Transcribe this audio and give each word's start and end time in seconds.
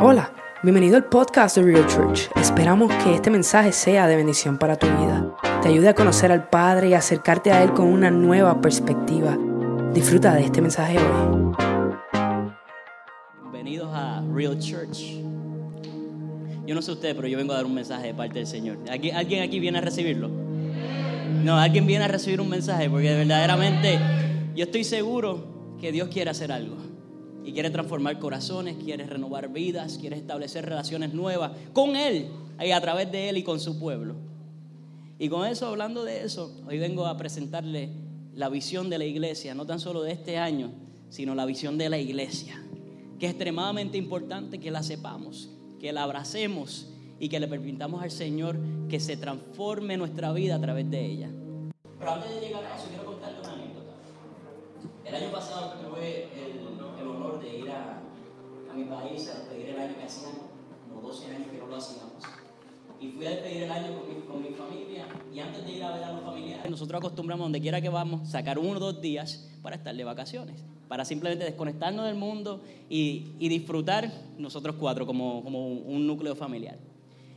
Hola, 0.00 0.32
bienvenido 0.62 0.96
al 0.96 1.06
podcast 1.06 1.56
de 1.56 1.64
Real 1.64 1.84
Church. 1.88 2.30
Esperamos 2.36 2.92
que 3.02 3.16
este 3.16 3.30
mensaje 3.30 3.72
sea 3.72 4.06
de 4.06 4.14
bendición 4.14 4.56
para 4.56 4.76
tu 4.76 4.86
vida. 4.86 5.34
Te 5.60 5.70
ayude 5.70 5.88
a 5.88 5.94
conocer 5.94 6.30
al 6.30 6.48
Padre 6.48 6.90
y 6.90 6.94
acercarte 6.94 7.50
a 7.50 7.64
Él 7.64 7.72
con 7.72 7.88
una 7.88 8.08
nueva 8.08 8.60
perspectiva. 8.60 9.36
Disfruta 9.92 10.34
de 10.34 10.44
este 10.44 10.60
mensaje 10.60 10.98
hoy. 10.98 11.52
Bienvenidos 13.42 13.90
a 13.92 14.22
Real 14.32 14.56
Church. 14.60 15.20
Yo 16.64 16.76
no 16.76 16.80
sé 16.80 16.92
usted, 16.92 17.16
pero 17.16 17.26
yo 17.26 17.36
vengo 17.36 17.52
a 17.52 17.56
dar 17.56 17.66
un 17.66 17.74
mensaje 17.74 18.06
de 18.06 18.14
parte 18.14 18.38
del 18.38 18.46
Señor. 18.46 18.78
¿Alguien 18.88 19.16
¿Alguien 19.16 19.42
aquí 19.42 19.58
viene 19.58 19.78
a 19.78 19.80
recibirlo? 19.80 20.28
No, 21.42 21.58
alguien 21.58 21.88
viene 21.88 22.04
a 22.04 22.08
recibir 22.08 22.40
un 22.40 22.48
mensaje 22.48 22.88
porque 22.88 23.12
verdaderamente 23.16 23.98
yo 24.54 24.62
estoy 24.62 24.84
seguro 24.84 25.74
que 25.80 25.90
Dios 25.90 26.08
quiere 26.08 26.30
hacer 26.30 26.52
algo 26.52 26.76
y 27.48 27.52
quiere 27.54 27.70
transformar 27.70 28.18
corazones, 28.18 28.76
quiere 28.76 29.06
renovar 29.06 29.50
vidas, 29.50 29.96
quiere 29.96 30.16
establecer 30.16 30.66
relaciones 30.66 31.14
nuevas 31.14 31.52
con 31.72 31.96
Él 31.96 32.28
y 32.62 32.72
a 32.72 32.80
través 32.82 33.10
de 33.10 33.30
Él 33.30 33.38
y 33.38 33.42
con 33.42 33.58
su 33.58 33.78
pueblo. 33.78 34.16
Y 35.18 35.30
con 35.30 35.46
eso, 35.46 35.66
hablando 35.66 36.04
de 36.04 36.24
eso, 36.24 36.54
hoy 36.68 36.78
vengo 36.78 37.06
a 37.06 37.16
presentarle 37.16 37.88
la 38.34 38.50
visión 38.50 38.90
de 38.90 38.98
la 38.98 39.06
iglesia, 39.06 39.54
no 39.54 39.64
tan 39.64 39.80
solo 39.80 40.02
de 40.02 40.12
este 40.12 40.36
año, 40.36 40.72
sino 41.08 41.34
la 41.34 41.46
visión 41.46 41.78
de 41.78 41.88
la 41.88 41.96
iglesia, 41.96 42.62
que 43.18 43.24
es 43.24 43.32
extremadamente 43.32 43.96
importante 43.96 44.60
que 44.60 44.70
la 44.70 44.82
sepamos, 44.82 45.48
que 45.80 45.90
la 45.94 46.02
abracemos 46.02 46.90
y 47.18 47.30
que 47.30 47.40
le 47.40 47.48
permitamos 47.48 48.02
al 48.02 48.10
Señor 48.10 48.58
que 48.90 49.00
se 49.00 49.16
transforme 49.16 49.96
nuestra 49.96 50.32
vida 50.32 50.56
a 50.56 50.60
través 50.60 50.90
de 50.90 51.02
ella. 51.02 51.30
Pero 51.98 52.12
antes 52.12 52.28
de 52.28 52.40
llegar 52.46 52.62
a 52.62 52.76
eso, 52.76 52.88
quiero 52.90 53.06
contarle 53.06 53.40
una 53.40 53.52
anécdota. 53.54 53.94
El 55.06 55.14
año 55.14 55.32
pasado 55.32 55.72
tuve 55.80 56.24
el 56.24 56.68
el 57.00 57.08
honor 57.08 57.40
de 57.40 57.58
ir 57.58 57.70
a, 57.70 58.00
a 58.67 58.67
mi 58.78 58.84
país 58.84 59.28
a 59.28 59.38
despedir 59.40 59.70
el 59.70 59.80
año 59.80 59.94
que 59.96 60.04
hacían 60.04 60.32
como 60.88 61.08
12 61.08 61.26
años 61.26 61.48
que 61.50 61.58
no 61.58 61.66
lo 61.66 61.76
hacíamos. 61.76 62.22
Y 63.00 63.08
fui 63.08 63.26
a 63.26 63.30
despedir 63.30 63.64
el 63.64 63.70
año 63.70 63.88
con 63.98 64.08
mi, 64.08 64.20
con 64.22 64.42
mi 64.42 64.48
familia 64.50 65.06
y 65.32 65.38
antes 65.40 65.64
de 65.64 65.72
ir 65.72 65.84
a 65.84 65.92
ver 65.92 66.04
a 66.04 66.12
los 66.12 66.22
familiares, 66.22 66.68
nosotros 66.70 66.98
acostumbramos 66.98 67.44
donde 67.44 67.60
quiera 67.60 67.80
que 67.80 67.88
vamos 67.88 68.28
sacar 68.28 68.58
uno 68.58 68.76
o 68.76 68.80
dos 68.80 69.00
días 69.00 69.48
para 69.62 69.76
estar 69.76 69.94
de 69.94 70.04
vacaciones, 70.04 70.64
para 70.88 71.04
simplemente 71.04 71.44
desconectarnos 71.44 72.06
del 72.06 72.16
mundo 72.16 72.60
y, 72.88 73.32
y 73.38 73.48
disfrutar 73.48 74.10
nosotros 74.36 74.76
cuatro 74.78 75.06
como, 75.06 75.42
como 75.44 75.68
un 75.68 76.06
núcleo 76.06 76.34
familiar. 76.34 76.76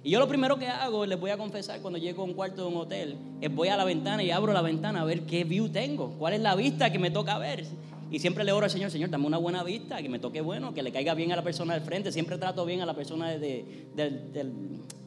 Y 0.04 0.10
yo 0.10 0.20
lo 0.20 0.28
primero 0.28 0.58
que 0.58 0.68
hago, 0.68 1.06
les 1.06 1.20
voy 1.20 1.30
a 1.30 1.38
confesar, 1.38 1.80
cuando 1.80 2.00
llego 2.00 2.24
a 2.24 2.26
un 2.26 2.34
cuarto 2.34 2.64
de 2.64 2.68
un 2.70 2.78
hotel, 2.78 3.18
es 3.40 3.54
voy 3.54 3.68
a 3.68 3.78
la 3.78 3.86
ventana 3.86 4.24
y 4.24 4.32
abro 4.32 4.52
la 4.52 4.64
ventana 4.64 5.02
a 5.02 5.06
ver 5.06 5.28
qué 5.28 5.44
view 5.44 5.70
tengo, 5.70 6.16
cuál 6.18 6.34
es 6.34 6.42
la 6.42 6.56
vista 6.56 6.92
que 6.92 6.98
me 6.98 7.12
toca 7.12 7.38
ver. 7.38 7.66
Y 8.12 8.20
siempre 8.20 8.44
le 8.44 8.52
oro 8.52 8.66
al 8.66 8.70
Señor, 8.70 8.92
Señor, 8.92 9.10
dame 9.10 9.26
una 9.26 9.38
buena 9.38 9.64
vista, 9.64 10.02
que 10.02 10.10
me 10.10 10.20
toque 10.20 10.42
bueno, 10.42 10.74
que 10.74 10.84
le 10.84 10.92
caiga 10.92 11.14
bien 11.14 11.32
a 11.32 11.38
la 11.38 11.44
persona 11.44 11.76
del 11.76 11.84
frente. 11.84 12.12
Siempre 12.12 12.38
trato 12.38 12.66
bien 12.66 12.82
a 12.82 12.86
la 12.86 12.94
persona 12.94 13.30
de, 13.30 13.88
del, 13.96 14.34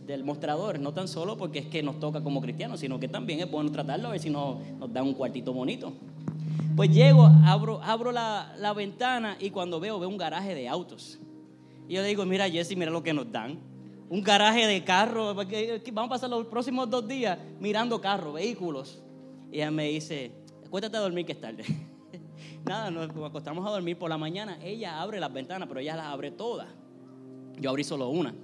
del, 0.06 0.24
mostrador, 0.24 0.80
no 0.80 0.94
tan 0.94 1.06
solo 1.06 1.36
porque 1.36 1.58
es 1.58 1.66
que 1.66 1.82
nos 1.82 2.00
toca 2.00 2.22
como 2.22 2.40
cristianos, 2.40 2.80
sino 2.80 2.98
que 2.98 3.06
también 3.06 3.40
es 3.40 3.50
bueno 3.50 3.70
tratarlo 3.70 4.08
a 4.08 4.12
ver 4.12 4.20
si 4.20 4.30
nos, 4.30 4.58
nos 4.78 4.90
da 4.90 5.02
un 5.02 5.12
cuartito 5.12 5.52
bonito. 5.52 5.92
Pues 6.74 6.90
llego, 6.90 7.26
abro, 7.44 7.78
abro 7.82 8.10
la, 8.10 8.54
la 8.58 8.72
ventana 8.72 9.36
y 9.38 9.50
cuando 9.50 9.80
veo, 9.80 10.00
veo 10.00 10.08
un 10.08 10.16
garaje 10.16 10.54
de 10.54 10.66
autos. 10.66 11.18
Y 11.86 11.94
yo 11.94 12.02
digo, 12.02 12.24
mira 12.24 12.48
Jesse, 12.48 12.74
mira 12.74 12.90
lo 12.90 13.02
que 13.02 13.12
nos 13.12 13.30
dan. 13.30 13.58
Un 14.08 14.22
garaje 14.22 14.66
de 14.66 14.82
carros, 14.82 15.36
vamos 15.36 16.06
a 16.06 16.08
pasar 16.08 16.30
los 16.30 16.46
próximos 16.46 16.88
dos 16.88 17.06
días 17.06 17.38
mirando 17.60 18.00
carros, 18.00 18.32
vehículos. 18.32 19.02
Y 19.52 19.56
ella 19.56 19.70
me 19.70 19.88
dice, 19.88 20.32
acuéstate 20.64 20.96
a 20.96 21.00
dormir 21.00 21.26
que 21.26 21.32
es 21.32 21.40
tarde. 21.40 21.64
Nada, 22.64 22.90
nos 22.90 23.10
acostamos 23.24 23.66
a 23.66 23.70
dormir 23.70 23.98
por 23.98 24.08
la 24.08 24.18
mañana. 24.18 24.58
Ella 24.62 25.00
abre 25.00 25.20
las 25.20 25.32
ventanas, 25.32 25.68
pero 25.68 25.80
ella 25.80 25.96
las 25.96 26.06
abre 26.06 26.30
todas. 26.30 26.68
Yo 27.58 27.70
abrí 27.70 27.84
solo 27.84 28.08
una. 28.08 28.34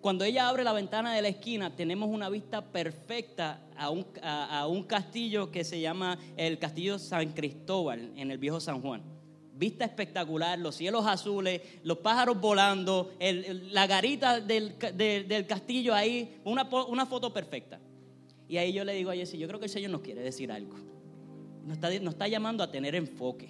Cuando 0.00 0.24
ella 0.24 0.48
abre 0.48 0.64
la 0.64 0.72
ventana 0.74 1.14
de 1.14 1.22
la 1.22 1.28
esquina, 1.28 1.74
tenemos 1.74 2.10
una 2.10 2.28
vista 2.28 2.62
perfecta 2.62 3.60
a 3.76 3.88
un, 3.88 4.06
a, 4.22 4.66
un 4.66 4.82
castillo 4.82 5.50
que 5.50 5.64
se 5.64 5.80
llama 5.80 6.18
el 6.36 6.58
Castillo 6.58 6.98
San 6.98 7.32
Cristóbal 7.32 8.12
en 8.14 8.30
el 8.30 8.38
viejo 8.38 8.60
San 8.60 8.82
Juan 8.82 9.14
vista 9.56 9.84
espectacular, 9.84 10.58
los 10.58 10.74
cielos 10.74 11.06
azules, 11.06 11.62
los 11.84 11.98
pájaros 11.98 12.40
volando, 12.40 13.12
la 13.70 13.86
garita 13.86 14.40
del, 14.40 14.76
del, 14.96 15.46
castillo 15.46 15.94
ahí, 15.94 16.40
una, 16.44 16.68
una, 16.88 17.06
foto 17.06 17.32
perfecta. 17.32 17.78
Y 18.48 18.56
ahí 18.56 18.72
yo 18.72 18.84
le 18.84 18.94
digo 18.94 19.10
a 19.10 19.14
Jesse, 19.14 19.38
yo 19.38 19.46
creo 19.46 19.60
que 19.60 19.66
el 19.66 19.70
Señor 19.70 19.92
nos 19.92 20.00
quiere 20.00 20.22
decir 20.22 20.50
algo. 20.50 20.74
Nos 21.64 21.76
está, 21.76 21.88
nos 22.00 22.14
está 22.14 22.28
llamando 22.28 22.62
a 22.62 22.70
tener 22.70 22.94
enfoque 22.94 23.48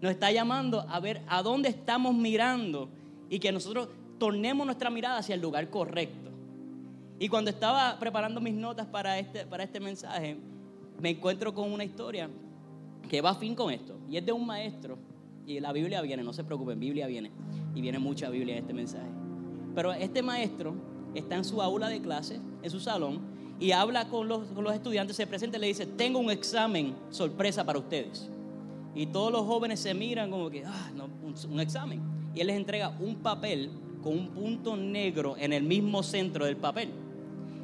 nos 0.00 0.12
está 0.12 0.32
llamando 0.32 0.80
a 0.88 0.98
ver 1.00 1.20
a 1.28 1.42
dónde 1.42 1.68
estamos 1.68 2.14
mirando 2.14 2.88
y 3.28 3.38
que 3.38 3.52
nosotros 3.52 3.88
tornemos 4.18 4.66
nuestra 4.66 4.90
mirada 4.90 5.18
hacia 5.18 5.34
el 5.34 5.40
lugar 5.40 5.68
correcto. 5.70 6.30
Y 7.18 7.28
cuando 7.28 7.50
estaba 7.50 7.98
preparando 7.98 8.40
mis 8.40 8.54
notas 8.54 8.86
para 8.86 9.18
este, 9.18 9.44
para 9.44 9.62
este 9.62 9.78
mensaje, 9.78 10.36
me 10.98 11.10
encuentro 11.10 11.52
con 11.52 11.70
una 11.70 11.84
historia 11.84 12.30
que 13.08 13.20
va 13.20 13.30
a 13.30 13.34
fin 13.34 13.54
con 13.54 13.70
esto. 13.70 13.98
Y 14.08 14.16
es 14.16 14.24
de 14.24 14.32
un 14.32 14.46
maestro. 14.46 14.96
Y 15.46 15.60
la 15.60 15.72
Biblia 15.72 16.00
viene, 16.00 16.22
no 16.22 16.32
se 16.32 16.44
preocupen, 16.44 16.80
Biblia 16.80 17.06
viene. 17.06 17.30
Y 17.74 17.82
viene 17.82 17.98
mucha 17.98 18.30
Biblia 18.30 18.54
en 18.56 18.62
este 18.62 18.72
mensaje. 18.72 19.08
Pero 19.74 19.92
este 19.92 20.22
maestro 20.22 20.74
está 21.14 21.36
en 21.36 21.44
su 21.44 21.60
aula 21.60 21.88
de 21.88 22.00
clase, 22.00 22.40
en 22.62 22.70
su 22.70 22.80
salón, 22.80 23.20
y 23.60 23.72
habla 23.72 24.08
con 24.08 24.26
los, 24.26 24.48
con 24.48 24.64
los 24.64 24.72
estudiantes, 24.72 25.14
se 25.14 25.26
presenta 25.26 25.58
y 25.58 25.60
le 25.60 25.66
dice, 25.66 25.84
tengo 25.84 26.18
un 26.18 26.30
examen 26.30 26.94
sorpresa 27.10 27.62
para 27.62 27.78
ustedes. 27.78 28.26
Y 28.94 29.06
todos 29.06 29.30
los 29.30 29.42
jóvenes 29.42 29.80
se 29.80 29.92
miran 29.92 30.30
como 30.30 30.48
que, 30.48 30.64
ah, 30.64 30.90
no, 30.96 31.08
un, 31.22 31.60
examen. 31.60 32.00
Y 32.34 32.40
él 32.40 32.46
les 32.46 32.56
entrega 32.56 32.88
un 32.98 33.16
papel 33.16 33.70
con 34.02 34.14
un 34.14 34.28
punto 34.30 34.76
negro 34.76 35.36
en 35.38 35.52
el 35.52 35.62
mismo 35.62 36.02
centro 36.02 36.46
del 36.46 36.56
papel. 36.56 36.88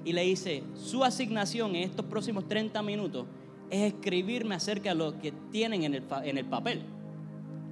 Y 0.04 0.12
le 0.12 0.22
dice, 0.22 0.62
su 0.74 1.02
asignación 1.02 1.74
en 1.74 1.84
estos 1.84 2.04
próximos 2.04 2.46
30 2.46 2.80
minutos 2.82 3.24
es 3.70 3.94
escribirme 3.94 4.54
acerca 4.54 4.90
de 4.90 4.96
lo 4.96 5.18
que 5.18 5.32
tienen 5.50 5.82
en 5.82 5.94
el, 5.94 6.02
en 6.24 6.36
el 6.36 6.44
papel. 6.44 6.82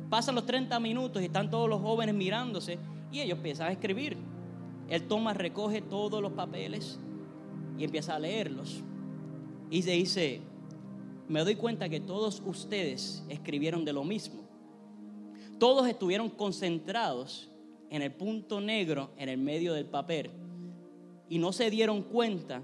Pasan 0.09 0.35
los 0.35 0.47
30 0.47 0.81
minutos 0.81 1.21
y 1.21 1.27
están 1.27 1.51
todos 1.51 1.69
los 1.69 1.83
jóvenes 1.83 2.15
mirándose 2.15 2.79
y 3.13 3.21
ellos 3.21 3.37
empiezan 3.37 3.69
a 3.69 3.73
escribir. 3.73 4.17
Él 4.89 5.03
toma, 5.03 5.35
recoge 5.35 5.83
todos 5.83 6.23
los 6.23 6.33
papeles 6.33 6.99
y 7.79 7.85
empieza 7.85 8.15
a 8.15 8.19
leerlos. 8.19 8.83
Y 9.71 9.83
se 9.83 9.93
dice, 9.93 10.41
me 11.29 11.41
doy 11.41 11.57
cuenta 11.57 11.89
que 11.89 12.01
todos 12.01 12.43
ustedes 12.45 13.25
escribieron 13.29 13.85
de 13.85 13.93
lo 13.93 14.05
mismo. 14.05 14.43
Todos 15.59 15.89
estuvieron 15.89 16.31
concentrados 16.31 17.51
en 17.91 18.03
el 18.03 18.13
punto 18.13 18.61
negro 18.61 19.11
en 19.17 19.29
el 19.29 19.39
medio 19.39 19.73
del 19.73 19.87
papel 19.87 20.31
y 21.29 21.39
no 21.39 21.53
se 21.53 21.71
dieron 21.71 22.03
cuenta 22.03 22.63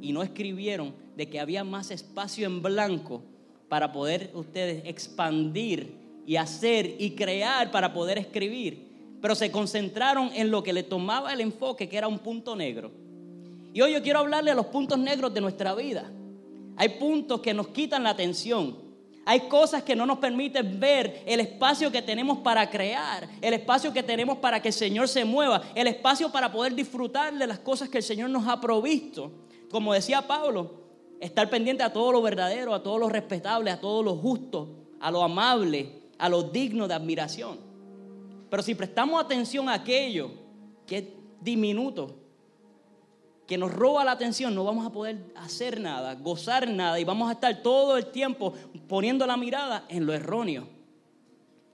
y 0.00 0.12
no 0.12 0.22
escribieron 0.22 0.94
de 1.16 1.28
que 1.28 1.40
había 1.40 1.64
más 1.64 1.90
espacio 1.90 2.46
en 2.46 2.62
blanco 2.62 3.22
para 3.68 3.92
poder 3.92 4.30
ustedes 4.34 4.82
expandir 4.86 5.94
y 6.26 6.36
hacer 6.36 6.96
y 6.98 7.10
crear 7.12 7.70
para 7.70 7.92
poder 7.92 8.18
escribir. 8.18 8.88
Pero 9.20 9.34
se 9.34 9.50
concentraron 9.50 10.30
en 10.34 10.50
lo 10.50 10.62
que 10.62 10.72
le 10.72 10.84
tomaba 10.84 11.32
el 11.32 11.40
enfoque, 11.40 11.88
que 11.88 11.96
era 11.96 12.06
un 12.06 12.20
punto 12.20 12.54
negro. 12.54 12.92
Y 13.78 13.80
hoy 13.80 13.92
yo 13.92 14.02
quiero 14.02 14.18
hablarle 14.18 14.50
a 14.50 14.56
los 14.56 14.66
puntos 14.66 14.98
negros 14.98 15.32
de 15.32 15.40
nuestra 15.40 15.72
vida. 15.72 16.10
Hay 16.76 16.88
puntos 16.98 17.40
que 17.40 17.54
nos 17.54 17.68
quitan 17.68 18.02
la 18.02 18.10
atención. 18.10 18.76
Hay 19.24 19.42
cosas 19.42 19.84
que 19.84 19.94
no 19.94 20.04
nos 20.04 20.18
permiten 20.18 20.80
ver 20.80 21.22
el 21.24 21.38
espacio 21.38 21.92
que 21.92 22.02
tenemos 22.02 22.38
para 22.38 22.68
crear, 22.68 23.28
el 23.40 23.54
espacio 23.54 23.92
que 23.92 24.02
tenemos 24.02 24.38
para 24.38 24.60
que 24.60 24.70
el 24.70 24.74
Señor 24.74 25.06
se 25.06 25.24
mueva, 25.24 25.62
el 25.76 25.86
espacio 25.86 26.32
para 26.32 26.50
poder 26.50 26.74
disfrutar 26.74 27.32
de 27.38 27.46
las 27.46 27.60
cosas 27.60 27.88
que 27.88 27.98
el 27.98 28.02
Señor 28.02 28.30
nos 28.30 28.48
ha 28.48 28.60
provisto. 28.60 29.30
Como 29.70 29.94
decía 29.94 30.26
Pablo, 30.26 30.82
estar 31.20 31.48
pendiente 31.48 31.84
a 31.84 31.92
todo 31.92 32.10
lo 32.10 32.20
verdadero, 32.20 32.74
a 32.74 32.82
todo 32.82 32.98
lo 32.98 33.08
respetable, 33.08 33.70
a 33.70 33.80
todo 33.80 34.02
lo 34.02 34.16
justo, 34.16 34.88
a 34.98 35.08
lo 35.12 35.22
amable, 35.22 36.10
a 36.18 36.28
lo 36.28 36.42
digno 36.42 36.88
de 36.88 36.94
admiración. 36.94 37.60
Pero 38.50 38.60
si 38.60 38.74
prestamos 38.74 39.22
atención 39.22 39.68
a 39.68 39.74
aquello 39.74 40.32
que 40.84 40.98
es 40.98 41.04
diminuto, 41.40 42.27
que 43.48 43.56
nos 43.56 43.72
roba 43.72 44.04
la 44.04 44.12
atención, 44.12 44.54
no 44.54 44.62
vamos 44.62 44.86
a 44.86 44.90
poder 44.90 45.16
hacer 45.34 45.80
nada, 45.80 46.14
gozar 46.16 46.68
nada 46.68 47.00
y 47.00 47.04
vamos 47.04 47.30
a 47.30 47.32
estar 47.32 47.62
todo 47.62 47.96
el 47.96 48.06
tiempo 48.06 48.52
poniendo 48.86 49.26
la 49.26 49.38
mirada 49.38 49.86
en 49.88 50.04
lo 50.04 50.12
erróneo. 50.12 50.68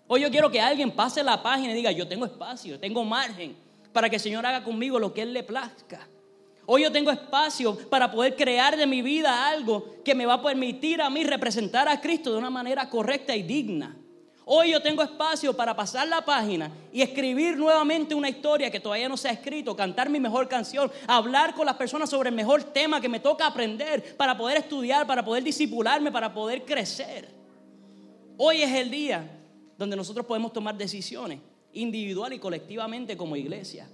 Hoy 0.07 0.21
yo 0.21 0.31
quiero 0.31 0.53
que 0.53 0.61
alguien 0.61 0.93
pase 0.93 1.25
la 1.25 1.43
página 1.43 1.73
y 1.73 1.75
diga, 1.75 1.91
yo 1.91 2.07
tengo 2.07 2.27
espacio, 2.27 2.79
tengo 2.79 3.05
margen 3.05 3.57
para 3.93 4.09
que 4.09 4.17
el 4.17 4.23
Señor 4.23 4.47
haga 4.47 4.63
conmigo 4.63 5.01
lo 5.01 5.13
que 5.13 5.23
Él 5.23 5.33
le 5.33 5.43
plazca. 5.43 6.07
Hoy 6.65 6.85
yo 6.85 6.93
tengo 6.93 7.11
espacio 7.11 7.77
para 7.91 8.09
poder 8.09 8.37
crear 8.37 8.77
de 8.77 8.87
mi 8.87 9.03
vida 9.03 9.49
algo 9.49 9.97
que 10.05 10.15
me 10.15 10.27
va 10.27 10.35
a 10.35 10.43
permitir 10.43 11.03
a 11.03 11.11
mí 11.11 11.25
representar 11.25 11.89
a 11.89 12.01
Cristo 12.01 12.31
de 12.31 12.39
una 12.39 12.51
manera 12.51 12.89
correcta 12.89 13.35
y 13.35 13.43
digna. 13.43 13.97
Hoy 14.47 14.73
yo 14.73 14.83
tengo 14.83 15.03
espacio 15.03 15.57
para 15.57 15.75
pasar 15.75 16.07
la 16.07 16.23
página 16.23 16.71
y 16.93 17.01
escribir 17.01 17.57
nuevamente 17.57 18.15
una 18.15 18.29
historia 18.29 18.71
que 18.71 18.79
todavía 18.79 19.09
no 19.09 19.17
se 19.17 19.29
ha 19.29 19.33
escrito, 19.33 19.75
cantar 19.75 20.11
mi 20.11 20.21
mejor 20.21 20.49
canción, 20.49 20.93
hablar 21.07 21.55
con 21.55 21.65
las 21.65 21.77
personas 21.77 22.11
sobre 22.11 22.29
el 22.29 22.35
mejor 22.35 22.63
tema 22.63 23.01
que 23.01 23.09
me 23.09 23.21
toca 23.21 23.47
aprender 23.47 24.17
para 24.17 24.37
poder 24.37 24.59
estudiar, 24.59 25.07
para 25.07 25.25
poder 25.25 25.43
disipularme, 25.43 26.13
para 26.13 26.35
poder 26.35 26.65
crecer. 26.67 27.29
Hoy 28.37 28.61
es 28.61 28.73
el 28.73 28.91
día 28.91 29.31
donde 29.79 29.97
nosotros 29.97 30.27
podemos 30.27 30.53
tomar 30.53 30.77
decisiones 30.77 31.41
individual 31.73 32.33
y 32.33 32.39
colectivamente 32.39 33.17
como 33.17 33.37
iglesia. 33.37 33.89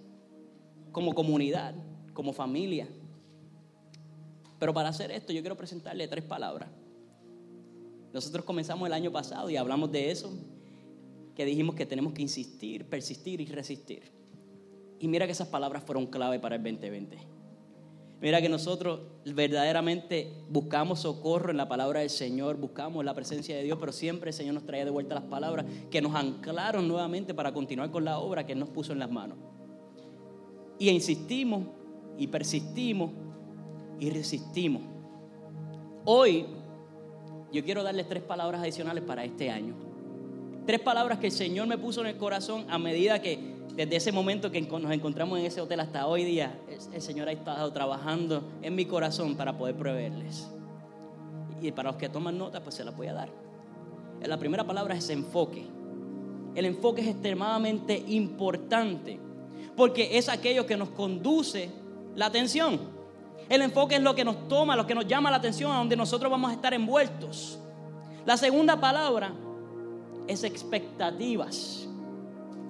como 0.92 1.14
comunidad, 1.14 1.72
como 2.12 2.32
familia. 2.32 2.88
Pero 4.58 4.74
para 4.74 4.88
hacer 4.88 5.12
esto 5.12 5.32
yo 5.32 5.40
quiero 5.40 5.56
presentarle 5.56 6.08
tres 6.08 6.24
palabras. 6.24 6.68
Nosotros 8.12 8.44
comenzamos 8.44 8.86
el 8.86 8.92
año 8.92 9.12
pasado 9.12 9.50
y 9.50 9.56
hablamos 9.56 9.92
de 9.92 10.10
eso, 10.10 10.32
que 11.34 11.44
dijimos 11.44 11.74
que 11.74 11.86
tenemos 11.86 12.12
que 12.12 12.22
insistir, 12.22 12.84
persistir 12.84 13.40
y 13.40 13.46
resistir. 13.46 14.02
Y 14.98 15.08
mira 15.08 15.26
que 15.26 15.32
esas 15.32 15.48
palabras 15.48 15.82
fueron 15.84 16.06
clave 16.06 16.38
para 16.38 16.56
el 16.56 16.62
2020. 16.62 17.16
Mira 18.20 18.42
que 18.42 18.50
nosotros 18.50 19.00
verdaderamente 19.24 20.30
buscamos 20.50 21.00
socorro 21.00 21.50
en 21.50 21.56
la 21.56 21.68
palabra 21.68 22.00
del 22.00 22.10
Señor, 22.10 22.58
buscamos 22.58 23.02
la 23.02 23.14
presencia 23.14 23.56
de 23.56 23.62
Dios, 23.62 23.78
pero 23.80 23.92
siempre 23.92 24.28
el 24.28 24.34
Señor 24.34 24.54
nos 24.54 24.66
traía 24.66 24.84
de 24.84 24.90
vuelta 24.90 25.14
las 25.14 25.24
palabras 25.24 25.64
que 25.90 26.02
nos 26.02 26.14
anclaron 26.14 26.86
nuevamente 26.86 27.32
para 27.32 27.54
continuar 27.54 27.90
con 27.90 28.04
la 28.04 28.18
obra 28.18 28.44
que 28.44 28.52
Él 28.52 28.58
nos 28.58 28.68
puso 28.68 28.92
en 28.92 28.98
las 28.98 29.10
manos. 29.10 29.38
Y 30.78 30.90
insistimos 30.90 31.64
y 32.18 32.26
persistimos 32.26 33.10
y 33.98 34.10
resistimos. 34.10 34.82
Hoy 36.04 36.44
yo 37.52 37.64
quiero 37.64 37.82
darles 37.82 38.08
tres 38.08 38.22
palabras 38.22 38.62
adicionales 38.62 39.04
para 39.04 39.24
este 39.24 39.50
año. 39.50 39.74
Tres 40.66 40.80
palabras 40.80 41.18
que 41.18 41.26
el 41.26 41.32
Señor 41.32 41.66
me 41.66 41.78
puso 41.78 42.00
en 42.00 42.08
el 42.08 42.16
corazón 42.16 42.64
a 42.68 42.78
medida 42.78 43.20
que 43.20 43.58
desde 43.74 43.96
ese 43.96 44.12
momento 44.12 44.50
que 44.50 44.60
nos 44.60 44.92
encontramos 44.92 45.38
en 45.38 45.46
ese 45.46 45.60
hotel 45.60 45.80
hasta 45.80 46.06
hoy 46.06 46.24
día, 46.24 46.58
el 46.92 47.00
Señor 47.00 47.28
ha 47.28 47.32
estado 47.32 47.72
trabajando 47.72 48.42
en 48.62 48.74
mi 48.74 48.84
corazón 48.84 49.36
para 49.36 49.56
poder 49.56 49.74
proveerles. 49.74 50.48
Y 51.60 51.72
para 51.72 51.90
los 51.90 51.98
que 51.98 52.08
toman 52.08 52.38
nota, 52.38 52.62
pues 52.62 52.74
se 52.74 52.84
las 52.84 52.96
voy 52.96 53.08
a 53.08 53.14
dar. 53.14 53.28
La 54.22 54.38
primera 54.38 54.64
palabra 54.64 54.94
es 54.94 55.08
enfoque. 55.10 55.64
El 56.54 56.64
enfoque 56.64 57.00
es 57.00 57.08
extremadamente 57.08 58.02
importante 58.08 59.18
porque 59.76 60.18
es 60.18 60.28
aquello 60.28 60.66
que 60.66 60.76
nos 60.76 60.90
conduce 60.90 61.70
la 62.14 62.26
atención. 62.26 62.99
El 63.50 63.62
enfoque 63.62 63.96
es 63.96 64.00
lo 64.00 64.14
que 64.14 64.24
nos 64.24 64.46
toma, 64.46 64.76
lo 64.76 64.86
que 64.86 64.94
nos 64.94 65.08
llama 65.08 65.28
la 65.28 65.38
atención, 65.38 65.72
a 65.72 65.78
donde 65.78 65.96
nosotros 65.96 66.30
vamos 66.30 66.52
a 66.52 66.54
estar 66.54 66.72
envueltos. 66.72 67.58
La 68.24 68.36
segunda 68.36 68.80
palabra 68.80 69.32
es 70.28 70.44
expectativas. 70.44 71.88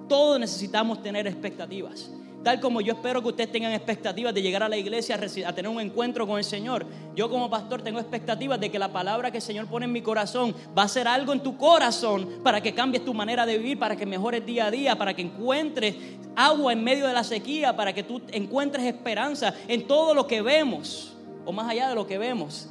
Todos 0.09 0.39
necesitamos 0.39 1.03
tener 1.03 1.27
expectativas. 1.27 2.11
Tal 2.43 2.59
como 2.59 2.81
yo 2.81 2.93
espero 2.93 3.21
que 3.21 3.27
ustedes 3.27 3.51
tengan 3.51 3.71
expectativas 3.71 4.33
de 4.33 4.41
llegar 4.41 4.63
a 4.63 4.69
la 4.69 4.77
iglesia 4.77 5.15
a 5.45 5.53
tener 5.53 5.69
un 5.69 5.79
encuentro 5.79 6.25
con 6.25 6.39
el 6.39 6.43
Señor. 6.43 6.87
Yo 7.15 7.29
como 7.29 7.51
pastor 7.51 7.83
tengo 7.83 7.99
expectativas 7.99 8.59
de 8.59 8.71
que 8.71 8.79
la 8.79 8.91
palabra 8.91 9.29
que 9.29 9.37
el 9.37 9.43
Señor 9.43 9.67
pone 9.67 9.85
en 9.85 9.91
mi 9.91 10.01
corazón 10.01 10.55
va 10.75 10.83
a 10.83 10.87
ser 10.87 11.07
algo 11.07 11.33
en 11.33 11.41
tu 11.41 11.55
corazón 11.55 12.39
para 12.43 12.59
que 12.59 12.73
cambies 12.73 13.05
tu 13.05 13.13
manera 13.13 13.45
de 13.45 13.59
vivir, 13.59 13.77
para 13.77 13.95
que 13.95 14.07
mejores 14.07 14.43
día 14.43 14.65
a 14.65 14.71
día, 14.71 14.97
para 14.97 15.13
que 15.13 15.21
encuentres 15.21 15.95
agua 16.35 16.73
en 16.73 16.83
medio 16.83 17.07
de 17.07 17.13
la 17.13 17.23
sequía, 17.23 17.75
para 17.75 17.93
que 17.93 18.01
tú 18.01 18.21
encuentres 18.31 18.85
esperanza 18.85 19.53
en 19.67 19.85
todo 19.85 20.15
lo 20.15 20.25
que 20.25 20.41
vemos 20.41 21.15
o 21.45 21.51
más 21.51 21.69
allá 21.69 21.89
de 21.89 21.95
lo 21.95 22.07
que 22.07 22.17
vemos. 22.17 22.69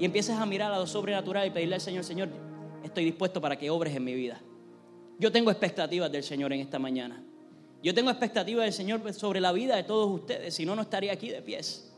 Y 0.00 0.04
empieces 0.06 0.36
a 0.36 0.44
mirar 0.44 0.72
a 0.72 0.78
lo 0.78 0.88
sobrenatural 0.88 1.46
y 1.46 1.50
pedirle 1.50 1.76
al 1.76 1.80
Señor, 1.80 2.02
Señor, 2.02 2.30
estoy 2.82 3.04
dispuesto 3.04 3.40
para 3.40 3.56
que 3.56 3.70
obres 3.70 3.94
en 3.94 4.02
mi 4.02 4.14
vida. 4.14 4.40
Yo 5.20 5.30
tengo 5.30 5.52
expectativas 5.52 6.10
del 6.10 6.24
Señor 6.24 6.52
en 6.52 6.60
esta 6.60 6.80
mañana. 6.80 7.22
Yo 7.82 7.94
tengo 7.94 8.10
expectativas 8.10 8.64
del 8.64 8.72
Señor 8.72 9.12
sobre 9.14 9.40
la 9.40 9.52
vida 9.52 9.76
de 9.76 9.84
todos 9.84 10.10
ustedes, 10.10 10.54
si 10.54 10.66
no, 10.66 10.74
no 10.74 10.82
estaría 10.82 11.12
aquí 11.12 11.28
de 11.28 11.42
pies. 11.42 11.92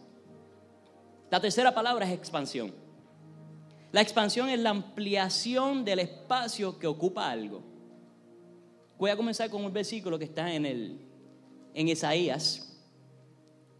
La 1.30 1.40
tercera 1.40 1.72
palabra 1.74 2.06
es 2.06 2.12
expansión. 2.12 2.72
La 3.92 4.00
expansión 4.00 4.48
es 4.48 4.58
la 4.58 4.70
ampliación 4.70 5.84
del 5.84 6.00
espacio 6.00 6.78
que 6.78 6.86
ocupa 6.86 7.30
algo. 7.30 7.62
Voy 8.98 9.10
a 9.10 9.16
comenzar 9.16 9.48
con 9.48 9.64
un 9.64 9.72
versículo 9.72 10.18
que 10.18 10.26
está 10.26 10.52
en, 10.52 10.66
el, 10.66 11.00
en 11.74 11.88
Isaías, 11.88 12.78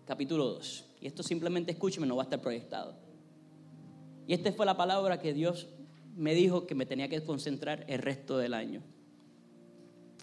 capítulo 0.07 0.47
2. 0.47 0.87
Y 1.03 1.07
esto 1.07 1.23
simplemente 1.23 1.73
escúcheme, 1.73 2.07
no 2.07 2.17
va 2.17 2.23
a 2.23 2.25
estar 2.25 2.41
proyectado. 2.41 2.95
Y 4.27 4.33
esta 4.33 4.53
fue 4.53 4.65
la 4.65 4.77
palabra 4.77 5.21
que 5.21 5.35
Dios 5.35 5.69
me 6.17 6.35
dijo 6.35 6.67
que 6.67 6.75
me 6.75 6.87
tenía 6.87 7.09
que 7.09 7.23
concentrar 7.23 7.85
el 7.89 7.99
resto 7.99 8.39
del 8.39 8.55
año. 8.55 8.83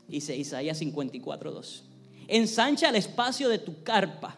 Dice 0.07 0.36
Isaías 0.36 0.77
54, 0.77 1.51
2. 1.51 1.83
Ensancha 2.27 2.89
el 2.89 2.95
espacio 2.95 3.50
de 3.50 3.59
tu 3.59 3.83
carpa 3.83 4.38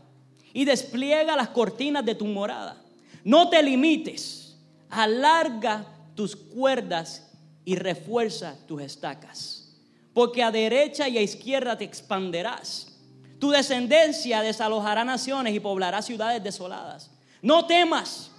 y 0.53 0.65
despliega 0.65 1.35
las 1.35 1.49
cortinas 1.49 2.05
de 2.05 2.15
tu 2.15 2.25
morada. 2.25 2.81
No 3.23 3.49
te 3.49 3.61
limites, 3.61 4.57
alarga 4.89 5.85
tus 6.15 6.35
cuerdas 6.35 7.31
y 7.65 7.75
refuerza 7.75 8.57
tus 8.67 8.81
estacas, 8.81 9.75
porque 10.13 10.41
a 10.41 10.51
derecha 10.51 11.07
y 11.07 11.17
a 11.17 11.21
izquierda 11.21 11.77
te 11.77 11.83
expanderás. 11.83 12.97
Tu 13.39 13.51
descendencia 13.51 14.41
desalojará 14.41 15.05
naciones 15.05 15.53
y 15.53 15.59
poblará 15.59 16.01
ciudades 16.01 16.43
desoladas. 16.43 17.11
No 17.41 17.67
temas, 17.67 18.31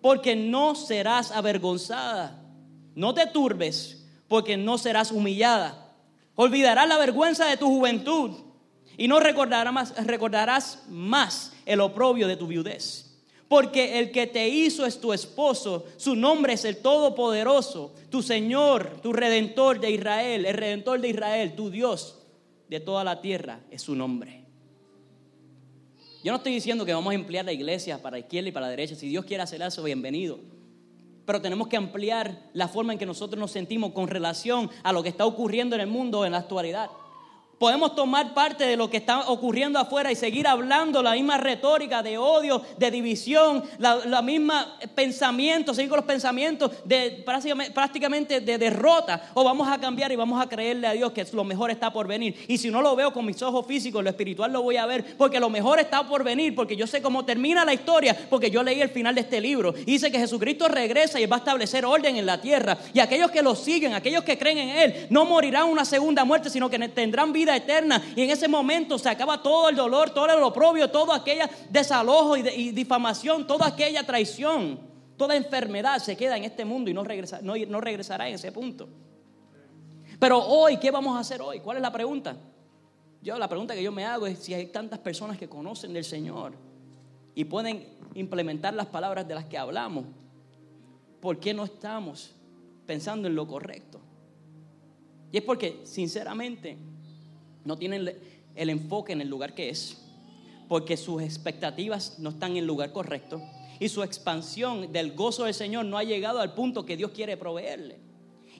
porque 0.00 0.36
no 0.36 0.74
serás 0.74 1.32
avergonzada. 1.32 2.40
No 2.94 3.14
te 3.14 3.26
turbes, 3.26 4.04
porque 4.28 4.56
no 4.56 4.78
serás 4.78 5.10
humillada 5.10 5.89
Olvidarás 6.34 6.88
la 6.88 6.98
vergüenza 6.98 7.46
de 7.46 7.56
tu 7.56 7.66
juventud 7.66 8.30
y 8.96 9.08
no 9.08 9.20
recordarás 9.20 9.72
más, 9.72 10.06
recordarás 10.06 10.84
más 10.88 11.52
el 11.66 11.80
oprobio 11.80 12.28
de 12.28 12.36
tu 12.36 12.46
viudez. 12.46 13.06
Porque 13.48 13.98
el 13.98 14.12
que 14.12 14.26
te 14.26 14.48
hizo 14.48 14.86
es 14.86 15.00
tu 15.00 15.12
esposo, 15.12 15.86
su 15.96 16.14
nombre 16.14 16.52
es 16.52 16.64
el 16.64 16.76
Todopoderoso, 16.76 17.94
tu 18.08 18.22
Señor, 18.22 19.00
tu 19.02 19.12
Redentor 19.12 19.80
de 19.80 19.90
Israel, 19.90 20.46
el 20.46 20.56
Redentor 20.56 21.00
de 21.00 21.08
Israel, 21.08 21.54
tu 21.56 21.70
Dios 21.70 22.18
de 22.68 22.78
toda 22.78 23.02
la 23.02 23.20
tierra 23.20 23.60
es 23.70 23.82
su 23.82 23.96
nombre. 23.96 24.44
Yo 26.22 26.30
no 26.30 26.36
estoy 26.36 26.52
diciendo 26.52 26.84
que 26.84 26.92
vamos 26.92 27.10
a 27.10 27.14
emplear 27.14 27.44
la 27.44 27.52
iglesia 27.52 28.00
para 28.00 28.16
la 28.16 28.20
izquierda 28.20 28.50
y 28.50 28.52
para 28.52 28.66
la 28.66 28.70
derecha. 28.70 28.94
Si 28.94 29.08
Dios 29.08 29.24
quiere 29.24 29.42
hacer 29.42 29.62
eso, 29.62 29.82
bienvenido 29.82 30.59
pero 31.26 31.40
tenemos 31.40 31.68
que 31.68 31.76
ampliar 31.76 32.50
la 32.52 32.68
forma 32.68 32.92
en 32.92 32.98
que 32.98 33.06
nosotros 33.06 33.38
nos 33.38 33.50
sentimos 33.50 33.92
con 33.92 34.08
relación 34.08 34.70
a 34.82 34.92
lo 34.92 35.02
que 35.02 35.08
está 35.08 35.26
ocurriendo 35.26 35.74
en 35.74 35.82
el 35.82 35.86
mundo 35.86 36.24
en 36.24 36.32
la 36.32 36.38
actualidad. 36.38 36.90
Podemos 37.60 37.94
tomar 37.94 38.32
parte 38.32 38.64
de 38.64 38.74
lo 38.74 38.88
que 38.88 38.96
está 38.96 39.28
ocurriendo 39.28 39.78
afuera 39.78 40.10
y 40.10 40.14
seguir 40.14 40.46
hablando 40.46 41.02
la 41.02 41.12
misma 41.12 41.36
retórica 41.36 42.02
de 42.02 42.16
odio, 42.16 42.62
de 42.78 42.90
división, 42.90 43.62
la, 43.76 44.22
misma 44.22 44.78
pensamiento, 44.94 45.74
seguir 45.74 45.90
con 45.90 45.98
los 45.98 46.06
pensamientos 46.06 46.70
de 46.86 47.22
prácticamente, 47.74 48.40
de 48.40 48.56
derrota. 48.56 49.28
O 49.34 49.44
vamos 49.44 49.68
a 49.68 49.78
cambiar 49.78 50.10
y 50.10 50.16
vamos 50.16 50.42
a 50.42 50.48
creerle 50.48 50.86
a 50.86 50.92
Dios 50.92 51.12
que 51.12 51.26
lo 51.34 51.44
mejor 51.44 51.70
está 51.70 51.92
por 51.92 52.08
venir. 52.08 52.34
Y 52.48 52.56
si 52.56 52.70
no 52.70 52.80
lo 52.80 52.96
veo 52.96 53.12
con 53.12 53.26
mis 53.26 53.42
ojos 53.42 53.66
físicos, 53.66 54.02
lo 54.02 54.08
espiritual 54.08 54.50
lo 54.50 54.62
voy 54.62 54.78
a 54.78 54.86
ver 54.86 55.18
porque 55.18 55.38
lo 55.38 55.50
mejor 55.50 55.80
está 55.80 56.08
por 56.08 56.24
venir, 56.24 56.54
porque 56.54 56.76
yo 56.76 56.86
sé 56.86 57.02
cómo 57.02 57.26
termina 57.26 57.62
la 57.66 57.74
historia, 57.74 58.16
porque 58.30 58.50
yo 58.50 58.62
leí 58.62 58.80
el 58.80 58.88
final 58.88 59.14
de 59.14 59.20
este 59.20 59.38
libro. 59.38 59.72
Dice 59.72 60.10
que 60.10 60.18
Jesucristo 60.18 60.66
regresa 60.66 61.20
y 61.20 61.26
va 61.26 61.36
a 61.36 61.40
establecer 61.40 61.84
orden 61.84 62.16
en 62.16 62.24
la 62.24 62.40
tierra. 62.40 62.78
Y 62.94 63.00
aquellos 63.00 63.30
que 63.30 63.42
lo 63.42 63.54
siguen, 63.54 63.92
aquellos 63.92 64.24
que 64.24 64.38
creen 64.38 64.56
en 64.56 64.68
Él, 64.78 65.06
no 65.10 65.26
morirán 65.26 65.66
una 65.66 65.84
segunda 65.84 66.24
muerte, 66.24 66.48
sino 66.48 66.70
que 66.70 66.78
tendrán 66.88 67.34
vida 67.34 67.49
eterna. 67.56 68.02
Y 68.16 68.22
en 68.22 68.30
ese 68.30 68.48
momento 68.48 68.98
se 68.98 69.08
acaba 69.08 69.42
todo 69.42 69.68
el 69.68 69.76
dolor, 69.76 70.10
todo 70.10 70.26
el 70.26 70.42
oprobio, 70.42 70.90
todo 70.90 71.12
aquella 71.12 71.48
desalojo 71.68 72.36
y, 72.36 72.70
difamación, 72.70 73.46
toda 73.46 73.66
aquella 73.66 74.04
traición, 74.04 74.80
toda 75.16 75.36
enfermedad 75.36 75.98
se 75.98 76.16
queda 76.16 76.36
en 76.36 76.44
este 76.44 76.64
mundo 76.64 76.90
y 76.90 76.94
no, 76.94 77.04
regresa, 77.04 77.40
no, 77.42 77.54
no 77.56 77.80
regresará 77.80 78.28
en 78.28 78.34
ese 78.34 78.52
punto. 78.52 78.88
Pero 80.18 80.38
hoy, 80.38 80.76
¿qué 80.76 80.90
vamos 80.90 81.16
a 81.16 81.20
hacer 81.20 81.40
hoy? 81.40 81.60
¿Cuál 81.60 81.78
es 81.78 81.82
la 81.82 81.92
pregunta? 81.92 82.36
Yo 83.22 83.38
la 83.38 83.48
pregunta 83.48 83.74
que 83.74 83.82
yo 83.82 83.92
me 83.92 84.04
hago 84.04 84.26
es 84.26 84.38
si 84.38 84.54
hay 84.54 84.66
tantas 84.66 84.98
personas 84.98 85.38
que 85.38 85.48
conocen 85.48 85.92
del 85.92 86.04
Señor 86.04 86.52
y 87.34 87.44
pueden 87.44 87.86
implementar 88.14 88.74
las 88.74 88.86
palabras 88.86 89.26
de 89.28 89.34
las 89.34 89.44
que 89.44 89.58
hablamos, 89.58 90.04
¿por 91.20 91.38
qué 91.38 91.54
no 91.54 91.64
estamos 91.64 92.34
pensando 92.86 93.28
en 93.28 93.34
lo 93.34 93.46
correcto? 93.46 94.00
Y 95.32 95.38
es 95.38 95.42
porque, 95.44 95.80
sinceramente, 95.84 96.76
no 97.64 97.76
tienen 97.78 98.16
el 98.54 98.70
enfoque 98.70 99.12
en 99.12 99.20
el 99.20 99.28
lugar 99.28 99.54
que 99.54 99.70
es, 99.70 99.98
porque 100.68 100.96
sus 100.96 101.22
expectativas 101.22 102.18
no 102.18 102.30
están 102.30 102.52
en 102.52 102.58
el 102.58 102.66
lugar 102.66 102.92
correcto 102.92 103.42
y 103.80 103.88
su 103.88 104.02
expansión 104.02 104.92
del 104.92 105.12
gozo 105.12 105.44
del 105.44 105.54
Señor 105.54 105.86
no 105.86 105.96
ha 105.96 106.04
llegado 106.04 106.40
al 106.40 106.54
punto 106.54 106.84
que 106.84 106.96
Dios 106.96 107.10
quiere 107.12 107.36
proveerle. 107.36 108.09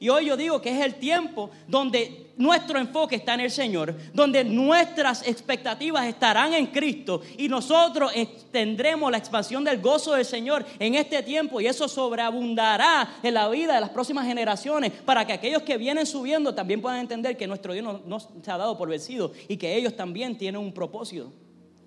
Y 0.00 0.08
hoy 0.08 0.24
yo 0.24 0.36
digo 0.36 0.62
que 0.62 0.70
es 0.70 0.82
el 0.82 0.94
tiempo 0.94 1.50
donde 1.68 2.32
nuestro 2.38 2.78
enfoque 2.78 3.16
está 3.16 3.34
en 3.34 3.40
el 3.40 3.50
Señor, 3.50 3.94
donde 4.14 4.42
nuestras 4.42 5.28
expectativas 5.28 6.06
estarán 6.06 6.54
en 6.54 6.68
Cristo 6.68 7.20
y 7.36 7.48
nosotros 7.50 8.10
tendremos 8.50 9.10
la 9.10 9.18
expansión 9.18 9.62
del 9.62 9.78
gozo 9.78 10.14
del 10.14 10.24
Señor 10.24 10.64
en 10.78 10.94
este 10.94 11.22
tiempo 11.22 11.60
y 11.60 11.66
eso 11.66 11.86
sobreabundará 11.86 13.18
en 13.22 13.34
la 13.34 13.46
vida 13.50 13.74
de 13.74 13.82
las 13.82 13.90
próximas 13.90 14.26
generaciones 14.26 14.90
para 14.90 15.26
que 15.26 15.34
aquellos 15.34 15.62
que 15.64 15.76
vienen 15.76 16.06
subiendo 16.06 16.54
también 16.54 16.80
puedan 16.80 17.00
entender 17.00 17.36
que 17.36 17.46
nuestro 17.46 17.74
Dios 17.74 18.00
no, 18.06 18.20
se 18.20 18.50
ha 18.50 18.56
dado 18.56 18.78
por 18.78 18.88
vencido 18.88 19.32
y 19.48 19.58
que 19.58 19.76
ellos 19.76 19.94
también 19.94 20.38
tienen 20.38 20.62
un 20.62 20.72
propósito, 20.72 21.30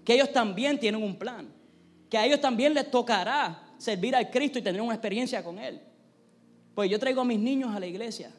que 0.05 0.13
ellos 0.13 0.31
también 0.31 0.79
tienen 0.79 1.01
un 1.01 1.15
plan, 1.15 1.51
que 2.11 2.19
a 2.19 2.27
ellos 2.27 2.39
también 2.39 2.75
les 2.75 2.91
tocará 2.91 3.73
servir 3.79 4.15
al 4.15 4.29
Cristo 4.29 4.59
y 4.59 4.61
tener 4.61 4.81
una 4.81 4.93
experiencia 4.93 5.43
con 5.43 5.57
Él. 5.57 5.81
Pues 6.75 6.89
yo 6.89 6.99
traigo 6.99 7.21
a 7.21 7.25
mis 7.25 7.39
niños 7.39 7.75
a 7.75 7.79
la 7.79 7.87
iglesia. 7.87 8.31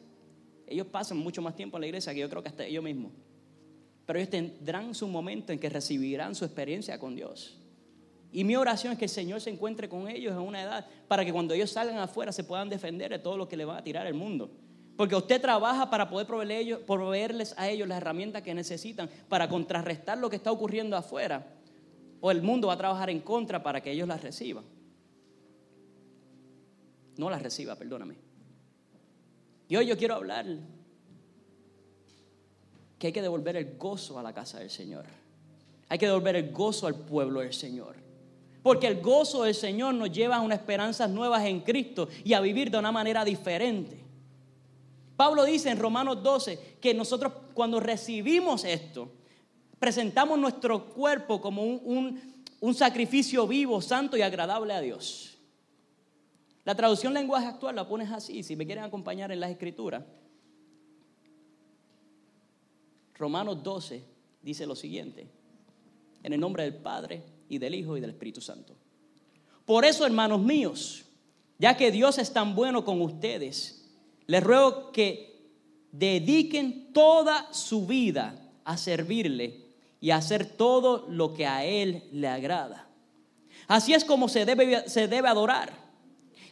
Ellos 0.67 0.87
pasan 0.87 1.17
mucho 1.17 1.41
más 1.41 1.55
tiempo 1.55 1.77
en 1.77 1.81
la 1.81 1.87
iglesia 1.87 2.13
que 2.13 2.19
yo 2.19 2.29
creo 2.29 2.41
que 2.41 2.49
hasta 2.49 2.65
ellos 2.65 2.83
mismos. 2.83 3.11
pero 4.05 4.19
ellos 4.19 4.29
tendrán 4.29 4.93
su 4.93 5.07
momento 5.07 5.51
en 5.51 5.59
que 5.59 5.69
recibirán 5.69 6.35
su 6.35 6.45
experiencia 6.45 6.99
con 6.99 7.15
Dios. 7.15 7.57
Y 8.31 8.43
mi 8.43 8.55
oración 8.55 8.93
es 8.93 8.99
que 8.99 9.05
el 9.05 9.09
Señor 9.09 9.41
se 9.41 9.49
encuentre 9.49 9.89
con 9.89 10.07
ellos 10.07 10.33
en 10.33 10.41
una 10.41 10.61
edad 10.61 10.85
para 11.07 11.23
que 11.23 11.31
cuando 11.31 11.53
ellos 11.53 11.71
salgan 11.71 11.97
afuera 11.97 12.31
se 12.31 12.43
puedan 12.43 12.69
defender 12.69 13.09
de 13.09 13.19
todo 13.19 13.37
lo 13.37 13.47
que 13.47 13.57
le 13.57 13.65
va 13.65 13.77
a 13.77 13.83
tirar 13.83 14.05
el 14.05 14.13
mundo. 14.13 14.51
Porque 14.97 15.15
usted 15.15 15.41
trabaja 15.41 15.89
para 15.89 16.09
poder 16.09 16.27
proveerles 16.85 17.53
a 17.57 17.69
ellos 17.69 17.87
las 17.87 17.97
herramientas 17.97 18.41
que 18.43 18.53
necesitan 18.53 19.09
para 19.27 19.49
contrarrestar 19.49 20.17
lo 20.17 20.29
que 20.29 20.35
está 20.35 20.51
ocurriendo 20.51 20.95
afuera. 20.95 21.47
O 22.21 22.29
el 22.29 22.41
mundo 22.41 22.67
va 22.67 22.73
a 22.73 22.77
trabajar 22.77 23.09
en 23.09 23.21
contra 23.21 23.63
para 23.63 23.81
que 23.81 23.91
ellos 23.91 24.07
las 24.07 24.21
reciban. 24.21 24.65
No 27.17 27.29
las 27.29 27.41
reciba, 27.41 27.75
perdóname. 27.75 28.24
Y 29.67 29.75
hoy 29.75 29.87
yo 29.87 29.97
quiero 29.97 30.15
hablar 30.15 30.45
que 32.99 33.07
hay 33.07 33.13
que 33.13 33.21
devolver 33.21 33.55
el 33.55 33.77
gozo 33.77 34.19
a 34.19 34.23
la 34.23 34.33
casa 34.33 34.59
del 34.59 34.69
Señor. 34.69 35.05
Hay 35.89 35.97
que 35.97 36.05
devolver 36.05 36.35
el 36.35 36.51
gozo 36.51 36.87
al 36.87 36.95
pueblo 36.95 37.41
del 37.41 37.53
Señor. 37.53 37.95
Porque 38.63 38.87
el 38.87 39.01
gozo 39.01 39.43
del 39.43 39.53
Señor 39.53 39.93
nos 39.93 40.11
lleva 40.11 40.37
a 40.37 40.41
unas 40.41 40.59
esperanzas 40.59 41.09
nuevas 41.09 41.45
en 41.45 41.61
Cristo 41.61 42.09
y 42.23 42.33
a 42.33 42.41
vivir 42.41 42.71
de 42.71 42.77
una 42.77 42.91
manera 42.91 43.23
diferente. 43.23 44.03
Pablo 45.15 45.45
dice 45.45 45.69
en 45.69 45.79
Romanos 45.79 46.21
12 46.23 46.77
que 46.81 46.93
nosotros 46.93 47.31
cuando 47.53 47.79
recibimos 47.79 48.63
esto, 48.63 49.09
presentamos 49.79 50.37
nuestro 50.39 50.85
cuerpo 50.85 51.39
como 51.39 51.63
un, 51.63 52.43
un 52.59 52.73
sacrificio 52.73 53.47
vivo, 53.47 53.81
santo 53.81 54.17
y 54.17 54.21
agradable 54.21 54.73
a 54.73 54.81
Dios. 54.81 55.34
La 56.65 56.73
traducción 56.73 57.13
lenguaje 57.13 57.45
actual 57.45 57.75
la 57.75 57.87
pones 57.87 58.11
así, 58.11 58.41
si 58.41 58.55
me 58.55 58.65
quieren 58.65 58.83
acompañar 58.83 59.31
en 59.31 59.39
las 59.39 59.51
escrituras. 59.51 60.03
Romanos 63.13 63.63
12 63.63 64.03
dice 64.41 64.65
lo 64.65 64.75
siguiente, 64.75 65.27
en 66.23 66.33
el 66.33 66.39
nombre 66.39 66.63
del 66.63 66.75
Padre 66.75 67.23
y 67.47 67.59
del 67.59 67.75
Hijo 67.75 67.95
y 67.95 68.01
del 68.01 68.09
Espíritu 68.09 68.41
Santo. 68.41 68.75
Por 69.63 69.85
eso, 69.85 70.05
hermanos 70.05 70.41
míos, 70.41 71.05
ya 71.59 71.77
que 71.77 71.91
Dios 71.91 72.17
es 72.17 72.33
tan 72.33 72.55
bueno 72.55 72.83
con 72.83 72.99
ustedes, 72.99 73.87
les 74.25 74.43
ruego 74.43 74.91
que 74.91 75.35
dediquen 75.91 76.91
toda 76.93 77.53
su 77.53 77.85
vida 77.85 78.51
a 78.63 78.75
servirle 78.77 79.65
y 80.01 80.09
a 80.09 80.17
hacer 80.17 80.45
todo 80.45 81.05
lo 81.09 81.33
que 81.35 81.45
a 81.45 81.63
Él 81.63 82.03
le 82.11 82.27
agrada. 82.27 82.87
Así 83.67 83.93
es 83.93 84.03
como 84.03 84.29
se 84.29 84.45
debe, 84.45 84.89
se 84.89 85.07
debe 85.07 85.27
adorar. 85.27 85.84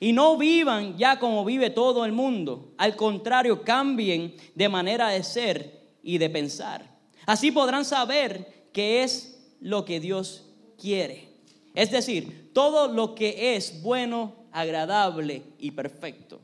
Y 0.04 0.12
no 0.12 0.36
vivan 0.36 0.98
ya 0.98 1.18
como 1.18 1.46
vive 1.46 1.70
todo 1.70 2.04
el 2.04 2.12
mundo. 2.12 2.74
Al 2.78 2.98
contrario, 2.98 3.64
cambien 3.64 4.36
de 4.54 4.68
manera 4.68 5.08
de 5.08 5.24
ser 5.24 5.80
y 6.04 6.18
de 6.18 6.30
pensar. 6.30 7.00
Así 7.26 7.52
podrán 7.52 7.86
saber 7.86 8.68
qué 8.74 9.04
es 9.04 9.42
lo 9.62 9.86
que 9.86 10.02
Dios 10.02 10.50
quiere. 10.78 11.30
Es 11.74 11.90
decir, 11.90 12.52
todo 12.54 12.90
lo 12.90 13.16
que 13.16 13.56
es 13.56 13.82
bueno, 13.82 14.36
agradable 14.52 15.44
y 15.58 15.72
perfecto. 15.72 16.42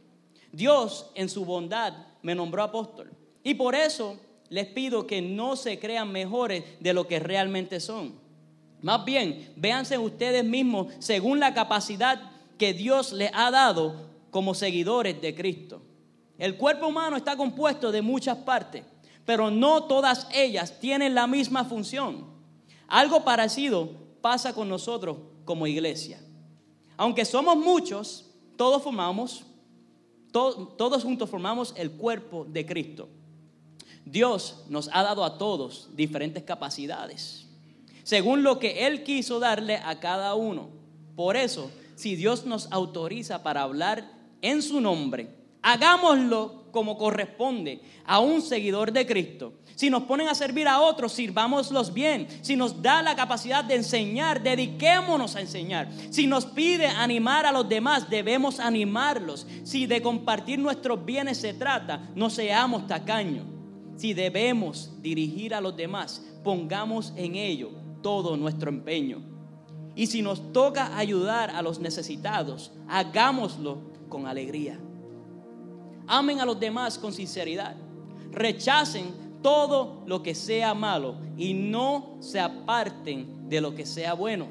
Dios 0.54 1.08
en 1.14 1.28
su 1.28 1.44
bondad 1.44 1.92
me 2.22 2.36
nombró 2.36 2.64
apóstol. 2.64 3.12
Y 3.44 3.56
por 3.56 3.76
eso 3.76 4.18
les 4.48 4.68
pido 4.68 5.06
que 5.06 5.22
no 5.22 5.58
se 5.58 5.80
crean 5.80 6.14
mejores 6.14 6.64
de 6.80 6.94
lo 6.94 7.10
que 7.10 7.20
realmente 7.20 7.82
son. 7.82 8.14
Más 8.82 9.04
bien, 9.04 9.52
véanse 9.58 9.98
ustedes 9.98 10.46
mismos 10.46 10.94
según 11.00 11.42
la 11.42 11.54
capacidad 11.54 12.39
que 12.60 12.74
Dios 12.74 13.12
les 13.14 13.32
ha 13.34 13.50
dado 13.50 13.96
como 14.30 14.54
seguidores 14.54 15.20
de 15.20 15.34
Cristo. 15.34 15.82
El 16.38 16.58
cuerpo 16.58 16.86
humano 16.86 17.18
está 17.18 17.36
compuesto 17.36 17.92
de 17.92 18.04
muchas 18.04 18.38
partes 18.38 18.84
pero 19.30 19.52
no 19.52 19.84
todas 19.84 20.28
ellas 20.34 20.80
tienen 20.80 21.14
la 21.14 21.28
misma 21.28 21.64
función. 21.64 22.26
Algo 22.88 23.24
parecido 23.24 23.92
pasa 24.22 24.56
con 24.56 24.68
nosotros 24.68 25.18
como 25.46 25.68
iglesia. 25.68 26.20
Aunque 26.98 27.26
somos 27.26 27.56
muchos, 27.56 28.26
todos 28.58 28.82
formamos, 28.82 29.44
todos 30.32 31.04
juntos 31.04 31.30
formamos 31.30 31.76
el 31.78 31.92
cuerpo 31.92 32.44
de 32.50 32.66
Cristo. 32.66 33.08
Dios 34.04 34.64
nos 34.68 34.90
ha 34.94 35.04
dado 35.04 35.24
a 35.24 35.38
todos 35.38 35.90
diferentes 35.94 36.42
capacidades, 36.42 37.46
según 38.02 38.42
lo 38.42 38.58
que 38.58 38.88
Él 38.88 39.04
quiso 39.04 39.40
darle 39.40 39.76
a 39.76 40.00
cada 40.00 40.34
uno. 40.34 40.70
Por 41.16 41.38
eso, 41.38 41.70
si 42.00 42.16
Dios 42.16 42.46
nos 42.46 42.72
autoriza 42.72 43.44
para 43.44 43.64
hablar 43.64 44.10
en 44.42 44.62
su 44.62 44.80
nombre, 44.80 45.36
hagámoslo 45.62 46.72
como 46.72 46.98
corresponde 46.98 47.82
a 48.06 48.20
un 48.20 48.42
seguidor 48.42 48.94
de 48.94 49.06
Cristo. 49.06 49.52
Si 49.76 49.90
nos 49.90 50.04
ponen 50.04 50.30
a 50.30 50.34
servir 50.36 50.70
a 50.70 50.80
otros, 50.80 51.12
sirvámoslos 51.12 51.94
bien. 51.94 52.30
Si 52.42 52.56
nos 52.56 52.82
da 52.82 53.02
la 53.02 53.18
capacidad 53.18 53.66
de 53.66 53.76
enseñar, 53.76 54.42
dediquémonos 54.42 55.36
a 55.36 55.42
enseñar. 55.42 55.90
Si 56.10 56.26
nos 56.26 56.46
pide 56.46 56.88
animar 56.88 57.46
a 57.46 57.52
los 57.52 57.68
demás, 57.68 58.10
debemos 58.10 58.62
animarlos. 58.62 59.46
Si 59.66 59.86
de 59.86 60.02
compartir 60.02 60.58
nuestros 60.58 61.04
bienes 61.04 61.40
se 61.40 61.54
trata, 61.54 62.10
no 62.16 62.30
seamos 62.30 62.88
tacaños. 62.88 63.46
Si 63.98 64.14
debemos 64.14 64.90
dirigir 65.02 65.54
a 65.54 65.60
los 65.60 65.76
demás, 65.76 66.26
pongamos 66.46 67.12
en 67.18 67.36
ello 67.36 67.72
todo 68.02 68.38
nuestro 68.38 68.70
empeño. 68.70 69.39
Y 70.00 70.08
si 70.08 70.22
nos 70.22 70.54
toca 70.54 70.98
ayudar 70.98 71.50
a 71.50 71.62
los 71.62 71.78
necesitados, 71.80 72.72
hagámoslo 72.88 73.80
con 74.08 74.28
alegría. 74.28 74.80
Amen 76.08 76.40
a 76.40 76.46
los 76.46 76.58
demás 76.58 76.98
con 76.98 77.12
sinceridad. 77.12 77.76
Rechacen 78.32 79.14
todo 79.42 80.04
lo 80.06 80.24
que 80.24 80.36
sea 80.36 80.74
malo 80.74 81.16
y 81.36 81.54
no 81.54 82.16
se 82.22 82.40
aparten 82.40 83.50
de 83.50 83.60
lo 83.60 83.76
que 83.76 83.86
sea 83.86 84.14
bueno. 84.14 84.48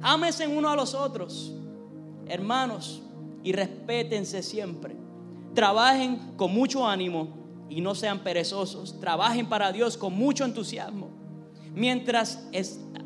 Ámense 0.00 0.46
uno 0.46 0.68
a 0.68 0.76
los 0.76 0.94
otros, 0.94 1.52
hermanos, 2.28 3.02
y 3.42 3.50
respétense 3.50 4.44
siempre. 4.44 4.94
Trabajen 5.54 6.36
con 6.36 6.54
mucho 6.54 6.86
ánimo 6.86 7.30
y 7.68 7.80
no 7.80 7.96
sean 7.96 8.20
perezosos. 8.20 9.00
Trabajen 9.00 9.48
para 9.48 9.72
Dios 9.72 9.96
con 9.96 10.14
mucho 10.14 10.44
entusiasmo. 10.44 11.08
Mientras 11.74 12.46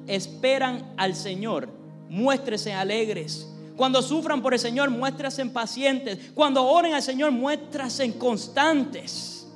esperan 0.07 0.93
al 0.99 1.15
Señor, 1.15 1.78
muéstrense 2.09 2.73
alegres 2.73 3.49
cuando 3.79 4.03
sufran 4.03 4.43
por 4.43 4.55
el 4.55 4.59
Señor, 4.59 4.91
muéstrase 4.91 5.47
pacientes. 5.47 6.33
Cuando 6.35 6.65
oren 6.65 6.95
al 6.95 7.03
Señor, 7.03 7.31
muéstrase 7.31 8.13
constantes. 8.19 9.47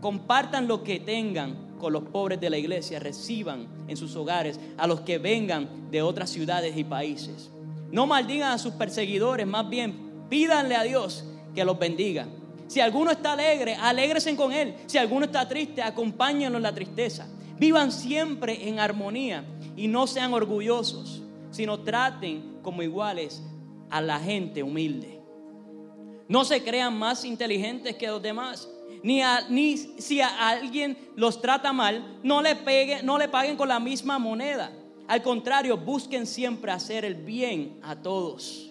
Compartan 0.00 0.66
lo 0.66 0.82
que 0.82 0.98
tengan 0.98 1.76
con 1.78 1.92
los 1.92 2.02
pobres 2.02 2.40
de 2.40 2.50
la 2.50 2.58
iglesia. 2.58 2.98
Reciban 2.98 3.68
en 3.86 3.96
sus 3.96 4.16
hogares 4.16 4.58
a 4.76 4.88
los 4.88 5.02
que 5.02 5.18
vengan 5.18 5.88
de 5.92 6.02
otras 6.02 6.30
ciudades 6.30 6.76
y 6.76 6.82
países. 6.82 7.48
No 7.92 8.08
maldigan 8.08 8.50
a 8.50 8.58
sus 8.58 8.72
perseguidores, 8.72 9.46
más 9.46 9.70
bien 9.70 10.26
pídanle 10.28 10.74
a 10.74 10.82
Dios 10.82 11.24
que 11.54 11.64
los 11.64 11.78
bendiga. 11.78 12.26
Si 12.66 12.80
alguno 12.80 13.12
está 13.12 13.34
alegre, 13.34 13.76
alégresen 13.76 14.34
con 14.34 14.52
él. 14.52 14.74
Si 14.86 14.98
alguno 14.98 15.26
está 15.26 15.46
triste, 15.46 15.80
acompáñenlo 15.80 16.56
en 16.56 16.64
la 16.64 16.74
tristeza. 16.74 17.28
Vivan 17.56 17.92
siempre 17.92 18.68
en 18.68 18.80
armonía 18.80 19.44
y 19.76 19.86
no 19.86 20.08
sean 20.08 20.34
orgullosos, 20.34 21.22
sino 21.52 21.80
traten 21.80 22.58
como 22.62 22.82
iguales 22.82 23.40
a 23.90 24.00
la 24.00 24.18
gente 24.18 24.62
humilde. 24.62 25.20
No 26.26 26.44
se 26.44 26.64
crean 26.64 26.98
más 26.98 27.24
inteligentes 27.24 27.94
que 27.94 28.08
los 28.08 28.20
demás. 28.20 28.68
Ni, 29.02 29.20
ni 29.50 29.76
si 29.76 30.20
a 30.20 30.48
alguien 30.48 30.96
los 31.14 31.40
trata 31.40 31.72
mal, 31.72 32.18
no 32.22 32.40
le, 32.42 32.56
pegue, 32.56 33.02
no 33.02 33.18
le 33.18 33.28
paguen 33.28 33.56
con 33.56 33.68
la 33.68 33.78
misma 33.78 34.18
moneda. 34.18 34.72
Al 35.08 35.22
contrario, 35.22 35.76
busquen 35.76 36.26
siempre 36.26 36.72
hacer 36.72 37.04
el 37.04 37.16
bien 37.16 37.78
a 37.82 37.96
todos. 37.96 38.70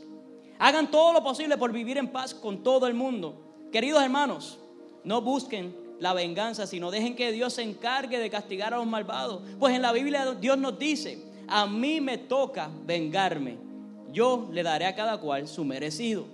Hagan 0.57 0.89
todo 0.89 1.13
lo 1.13 1.23
posible 1.23 1.57
por 1.57 1.71
vivir 1.71 1.97
en 1.97 2.07
paz 2.07 2.33
con 2.33 2.63
todo 2.63 2.87
el 2.87 2.93
mundo. 2.93 3.69
Queridos 3.71 4.01
hermanos, 4.01 4.59
no 5.03 5.21
busquen 5.21 5.75
la 5.99 6.13
venganza, 6.13 6.65
sino 6.65 6.89
dejen 6.89 7.15
que 7.15 7.31
Dios 7.31 7.53
se 7.53 7.61
encargue 7.61 8.17
de 8.17 8.29
castigar 8.29 8.73
a 8.73 8.77
los 8.77 8.87
malvados. 8.87 9.43
Pues 9.59 9.75
en 9.75 9.81
la 9.81 9.91
Biblia 9.91 10.33
Dios 10.33 10.57
nos 10.57 10.79
dice, 10.79 11.30
a 11.47 11.67
mí 11.67 12.01
me 12.01 12.17
toca 12.17 12.69
vengarme 12.85 13.71
yo 14.11 14.49
le 14.51 14.63
daré 14.63 14.85
a 14.85 14.95
cada 14.95 15.19
cual 15.19 15.47
su 15.47 15.63
merecido. 15.63 16.25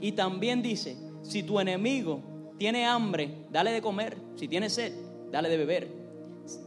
Y 0.00 0.12
también 0.12 0.62
dice, 0.62 0.96
si 1.22 1.42
tu 1.42 1.60
enemigo 1.60 2.20
tiene 2.58 2.86
hambre, 2.86 3.46
dale 3.50 3.70
de 3.70 3.82
comer. 3.82 4.16
Si 4.36 4.48
tiene 4.48 4.68
sed, 4.68 4.92
dale 5.30 5.48
de 5.48 5.56
beber. 5.56 5.88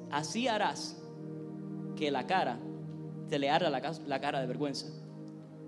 Así 0.09 0.47
harás 0.47 0.97
que 1.95 2.11
la 2.11 2.25
cara, 2.25 2.57
se 3.29 3.39
le 3.39 3.49
arda 3.49 3.69
la, 3.69 4.21
cara 4.21 4.39
de 4.39 4.47
vergüenza. 4.47 4.87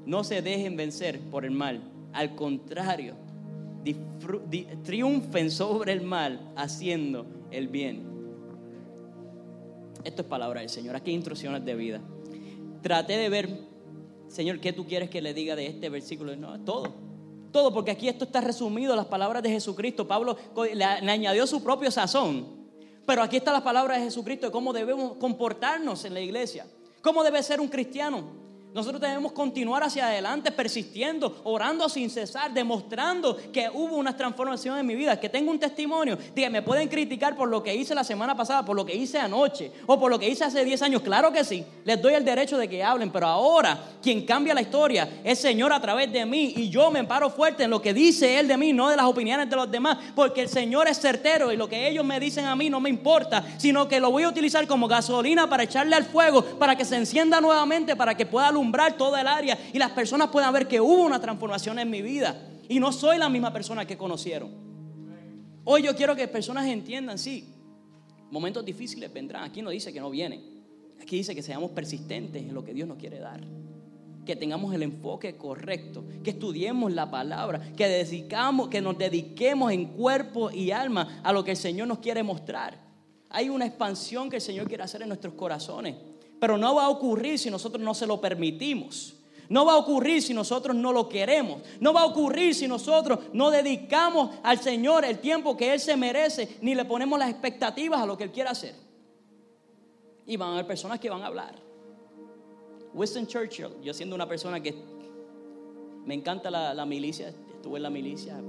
No 0.06 0.24
se 0.24 0.42
dejen 0.42 0.78
vencer 0.78 1.20
por 1.20 1.46
el 1.46 1.52
mal. 1.52 1.82
Al 2.14 2.36
contrario, 2.36 3.16
triunfen 4.84 5.52
sobre 5.52 5.94
el 5.94 6.02
mal 6.02 6.40
haciendo 6.56 7.26
el 7.52 7.68
bien. 7.68 8.09
Esto 10.04 10.22
es 10.22 10.28
palabra 10.28 10.62
del 10.62 10.70
Señor. 10.70 10.96
Aquí 10.96 11.12
instrucciones 11.12 11.64
de 11.66 11.76
vida. 11.76 12.02
Traté 12.82 13.18
de 13.18 13.30
ver 13.30 13.70
Señor, 14.30 14.60
¿qué 14.60 14.72
tú 14.74 14.86
quieres 14.86 15.10
que 15.10 15.22
le 15.22 15.34
diga 15.34 15.56
de 15.56 15.66
este 15.66 15.90
versículo? 15.90 16.36
No, 16.36 16.60
todo. 16.62 16.94
Todo, 17.52 17.74
porque 17.74 17.92
aquí 17.92 18.08
esto 18.08 18.26
está 18.26 18.42
resumido, 18.42 18.96
las 18.96 19.08
palabras 19.08 19.42
de 19.42 19.50
Jesucristo. 19.50 20.08
Pablo 20.08 20.38
le, 20.72 20.84
añadió 20.84 21.48
su 21.48 21.64
propio 21.64 21.90
sazón 21.90 22.46
Pero 23.08 23.24
aquí 23.24 23.38
está 23.38 23.52
la 23.52 23.64
palabra 23.64 23.98
de 23.98 24.04
Jesucristo 24.04 24.46
de 24.46 24.52
cómo 24.52 24.72
debemos 24.72 25.14
comportarnos 25.18 26.06
en 26.06 26.14
la 26.14 26.20
iglesia. 26.20 26.68
¿Cómo 27.02 27.24
debe 27.24 27.42
ser 27.42 27.60
un 27.60 27.68
cristiano? 27.68 28.39
Nosotros 28.72 29.02
debemos 29.02 29.32
continuar 29.32 29.84
hacia 29.84 30.06
adelante, 30.06 30.52
persistiendo, 30.52 31.42
orando 31.44 31.90
sin 31.90 32.08
cesar, 32.08 32.54
demostrando 32.54 33.36
que 33.52 33.68
hubo 33.74 33.96
una 33.96 34.16
transformación 34.16 34.78
en 34.78 34.86
mi 34.86 34.94
vida, 34.94 35.20
que 35.20 35.28
tengo 35.28 35.50
un 35.50 35.58
testimonio. 35.58 36.20
Diga, 36.36 36.52
me 36.52 36.62
pueden 36.62 36.88
criticar 36.88 37.36
por 37.36 37.50
lo 37.50 37.64
que 37.64 37.74
hice 37.74 37.96
la 37.96 38.04
semana 38.04 38.36
pasada, 38.36 38.64
por 38.64 38.76
lo 38.76 38.86
que 38.86 38.96
hice 38.96 39.18
anoche 39.18 39.72
o 39.88 40.00
por 40.00 40.12
lo 40.12 40.20
que 40.20 40.30
hice 40.30 40.44
hace 40.44 40.64
10 40.64 40.84
años. 40.84 41.02
Claro 41.02 41.32
que 41.32 41.44
sí, 41.44 41.66
les 41.84 42.00
doy 42.00 42.14
el 42.14 42.24
derecho 42.24 42.60
de 42.60 42.70
que 42.70 42.84
hablen, 42.84 43.12
pero 43.12 43.26
ahora 43.26 43.76
quien 44.04 44.24
cambia 44.24 44.54
la 44.54 44.62
historia 44.62 45.20
es 45.24 45.40
Señor 45.40 45.74
a 45.74 45.82
través 45.82 46.12
de 46.14 46.24
mí 46.28 46.54
y 46.56 46.70
yo 46.70 46.92
me 46.92 47.04
paro 47.06 47.32
fuerte 47.32 47.64
en 47.64 47.72
lo 47.72 47.82
que 47.82 47.92
dice 47.92 48.40
Él 48.40 48.48
de 48.48 48.56
mí, 48.56 48.72
no 48.72 48.90
de 48.90 48.98
las 48.98 49.06
opiniones 49.06 49.50
de 49.50 49.56
los 49.56 49.72
demás, 49.72 49.98
porque 50.14 50.42
el 50.42 50.50
Señor 50.50 50.88
es 50.88 51.00
certero 51.00 51.52
y 51.52 51.58
lo 51.58 51.68
que 51.68 51.90
ellos 51.90 52.06
me 52.06 52.20
dicen 52.20 52.46
a 52.46 52.56
mí 52.56 52.70
no 52.70 52.80
me 52.80 52.90
importa, 52.92 53.44
sino 53.58 53.88
que 53.88 54.00
lo 54.00 54.12
voy 54.12 54.24
a 54.24 54.30
utilizar 54.30 54.68
como 54.68 54.88
gasolina 54.88 55.50
para 55.50 55.64
echarle 55.64 55.96
al 55.96 56.06
fuego, 56.06 56.44
para 56.44 56.76
que 56.76 56.86
se 56.86 56.98
encienda 56.98 57.42
nuevamente, 57.42 57.96
para 57.96 58.16
que 58.16 58.28
pueda 58.28 58.52
alumbrar 58.60 58.98
toda 58.98 59.22
el 59.22 59.28
área 59.28 59.58
y 59.74 59.80
las 59.80 59.92
personas 59.92 60.28
puedan 60.30 60.52
ver 60.54 60.68
que 60.68 60.82
hubo 60.82 61.04
una 61.04 61.20
transformación 61.20 61.80
en 61.80 61.90
mi 61.90 62.02
vida 62.02 62.50
y 62.68 62.80
no 62.80 62.92
soy 62.92 63.18
la 63.18 63.30
misma 63.30 63.52
persona 63.54 63.86
que 63.86 63.98
conocieron. 63.98 64.52
Hoy 65.64 65.84
yo 65.84 65.96
quiero 65.96 66.16
que 66.16 66.28
personas 66.28 66.68
entiendan, 66.68 67.18
sí, 67.18 67.48
momentos 68.32 68.66
difíciles 68.66 69.12
vendrán. 69.12 69.44
Aquí 69.44 69.62
no 69.62 69.70
dice 69.70 69.94
que 69.94 70.00
no 70.00 70.10
vienen. 70.10 70.60
Aquí 71.02 71.18
dice 71.18 71.34
que 71.34 71.42
seamos 71.42 71.72
persistentes 71.72 72.42
en 72.42 72.54
lo 72.54 72.64
que 72.64 72.74
Dios 72.74 72.88
nos 72.88 72.98
quiere 72.98 73.20
dar. 73.20 73.42
Que 74.26 74.36
tengamos 74.36 74.74
el 74.76 74.84
enfoque 74.84 75.38
correcto, 75.38 76.04
que 76.24 76.32
estudiemos 76.32 76.92
la 76.92 77.10
palabra, 77.10 77.60
que, 77.76 77.88
dedicamos, 77.88 78.68
que 78.68 78.82
nos 78.82 78.98
dediquemos 78.98 79.72
en 79.72 79.86
cuerpo 79.86 80.52
y 80.52 80.72
alma 80.72 81.22
a 81.24 81.34
lo 81.34 81.44
que 81.44 81.52
el 81.52 81.58
Señor 81.58 81.88
nos 81.88 82.00
quiere 82.00 82.22
mostrar. 82.22 82.78
Hay 83.30 83.50
una 83.50 83.66
expansión 83.66 84.30
que 84.30 84.36
el 84.36 84.42
Señor 84.42 84.68
quiere 84.68 84.84
hacer 84.84 85.02
en 85.02 85.08
nuestros 85.08 85.34
corazones. 85.34 85.96
Pero 86.40 86.58
no 86.58 86.76
va 86.76 86.86
a 86.86 86.90
ocurrir 86.90 87.38
si 87.38 87.50
nosotros 87.50 87.84
no 87.84 87.94
se 87.94 88.08
lo 88.08 88.22
permitimos. 88.22 89.16
No 89.50 89.66
va 89.66 89.74
a 89.74 89.78
ocurrir 89.78 90.22
si 90.22 90.34
nosotros 90.34 90.76
no 90.76 90.94
lo 90.94 91.10
queremos. 91.10 91.62
No 91.80 91.92
va 91.92 92.02
a 92.02 92.06
ocurrir 92.06 92.54
si 92.54 92.68
nosotros 92.68 93.20
no 93.34 93.50
dedicamos 93.50 94.36
al 94.44 94.60
Señor 94.60 95.04
el 95.04 95.20
tiempo 95.20 95.58
que 95.58 95.74
Él 95.74 95.80
se 95.80 95.98
merece, 95.98 96.58
ni 96.62 96.76
le 96.76 96.86
ponemos 96.86 97.18
las 97.18 97.30
expectativas 97.30 98.00
a 98.00 98.06
lo 98.06 98.16
que 98.16 98.26
Él 98.26 98.32
quiere 98.32 98.50
hacer. 98.50 98.76
Y 100.28 100.38
van 100.38 100.50
a 100.50 100.54
haber 100.54 100.68
personas 100.68 101.00
que 101.00 101.10
van 101.10 101.24
a 101.24 101.26
hablar. 101.26 101.56
Winston 102.94 103.26
Churchill, 103.26 103.70
yo 103.82 103.94
siendo 103.94 104.16
una 104.16 104.28
persona 104.28 104.62
que 104.62 104.76
me 106.06 106.14
encanta 106.14 106.52
la, 106.52 106.86
milicia, 106.86 107.30
estuve 107.30 107.78
en 107.78 107.84
la 107.84 107.90
milicia, 107.90 108.40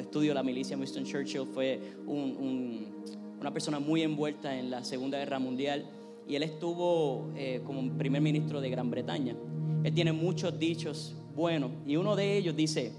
estudio 0.00 0.34
la 0.34 0.42
milicia, 0.42 0.76
Winston 0.76 1.04
Churchill 1.04 1.46
fue 1.52 1.80
una 2.06 3.52
persona 3.52 3.80
muy 3.80 4.02
envuelta 4.02 4.56
en 4.56 4.70
la 4.70 4.84
Segunda 4.84 5.18
Guerra 5.18 5.40
Mundial 5.40 5.84
y 6.32 6.36
él 6.36 6.44
estuvo 6.44 7.30
eh, 7.36 7.60
como 7.66 7.92
primer 7.98 8.22
ministro 8.22 8.62
de 8.62 8.70
Gran 8.70 8.90
Bretaña. 8.90 9.36
Él 9.84 9.92
tiene 9.92 10.12
muchos 10.12 10.58
dichos 10.58 11.14
buenos 11.34 11.72
y 11.86 11.96
uno 11.96 12.16
de 12.16 12.38
ellos 12.38 12.56
dice, 12.56 12.94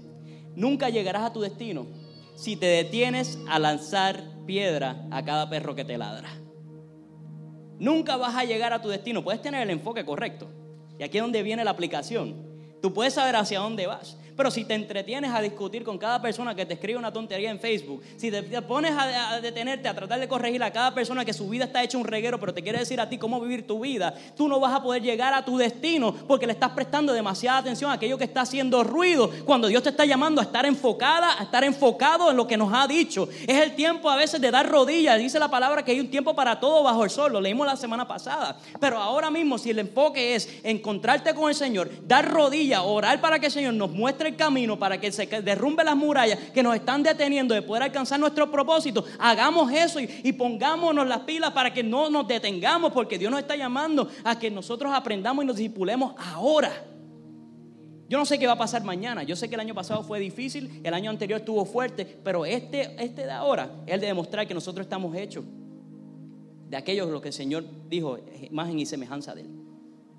nunca 0.54 0.88
llegarás 0.88 1.24
a 1.24 1.32
tu 1.32 1.40
destino 1.40 1.84
si 2.36 2.54
te 2.54 2.66
detienes 2.66 3.40
a 3.48 3.58
lanzar 3.58 4.22
piedra 4.46 5.08
a 5.10 5.24
cada 5.24 5.50
perro 5.50 5.74
que 5.74 5.84
te 5.84 5.98
ladra. 5.98 6.28
Nunca 7.80 8.16
vas 8.16 8.36
a 8.36 8.44
llegar 8.44 8.72
a 8.72 8.80
tu 8.80 8.88
destino, 8.88 9.24
puedes 9.24 9.42
tener 9.42 9.62
el 9.62 9.70
enfoque 9.70 10.04
correcto. 10.04 10.46
Y 10.96 11.02
aquí 11.02 11.18
es 11.18 11.24
donde 11.24 11.42
viene 11.42 11.64
la 11.64 11.72
aplicación. 11.72 12.36
Tú 12.80 12.94
puedes 12.94 13.14
saber 13.14 13.34
hacia 13.34 13.58
dónde 13.58 13.88
vas. 13.88 14.16
Pero 14.36 14.50
si 14.50 14.64
te 14.64 14.74
entretienes 14.74 15.32
a 15.32 15.40
discutir 15.40 15.84
con 15.84 15.98
cada 15.98 16.20
persona 16.20 16.54
que 16.54 16.66
te 16.66 16.74
escribe 16.74 16.98
una 16.98 17.12
tontería 17.12 17.50
en 17.50 17.60
Facebook, 17.60 18.02
si 18.16 18.30
te, 18.30 18.42
pones 18.62 18.92
a, 18.96 19.40
detenerte, 19.40 19.88
a 19.88 19.94
tratar 19.94 20.18
de 20.18 20.28
corregir 20.28 20.62
a 20.62 20.72
cada 20.72 20.94
persona 20.94 21.24
que 21.24 21.32
su 21.32 21.48
vida 21.48 21.64
está 21.64 21.82
hecha 21.82 21.98
un 21.98 22.04
reguero, 22.04 22.40
pero 22.40 22.52
te 22.52 22.62
quiere 22.62 22.78
decir 22.78 23.00
a 23.00 23.08
ti 23.08 23.18
cómo 23.18 23.40
vivir 23.40 23.66
tu 23.66 23.80
vida, 23.80 24.14
tú 24.36 24.48
no 24.48 24.58
vas 24.58 24.74
a 24.74 24.82
poder 24.82 25.02
llegar 25.02 25.34
a 25.34 25.44
tu 25.44 25.56
destino 25.56 26.12
porque 26.26 26.46
le 26.46 26.52
estás 26.52 26.70
prestando 26.70 27.12
demasiada 27.12 27.58
atención 27.58 27.90
a 27.90 27.94
aquello 27.94 28.18
que 28.18 28.24
está 28.24 28.40
haciendo 28.40 28.82
ruido 28.82 29.30
cuando 29.44 29.68
Dios 29.68 29.82
te 29.82 29.90
está 29.90 30.04
llamando 30.04 30.40
a 30.40 30.44
estar 30.44 30.66
enfocada, 30.66 31.38
a 31.38 31.44
estar 31.44 31.62
enfocado 31.64 32.30
en 32.30 32.36
lo 32.36 32.46
que 32.46 32.56
nos 32.56 32.72
ha 32.72 32.86
dicho. 32.86 33.28
Es 33.46 33.62
el 33.62 33.74
tiempo 33.74 34.10
a 34.10 34.16
veces 34.16 34.40
de 34.40 34.50
dar 34.50 34.68
rodillas. 34.68 35.18
Dice 35.18 35.38
la 35.38 35.48
palabra 35.48 35.84
que 35.84 35.92
hay 35.92 36.00
un 36.00 36.10
tiempo 36.10 36.34
para 36.34 36.58
todo 36.58 36.82
bajo 36.82 37.04
el 37.04 37.10
sol. 37.10 37.32
Lo 37.32 37.40
leímos 37.40 37.66
la 37.66 37.76
semana 37.76 38.06
pasada. 38.06 38.58
Pero 38.80 38.98
ahora 38.98 39.30
mismo, 39.30 39.58
si 39.58 39.70
el 39.70 39.78
enfoque 39.78 40.34
es 40.34 40.48
encontrarte 40.62 41.34
con 41.34 41.48
el 41.48 41.54
Señor, 41.54 41.90
dar 42.06 42.30
rodillas, 42.30 42.82
orar 42.84 43.20
para 43.20 43.38
que 43.38 43.46
el 43.46 43.52
Señor 43.52 43.74
nos 43.74 43.90
muestre 43.90 44.23
el 44.26 44.36
camino 44.36 44.78
para 44.78 45.00
que 45.00 45.12
se 45.12 45.26
derrumbe 45.26 45.84
las 45.84 45.96
murallas 45.96 46.38
que 46.52 46.62
nos 46.62 46.74
están 46.74 47.02
deteniendo 47.02 47.54
de 47.54 47.62
poder 47.62 47.84
alcanzar 47.84 48.18
nuestro 48.20 48.50
propósito, 48.50 49.04
hagamos 49.18 49.72
eso 49.72 50.00
y, 50.00 50.32
pongámonos 50.32 51.06
las 51.06 51.20
pilas 51.20 51.52
para 51.52 51.72
que 51.72 51.82
no 51.82 52.10
nos 52.10 52.26
detengamos, 52.26 52.92
porque 52.92 53.18
Dios 53.18 53.30
nos 53.30 53.40
está 53.40 53.56
llamando 53.56 54.08
a 54.24 54.38
que 54.38 54.50
nosotros 54.50 54.92
aprendamos 54.94 55.44
y 55.44 55.46
nos 55.46 55.56
disipulemos 55.56 56.14
ahora. 56.18 56.72
Yo 58.08 58.18
no 58.18 58.26
sé 58.26 58.38
qué 58.38 58.46
va 58.46 58.52
a 58.52 58.58
pasar 58.58 58.84
mañana. 58.84 59.22
Yo 59.22 59.34
sé 59.34 59.48
que 59.48 59.54
el 59.54 59.60
año 59.60 59.74
pasado 59.74 60.02
fue 60.02 60.20
difícil, 60.20 60.80
el 60.84 60.92
año 60.92 61.10
anterior 61.10 61.40
estuvo 61.40 61.64
fuerte, 61.64 62.04
pero 62.22 62.44
este, 62.44 62.94
este 63.02 63.24
de 63.24 63.32
ahora 63.32 63.70
es 63.86 63.94
el 63.94 64.00
de 64.00 64.08
demostrar 64.08 64.46
que 64.46 64.54
nosotros 64.54 64.84
estamos 64.84 65.16
hechos 65.16 65.44
de 66.68 66.76
aquellos 66.76 67.08
lo 67.08 67.20
que 67.20 67.28
el 67.28 67.34
Señor 67.34 67.64
dijo, 67.88 68.18
imagen 68.50 68.78
y 68.78 68.86
semejanza 68.86 69.34
de 69.34 69.42
Él. 69.42 69.63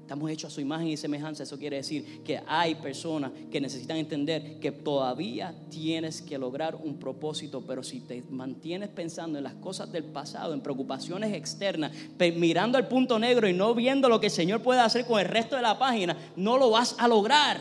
Estamos 0.06 0.30
hechos 0.30 0.52
a 0.52 0.54
su 0.54 0.62
imagen 0.62 0.90
y 0.90 0.98
semejanza. 0.98 1.42
Eso 1.42 1.58
quiere 1.58 1.78
decir 1.78 2.22
que 2.24 2.40
hay 2.46 2.76
personas 2.76 3.32
que 3.50 3.60
necesitan 3.60 3.98
entender 3.98 4.60
que 4.60 4.72
todavía 4.72 5.56
tienes 5.72 6.22
que 6.22 6.38
lograr 6.38 6.76
un 6.76 7.00
propósito, 7.00 7.64
pero 7.66 7.82
si 7.82 8.02
te 8.02 8.22
mantienes 8.30 8.90
pensando 8.90 9.40
en 9.40 9.44
las 9.44 9.56
cosas 9.56 9.92
del 9.92 10.04
pasado, 10.04 10.54
en 10.54 10.62
preocupaciones 10.62 11.34
externas, 11.34 11.92
mirando 12.36 12.78
al 12.78 12.88
punto 12.88 13.18
negro 13.18 13.50
y 13.50 13.54
no 13.54 13.74
viendo 13.74 14.08
lo 14.08 14.20
que 14.20 14.28
el 14.28 14.32
Señor 14.32 14.62
puede 14.62 14.80
hacer 14.80 15.08
con 15.08 15.20
el 15.20 15.26
resto 15.26 15.56
de 15.56 15.64
la 15.64 15.80
página, 15.80 16.16
no 16.36 16.60
lo 16.60 16.70
vas 16.70 16.96
a 17.00 17.08
lograr. 17.08 17.60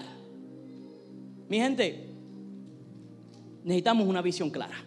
Mi 1.49 1.57
gente, 1.57 2.11
necesitamos 3.65 4.07
una 4.07 4.21
visión 4.21 4.51
clara. 4.51 4.85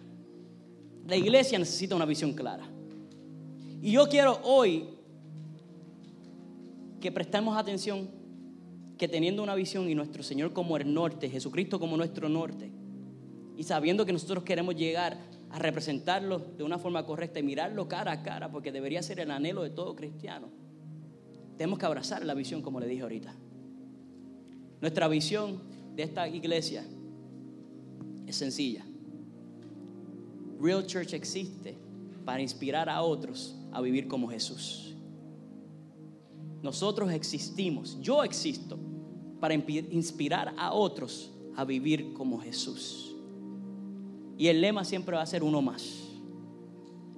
La 1.08 1.16
iglesia 1.16 1.58
necesita 1.58 1.96
una 1.96 2.06
visión 2.06 2.34
clara. 2.34 2.68
Y 3.82 3.90
yo 3.90 4.08
quiero 4.08 4.38
hoy 4.44 4.97
que 7.00 7.12
prestemos 7.12 7.56
atención, 7.56 8.08
que 8.96 9.08
teniendo 9.08 9.42
una 9.42 9.54
visión 9.54 9.88
y 9.88 9.94
nuestro 9.94 10.22
Señor 10.22 10.52
como 10.52 10.76
el 10.76 10.92
norte, 10.92 11.30
Jesucristo 11.30 11.78
como 11.78 11.96
nuestro 11.96 12.28
norte, 12.28 12.70
y 13.56 13.62
sabiendo 13.64 14.04
que 14.06 14.12
nosotros 14.12 14.44
queremos 14.44 14.76
llegar 14.76 15.16
a 15.50 15.58
representarlo 15.58 16.38
de 16.38 16.64
una 16.64 16.78
forma 16.78 17.04
correcta 17.06 17.40
y 17.40 17.42
mirarlo 17.42 17.88
cara 17.88 18.12
a 18.12 18.22
cara, 18.22 18.50
porque 18.50 18.72
debería 18.72 19.02
ser 19.02 19.20
el 19.20 19.30
anhelo 19.30 19.62
de 19.62 19.70
todo 19.70 19.94
cristiano, 19.94 20.48
tenemos 21.56 21.78
que 21.78 21.86
abrazar 21.86 22.24
la 22.24 22.34
visión 22.34 22.62
como 22.62 22.78
le 22.80 22.86
dije 22.86 23.02
ahorita. 23.02 23.34
Nuestra 24.80 25.08
visión 25.08 25.60
de 25.96 26.04
esta 26.04 26.28
iglesia 26.28 26.84
es 28.26 28.36
sencilla. 28.36 28.84
Real 30.60 30.86
Church 30.86 31.14
existe 31.14 31.76
para 32.24 32.42
inspirar 32.42 32.88
a 32.88 33.02
otros 33.02 33.56
a 33.72 33.80
vivir 33.80 34.06
como 34.06 34.28
Jesús. 34.28 34.87
Nosotros 36.62 37.12
existimos, 37.12 37.98
yo 38.00 38.24
existo 38.24 38.78
para 39.40 39.54
inspirar 39.54 40.54
a 40.56 40.72
otros 40.72 41.32
a 41.56 41.64
vivir 41.64 42.12
como 42.12 42.40
Jesús. 42.40 43.14
Y 44.36 44.48
el 44.48 44.60
lema 44.60 44.84
siempre 44.84 45.16
va 45.16 45.22
a 45.22 45.26
ser 45.26 45.42
uno 45.42 45.60
más. 45.60 46.04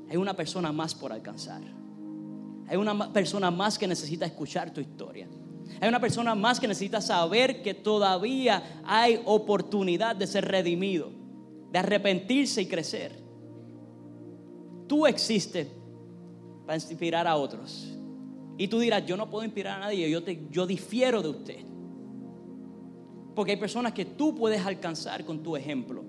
Hay 0.09 0.17
una 0.17 0.35
persona 0.35 0.73
más 0.73 0.95
por 0.95 1.13
alcanzar. 1.13 1.63
Hay 2.67 2.77
una 2.77 3.13
persona 3.13 3.51
más 3.51 3.79
que 3.79 3.87
necesita 3.87 4.27
escuchar 4.27 4.73
tu 4.73 4.81
historia. 4.81 5.29
Hay 5.81 5.89
una 5.89 6.01
persona 6.01 6.35
más 6.35 6.59
que 6.59 6.67
necesita 6.67 7.01
saber 7.01 7.63
que 7.63 7.75
todavía 7.75 8.81
hay 8.85 9.21
oportunidad 9.25 10.17
de 10.17 10.27
ser 10.27 10.47
redimido, 10.47 11.11
de 11.71 11.79
arrepentirse 11.79 12.63
y 12.63 12.67
crecer. 12.67 13.23
Tú 14.87 15.07
existes 15.07 15.69
para 16.67 16.77
inspirar 16.77 17.27
a 17.27 17.37
otros. 17.37 18.00
Y 18.61 18.69
tú 18.69 18.79
dirás, 18.79 19.07
yo 19.07 19.17
no 19.17 19.31
puedo 19.31 19.43
inspirar 19.43 19.79
a 19.79 19.87
nadie, 19.87 20.11
yo, 20.11 20.23
te, 20.23 20.47
yo 20.51 20.67
difiero 20.67 21.23
de 21.23 21.31
usted. 21.31 21.57
Porque 23.35 23.53
hay 23.53 23.57
personas 23.57 23.95
que 23.95 24.05
tú 24.05 24.35
puedes 24.35 24.67
alcanzar 24.67 25.25
con 25.25 25.43
tu 25.43 25.57
ejemplo. 25.57 26.05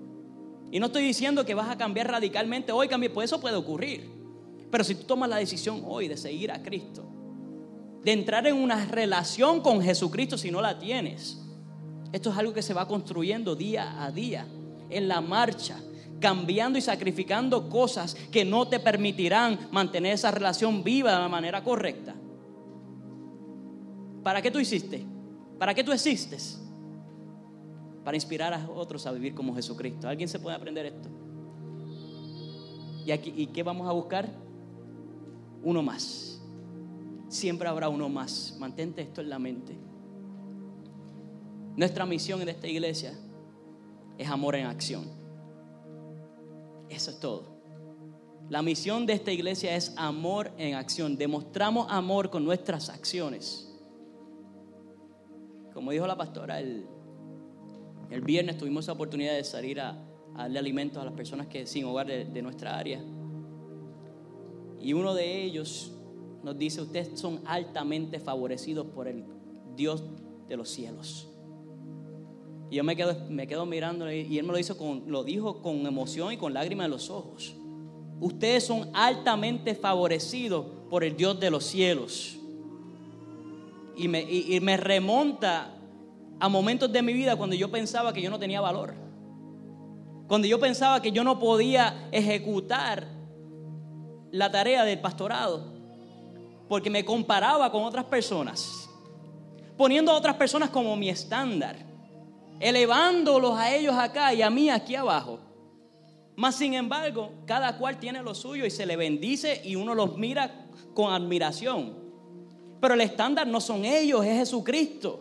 Y 0.70 0.78
no 0.78 0.86
estoy 0.88 1.02
diciendo 1.02 1.46
que 1.46 1.54
vas 1.54 1.70
a 1.70 1.78
cambiar 1.78 2.10
radicalmente 2.10 2.70
hoy, 2.70 2.88
cambiar, 2.88 3.14
pues 3.14 3.30
eso 3.30 3.40
puede 3.40 3.56
ocurrir. 3.56 4.06
Pero 4.70 4.84
si 4.84 4.96
tú 4.96 5.04
tomas 5.04 5.30
la 5.30 5.36
decisión 5.36 5.82
hoy 5.86 6.08
de 6.08 6.18
seguir 6.18 6.52
a 6.52 6.62
Cristo, 6.62 7.06
de 8.04 8.12
entrar 8.12 8.46
en 8.46 8.56
una 8.56 8.84
relación 8.84 9.62
con 9.62 9.80
Jesucristo 9.80 10.36
si 10.36 10.50
no 10.50 10.60
la 10.60 10.78
tienes, 10.78 11.40
esto 12.12 12.28
es 12.32 12.36
algo 12.36 12.52
que 12.52 12.60
se 12.60 12.74
va 12.74 12.86
construyendo 12.86 13.56
día 13.56 14.04
a 14.04 14.10
día, 14.10 14.46
en 14.90 15.08
la 15.08 15.22
marcha, 15.22 15.80
cambiando 16.20 16.78
y 16.78 16.82
sacrificando 16.82 17.70
cosas 17.70 18.14
que 18.30 18.44
no 18.44 18.68
te 18.68 18.78
permitirán 18.78 19.70
mantener 19.70 20.12
esa 20.12 20.30
relación 20.30 20.84
viva 20.84 21.12
de 21.12 21.18
la 21.18 21.30
manera 21.30 21.64
correcta. 21.64 22.14
¿Para 24.22 24.40
qué 24.40 24.50
tú 24.50 24.58
hiciste? 24.58 25.04
¿Para 25.58 25.74
qué 25.74 25.82
tú 25.82 25.92
existes? 25.92 26.60
Para 28.04 28.16
inspirar 28.16 28.52
a 28.52 28.68
otros 28.70 29.06
a 29.06 29.12
vivir 29.12 29.34
como 29.34 29.54
Jesucristo. 29.54 30.08
¿Alguien 30.08 30.28
se 30.28 30.38
puede 30.38 30.56
aprender 30.56 30.86
esto? 30.86 31.08
¿Y, 33.06 33.10
aquí, 33.10 33.32
¿Y 33.36 33.46
qué 33.46 33.62
vamos 33.62 33.88
a 33.88 33.92
buscar? 33.92 34.28
uno 35.62 35.82
más. 35.82 36.40
Siempre 37.28 37.68
habrá 37.68 37.88
uno 37.88 38.08
más. 38.08 38.56
Mantente 38.58 39.02
esto 39.02 39.20
en 39.20 39.30
la 39.30 39.38
mente. 39.38 39.76
Nuestra 41.76 42.04
misión 42.04 42.42
en 42.42 42.48
esta 42.48 42.66
iglesia 42.66 43.14
es 44.18 44.28
amor 44.28 44.56
en 44.56 44.66
acción. 44.66 45.04
Eso 46.88 47.10
es 47.10 47.20
todo. 47.20 47.62
La 48.50 48.60
misión 48.60 49.06
de 49.06 49.14
esta 49.14 49.32
iglesia 49.32 49.74
es 49.74 49.94
amor 49.96 50.52
en 50.58 50.74
acción. 50.74 51.16
Demostramos 51.16 51.86
amor 51.90 52.28
con 52.28 52.44
nuestras 52.44 52.90
acciones. 52.90 53.71
Como 55.74 55.90
dijo 55.90 56.06
la 56.06 56.16
pastora, 56.16 56.60
el, 56.60 56.86
el 58.12 58.20
viernes 58.20 58.58
tuvimos 58.58 58.86
la 58.86 58.92
oportunidad 58.92 59.34
de 59.34 59.42
salir 59.42 59.80
a, 59.80 59.96
darle 60.36 60.58
alimentos 60.58 61.00
a 61.00 61.04
las 61.04 61.14
personas 61.14 61.46
que 61.46 61.66
sin 61.66 61.86
hogar 61.86 62.06
de, 62.06 62.42
nuestra 62.42 62.78
área. 62.78 63.02
Y 64.80 64.92
uno 64.92 65.14
de 65.14 65.44
ellos 65.44 65.92
nos 66.42 66.58
dice, 66.58 66.82
ustedes 66.82 67.18
son 67.18 67.40
altamente 67.46 68.20
favorecidos 68.20 68.86
por 68.86 69.08
el 69.08 69.24
Dios 69.76 70.04
de 70.46 70.56
los 70.58 70.68
cielos. 70.68 71.28
Y 72.70 72.76
yo 72.76 72.84
me 72.84 72.96
quedo, 72.96 73.14
me 73.30 73.46
quedo 73.46 73.64
mirándole 73.64 74.20
y 74.20 74.38
él 74.38 74.44
me 74.44 74.52
lo, 74.52 74.58
hizo 74.58 74.76
con, 74.76 75.04
lo 75.06 75.24
dijo 75.24 75.62
con 75.62 75.86
emoción 75.86 76.32
y 76.32 76.36
con 76.36 76.52
lágrimas 76.52 76.86
en 76.86 76.90
los 76.90 77.08
ojos. 77.08 77.54
Ustedes 78.20 78.64
son 78.64 78.90
altamente 78.92 79.74
favorecidos 79.74 80.66
por 80.90 81.02
el 81.02 81.16
Dios 81.16 81.40
de 81.40 81.50
los 81.50 81.64
cielos. 81.64 82.38
Y 83.96 84.08
me, 84.08 84.22
y 84.22 84.58
me 84.60 84.76
remonta 84.76 85.74
a 86.40 86.48
momentos 86.48 86.90
de 86.90 87.02
mi 87.02 87.12
vida 87.12 87.36
cuando 87.36 87.54
yo 87.54 87.70
pensaba 87.70 88.12
que 88.12 88.20
yo 88.20 88.30
no 88.30 88.38
tenía 88.38 88.60
valor. 88.60 88.94
Cuando 90.26 90.48
yo 90.48 90.58
pensaba 90.58 91.00
que 91.02 91.12
yo 91.12 91.22
no 91.24 91.38
podía 91.38 92.08
ejecutar 92.10 93.06
la 94.30 94.50
tarea 94.50 94.84
del 94.84 95.00
pastorado. 95.00 95.72
Porque 96.68 96.90
me 96.90 97.04
comparaba 97.04 97.70
con 97.70 97.84
otras 97.84 98.06
personas. 98.06 98.88
Poniendo 99.76 100.10
a 100.10 100.16
otras 100.16 100.36
personas 100.36 100.70
como 100.70 100.96
mi 100.96 101.08
estándar. 101.08 101.76
Elevándolos 102.58 103.56
a 103.58 103.74
ellos 103.74 103.94
acá 103.94 104.32
y 104.34 104.42
a 104.42 104.50
mí 104.50 104.70
aquí 104.70 104.94
abajo. 104.94 105.38
Más 106.34 106.56
sin 106.56 106.74
embargo, 106.74 107.32
cada 107.46 107.76
cual 107.76 107.98
tiene 107.98 108.22
lo 108.22 108.34
suyo 108.34 108.64
y 108.64 108.70
se 108.70 108.86
le 108.86 108.96
bendice 108.96 109.60
y 109.64 109.76
uno 109.76 109.94
los 109.94 110.16
mira 110.16 110.66
con 110.94 111.12
admiración. 111.12 112.01
Pero 112.82 112.94
el 112.94 113.00
estándar 113.00 113.46
no 113.46 113.60
son 113.60 113.84
ellos, 113.84 114.26
es 114.26 114.38
Jesucristo. 114.38 115.20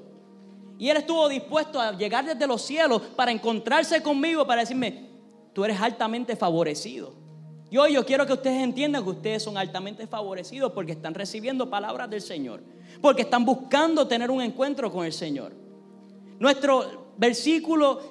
Y 0.79 0.89
Él 0.89 0.97
estuvo 0.97 1.29
dispuesto 1.29 1.79
a 1.79 1.95
llegar 1.95 2.25
desde 2.25 2.47
los 2.47 2.63
cielos 2.63 3.03
para 3.15 3.31
encontrarse 3.31 4.01
conmigo, 4.01 4.47
para 4.47 4.61
decirme, 4.61 5.09
tú 5.53 5.63
eres 5.63 5.79
altamente 5.79 6.35
favorecido. 6.35 7.13
Y 7.69 7.77
hoy 7.77 7.93
yo 7.93 8.03
quiero 8.03 8.25
que 8.25 8.33
ustedes 8.33 8.63
entiendan 8.63 9.03
que 9.03 9.11
ustedes 9.11 9.43
son 9.43 9.59
altamente 9.59 10.07
favorecidos 10.07 10.71
porque 10.71 10.93
están 10.93 11.13
recibiendo 11.13 11.69
palabras 11.69 12.09
del 12.09 12.21
Señor, 12.21 12.63
porque 12.99 13.21
están 13.21 13.45
buscando 13.45 14.07
tener 14.07 14.31
un 14.31 14.41
encuentro 14.41 14.91
con 14.91 15.05
el 15.05 15.13
Señor. 15.13 15.53
Nuestro 16.39 17.13
versículo 17.15 18.01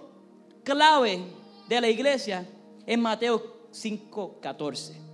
clave 0.63 1.25
de 1.69 1.81
la 1.81 1.89
iglesia 1.89 2.47
es 2.87 2.97
Mateo 2.97 3.67
5:14. 3.73 5.10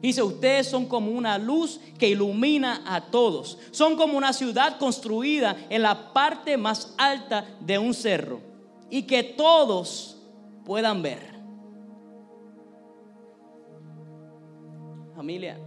Dice, 0.00 0.22
ustedes 0.22 0.68
son 0.68 0.86
como 0.86 1.10
una 1.10 1.38
luz 1.38 1.80
que 1.98 2.08
ilumina 2.08 2.82
a 2.86 3.10
todos. 3.10 3.58
Son 3.72 3.96
como 3.96 4.16
una 4.16 4.32
ciudad 4.32 4.78
construida 4.78 5.56
en 5.68 5.82
la 5.82 6.12
parte 6.12 6.56
más 6.56 6.94
alta 6.96 7.44
de 7.60 7.78
un 7.78 7.92
cerro 7.94 8.40
y 8.90 9.02
que 9.02 9.24
todos 9.24 10.22
puedan 10.64 11.02
ver. 11.02 11.36
Familia, 15.16 15.58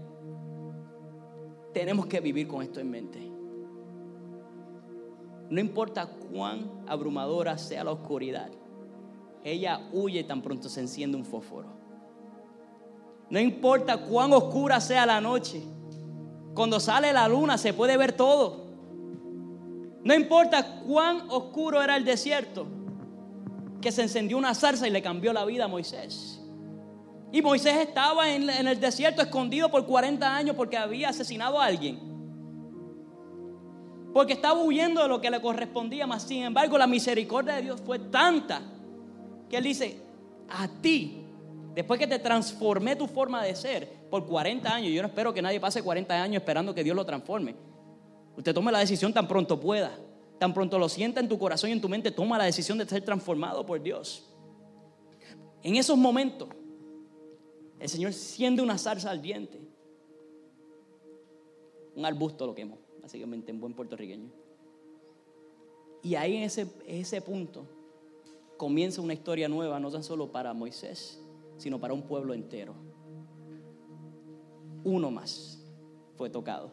tenemos 1.73 2.05
que 2.05 2.21
vivir 2.21 2.47
con 2.47 2.61
esto 2.61 2.79
en 2.79 2.89
mente. 2.89 3.19
No 5.49 5.59
importa 5.59 6.07
cuán 6.07 6.71
abrumadora 6.87 7.57
sea 7.57 7.83
la 7.83 7.91
oscuridad, 7.91 8.49
ella 9.43 9.89
huye 9.91 10.23
tan 10.23 10.41
pronto 10.41 10.69
se 10.69 10.79
enciende 10.79 11.17
un 11.17 11.25
fósforo. 11.25 11.80
No 13.31 13.39
importa 13.39 13.97
cuán 13.97 14.33
oscura 14.33 14.81
sea 14.81 15.05
la 15.05 15.21
noche. 15.21 15.63
Cuando 16.53 16.81
sale 16.81 17.13
la 17.13 17.29
luna 17.29 17.57
se 17.57 17.73
puede 17.73 17.95
ver 17.95 18.11
todo. 18.11 18.65
No 20.03 20.13
importa 20.13 20.81
cuán 20.81 21.29
oscuro 21.29 21.81
era 21.81 21.95
el 21.95 22.03
desierto, 22.03 22.67
que 23.79 23.89
se 23.91 24.01
encendió 24.01 24.37
una 24.37 24.53
zarza 24.53 24.85
y 24.85 24.91
le 24.91 25.01
cambió 25.01 25.31
la 25.31 25.45
vida 25.45 25.65
a 25.65 25.67
Moisés. 25.69 26.41
Y 27.31 27.41
Moisés 27.41 27.77
estaba 27.77 28.29
en, 28.29 28.49
el 28.49 28.79
desierto 28.81 29.21
escondido 29.21 29.71
por 29.71 29.85
40 29.85 30.35
años 30.35 30.53
porque 30.57 30.75
había 30.75 31.09
asesinado 31.09 31.61
a 31.61 31.65
alguien. 31.65 31.99
Porque 34.13 34.33
estaba 34.33 34.61
huyendo 34.61 35.03
de 35.03 35.07
lo 35.07 35.21
que 35.21 35.31
le 35.31 35.39
correspondía, 35.39 36.05
más 36.05 36.23
sin 36.23 36.43
embargo 36.43 36.77
la 36.77 36.87
misericordia 36.87 37.55
de 37.55 37.61
Dios 37.61 37.81
fue 37.85 37.97
tanta 37.97 38.61
que 39.49 39.55
él 39.55 39.63
dice, 39.63 40.01
a 40.49 40.67
ti 40.67 41.20
Después 41.73 41.99
que 41.99 42.07
te 42.07 42.19
transformé 42.19 42.95
tu 42.95 43.07
forma 43.07 43.43
de 43.43 43.55
ser 43.55 43.87
por 44.09 44.25
40 44.25 44.73
años, 44.73 44.91
yo 44.91 45.01
no 45.01 45.07
espero 45.07 45.33
que 45.33 45.41
nadie 45.41 45.59
pase 45.59 45.81
40 45.81 46.21
años 46.21 46.41
esperando 46.41 46.75
que 46.75 46.83
Dios 46.83 46.95
lo 46.95 47.05
transforme. 47.05 47.55
Usted 48.35 48.53
tome 48.53 48.71
la 48.71 48.79
decisión 48.79 49.13
tan 49.13 49.27
pronto 49.27 49.59
pueda, 49.59 49.97
tan 50.37 50.53
pronto 50.53 50.77
lo 50.77 50.89
sienta 50.89 51.21
en 51.21 51.29
tu 51.29 51.37
corazón 51.37 51.69
y 51.69 51.73
en 51.73 51.81
tu 51.81 51.87
mente, 51.87 52.11
toma 52.11 52.37
la 52.37 52.45
decisión 52.45 52.77
de 52.77 52.85
ser 52.85 53.03
transformado 53.03 53.65
por 53.65 53.81
Dios. 53.81 54.27
En 55.63 55.75
esos 55.75 55.97
momentos, 55.97 56.49
el 57.79 57.87
Señor 57.87 58.13
siente 58.13 58.61
una 58.61 58.77
zarza 58.77 59.09
al 59.09 59.21
diente, 59.21 59.61
un 61.95 62.05
arbusto 62.05 62.45
lo 62.45 62.53
quemó, 62.53 62.79
básicamente 63.01 63.51
en 63.51 63.61
buen 63.61 63.73
puertorriqueño. 63.73 64.29
Y 66.03 66.15
ahí 66.15 66.37
en 66.37 66.43
ese, 66.43 66.67
ese 66.85 67.21
punto 67.21 67.65
comienza 68.57 69.01
una 69.01 69.13
historia 69.13 69.47
nueva, 69.47 69.79
no 69.79 69.89
tan 69.91 70.03
solo 70.03 70.31
para 70.31 70.53
Moisés, 70.53 71.21
sino 71.61 71.79
para 71.79 71.93
un 71.93 72.01
pueblo 72.01 72.33
entero. 72.33 72.73
Uno 74.83 75.11
más 75.11 75.63
fue 76.17 76.27
tocado. 76.27 76.71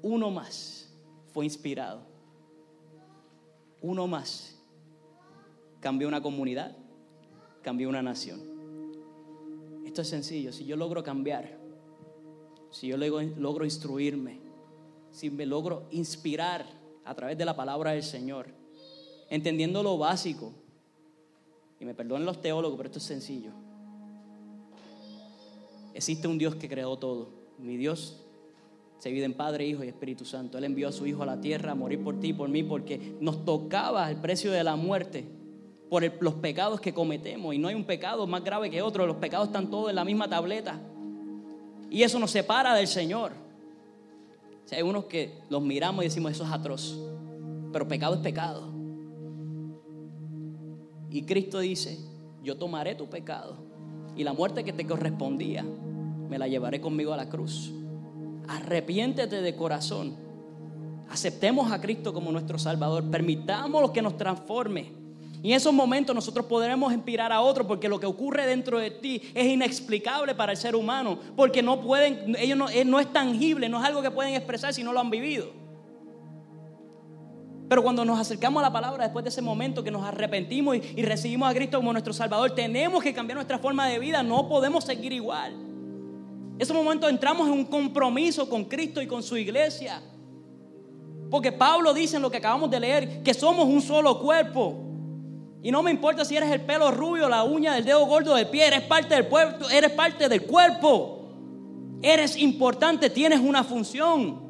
Uno 0.00 0.30
más 0.30 0.90
fue 1.26 1.44
inspirado. 1.44 2.00
Uno 3.82 4.06
más 4.06 4.58
cambió 5.80 6.08
una 6.08 6.22
comunidad, 6.22 6.74
cambió 7.60 7.90
una 7.90 8.00
nación. 8.00 8.40
Esto 9.84 10.00
es 10.00 10.08
sencillo. 10.08 10.50
Si 10.50 10.64
yo 10.64 10.76
logro 10.76 11.04
cambiar, 11.04 11.58
si 12.70 12.86
yo 12.86 12.96
logro 12.96 13.66
instruirme, 13.66 14.40
si 15.10 15.28
me 15.28 15.44
logro 15.44 15.86
inspirar 15.90 16.64
a 17.04 17.14
través 17.14 17.36
de 17.36 17.44
la 17.44 17.54
palabra 17.54 17.90
del 17.90 18.04
Señor, 18.04 18.46
entendiendo 19.28 19.82
lo 19.82 19.98
básico, 19.98 20.54
me 21.84 21.94
perdonen 21.94 22.26
los 22.26 22.40
teólogos, 22.40 22.76
pero 22.76 22.88
esto 22.88 22.98
es 22.98 23.04
sencillo. 23.04 23.50
Existe 25.94 26.26
un 26.26 26.38
Dios 26.38 26.56
que 26.56 26.68
creó 26.68 26.96
todo. 26.96 27.28
Mi 27.58 27.76
Dios 27.76 28.20
se 28.98 29.10
divide 29.10 29.26
en 29.26 29.34
Padre, 29.34 29.66
Hijo 29.66 29.84
y 29.84 29.88
Espíritu 29.88 30.24
Santo. 30.24 30.58
Él 30.58 30.64
envió 30.64 30.88
a 30.88 30.92
su 30.92 31.06
Hijo 31.06 31.22
a 31.22 31.26
la 31.26 31.40
tierra 31.40 31.72
a 31.72 31.74
morir 31.74 32.02
por 32.02 32.18
ti 32.18 32.28
y 32.28 32.32
por 32.32 32.48
mí 32.48 32.62
porque 32.62 33.16
nos 33.20 33.44
tocaba 33.44 34.10
el 34.10 34.16
precio 34.16 34.50
de 34.50 34.64
la 34.64 34.76
muerte 34.76 35.24
por 35.88 36.02
los 36.22 36.34
pecados 36.34 36.80
que 36.80 36.92
cometemos. 36.92 37.54
Y 37.54 37.58
no 37.58 37.68
hay 37.68 37.74
un 37.74 37.84
pecado 37.84 38.26
más 38.26 38.42
grave 38.42 38.70
que 38.70 38.82
otro. 38.82 39.06
Los 39.06 39.18
pecados 39.18 39.48
están 39.48 39.70
todos 39.70 39.90
en 39.90 39.96
la 39.96 40.04
misma 40.04 40.28
tableta. 40.28 40.80
Y 41.90 42.02
eso 42.02 42.18
nos 42.18 42.32
separa 42.32 42.74
del 42.74 42.88
Señor. 42.88 43.32
hay 44.72 44.82
unos 44.82 45.04
que 45.04 45.38
los 45.48 45.62
miramos 45.62 46.04
y 46.04 46.08
decimos, 46.08 46.32
eso 46.32 46.44
es 46.44 46.50
atroz. 46.50 46.98
Pero 47.72 47.86
pecado 47.86 48.16
es 48.16 48.20
pecado. 48.20 48.73
Y 51.14 51.22
Cristo 51.22 51.60
dice, 51.60 51.96
yo 52.42 52.56
tomaré 52.56 52.96
tu 52.96 53.08
pecado 53.08 53.56
y 54.16 54.24
la 54.24 54.32
muerte 54.32 54.64
que 54.64 54.72
te 54.72 54.84
correspondía, 54.84 55.62
me 55.62 56.40
la 56.40 56.48
llevaré 56.48 56.80
conmigo 56.80 57.12
a 57.12 57.16
la 57.16 57.28
cruz. 57.28 57.70
Arrepiéntete 58.48 59.40
de 59.40 59.54
corazón. 59.54 60.16
Aceptemos 61.08 61.70
a 61.70 61.80
Cristo 61.80 62.12
como 62.12 62.32
nuestro 62.32 62.58
Salvador. 62.58 63.08
Permitamos 63.12 63.92
que 63.92 64.02
nos 64.02 64.16
transforme. 64.16 64.90
Y 65.40 65.50
en 65.50 65.56
esos 65.56 65.72
momentos 65.72 66.16
nosotros 66.16 66.46
podremos 66.46 66.92
inspirar 66.92 67.30
a 67.30 67.42
otros 67.42 67.68
porque 67.68 67.88
lo 67.88 68.00
que 68.00 68.06
ocurre 68.06 68.44
dentro 68.48 68.80
de 68.80 68.90
ti 68.90 69.22
es 69.34 69.46
inexplicable 69.46 70.34
para 70.34 70.50
el 70.50 70.58
ser 70.58 70.74
humano. 70.74 71.20
Porque 71.36 71.62
no 71.62 71.80
pueden, 71.80 72.34
ellos 72.40 72.58
no, 72.58 72.66
no 72.86 72.98
es 72.98 73.12
tangible, 73.12 73.68
no 73.68 73.78
es 73.78 73.84
algo 73.84 74.02
que 74.02 74.10
pueden 74.10 74.34
expresar 74.34 74.74
si 74.74 74.82
no 74.82 74.92
lo 74.92 74.98
han 74.98 75.10
vivido. 75.10 75.63
Pero 77.74 77.82
cuando 77.82 78.04
nos 78.04 78.20
acercamos 78.20 78.60
a 78.60 78.66
la 78.66 78.72
palabra 78.72 79.02
después 79.02 79.24
de 79.24 79.30
ese 79.30 79.42
momento 79.42 79.82
que 79.82 79.90
nos 79.90 80.04
arrepentimos 80.04 80.76
y, 80.76 81.02
recibimos 81.02 81.50
a 81.50 81.54
Cristo 81.54 81.78
como 81.78 81.90
nuestro 81.90 82.12
Salvador, 82.12 82.52
tenemos 82.52 83.02
que 83.02 83.12
cambiar 83.12 83.34
nuestra 83.34 83.58
forma 83.58 83.88
de 83.88 83.98
vida, 83.98 84.22
no 84.22 84.48
podemos 84.48 84.84
seguir 84.84 85.12
igual. 85.12 85.54
En 85.54 86.56
ese 86.56 86.72
momento 86.72 87.08
entramos 87.08 87.48
en 87.48 87.54
un 87.54 87.64
compromiso 87.64 88.48
con 88.48 88.66
Cristo 88.66 89.02
y 89.02 89.08
con 89.08 89.24
su 89.24 89.36
iglesia. 89.36 90.00
Porque 91.28 91.50
Pablo 91.50 91.92
dice 91.92 92.14
en 92.14 92.22
lo 92.22 92.30
que 92.30 92.36
acabamos 92.36 92.70
de 92.70 92.78
leer 92.78 93.24
que 93.24 93.34
somos 93.34 93.64
un 93.64 93.82
solo 93.82 94.20
cuerpo. 94.20 94.76
Y 95.60 95.72
no 95.72 95.82
me 95.82 95.90
importa 95.90 96.24
si 96.24 96.36
eres 96.36 96.52
el 96.52 96.60
pelo 96.60 96.92
rubio, 96.92 97.28
la 97.28 97.42
uña 97.42 97.74
del 97.74 97.84
dedo 97.84 98.06
gordo 98.06 98.36
del 98.36 98.46
pie, 98.50 98.68
eres 98.68 98.82
parte 98.82 99.16
del, 99.16 99.26
eres 99.72 99.90
parte 99.90 100.28
del 100.28 100.44
cuerpo. 100.44 101.26
Eres 102.02 102.36
importante, 102.36 103.10
tienes 103.10 103.40
una 103.40 103.64
función. 103.64 104.43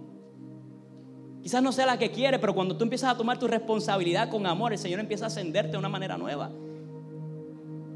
Quizás 1.45 1.63
no 1.63 1.73
sea 1.73 1.85
la 1.85 1.99
que 1.99 2.11
quiere, 2.11 2.39
pero 2.39 2.55
cuando 2.55 2.75
tú 2.75 2.85
empiezas 2.85 3.13
a 3.13 3.19
tomar 3.19 3.39
tu 3.39 3.47
responsabilidad 3.47 4.31
con 4.31 4.47
amor, 4.47 4.73
el 4.73 4.79
Señor 4.79 4.99
empieza 4.99 5.27
a 5.27 5.29
ascenderte 5.29 5.73
de 5.73 5.77
una 5.77 5.91
manera 5.91 6.17
nueva. 6.17 6.51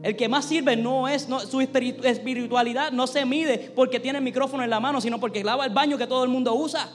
El 0.02 0.16
que 0.16 0.28
más 0.28 0.44
sirve 0.44 0.76
no 0.76 1.08
es 1.08 1.26
su 1.48 1.62
espiritualidad, 1.62 2.92
no 2.92 3.06
se 3.06 3.24
mide 3.24 3.72
porque 3.74 4.00
tiene 4.00 4.18
el 4.18 4.24
micrófono 4.24 4.64
en 4.64 4.68
la 4.68 4.80
mano, 4.80 5.00
sino 5.00 5.18
porque 5.18 5.42
lava 5.42 5.64
el 5.64 5.72
baño 5.72 5.96
que 5.96 6.06
todo 6.06 6.24
el 6.24 6.28
mundo 6.28 6.54
usa. 6.54 6.90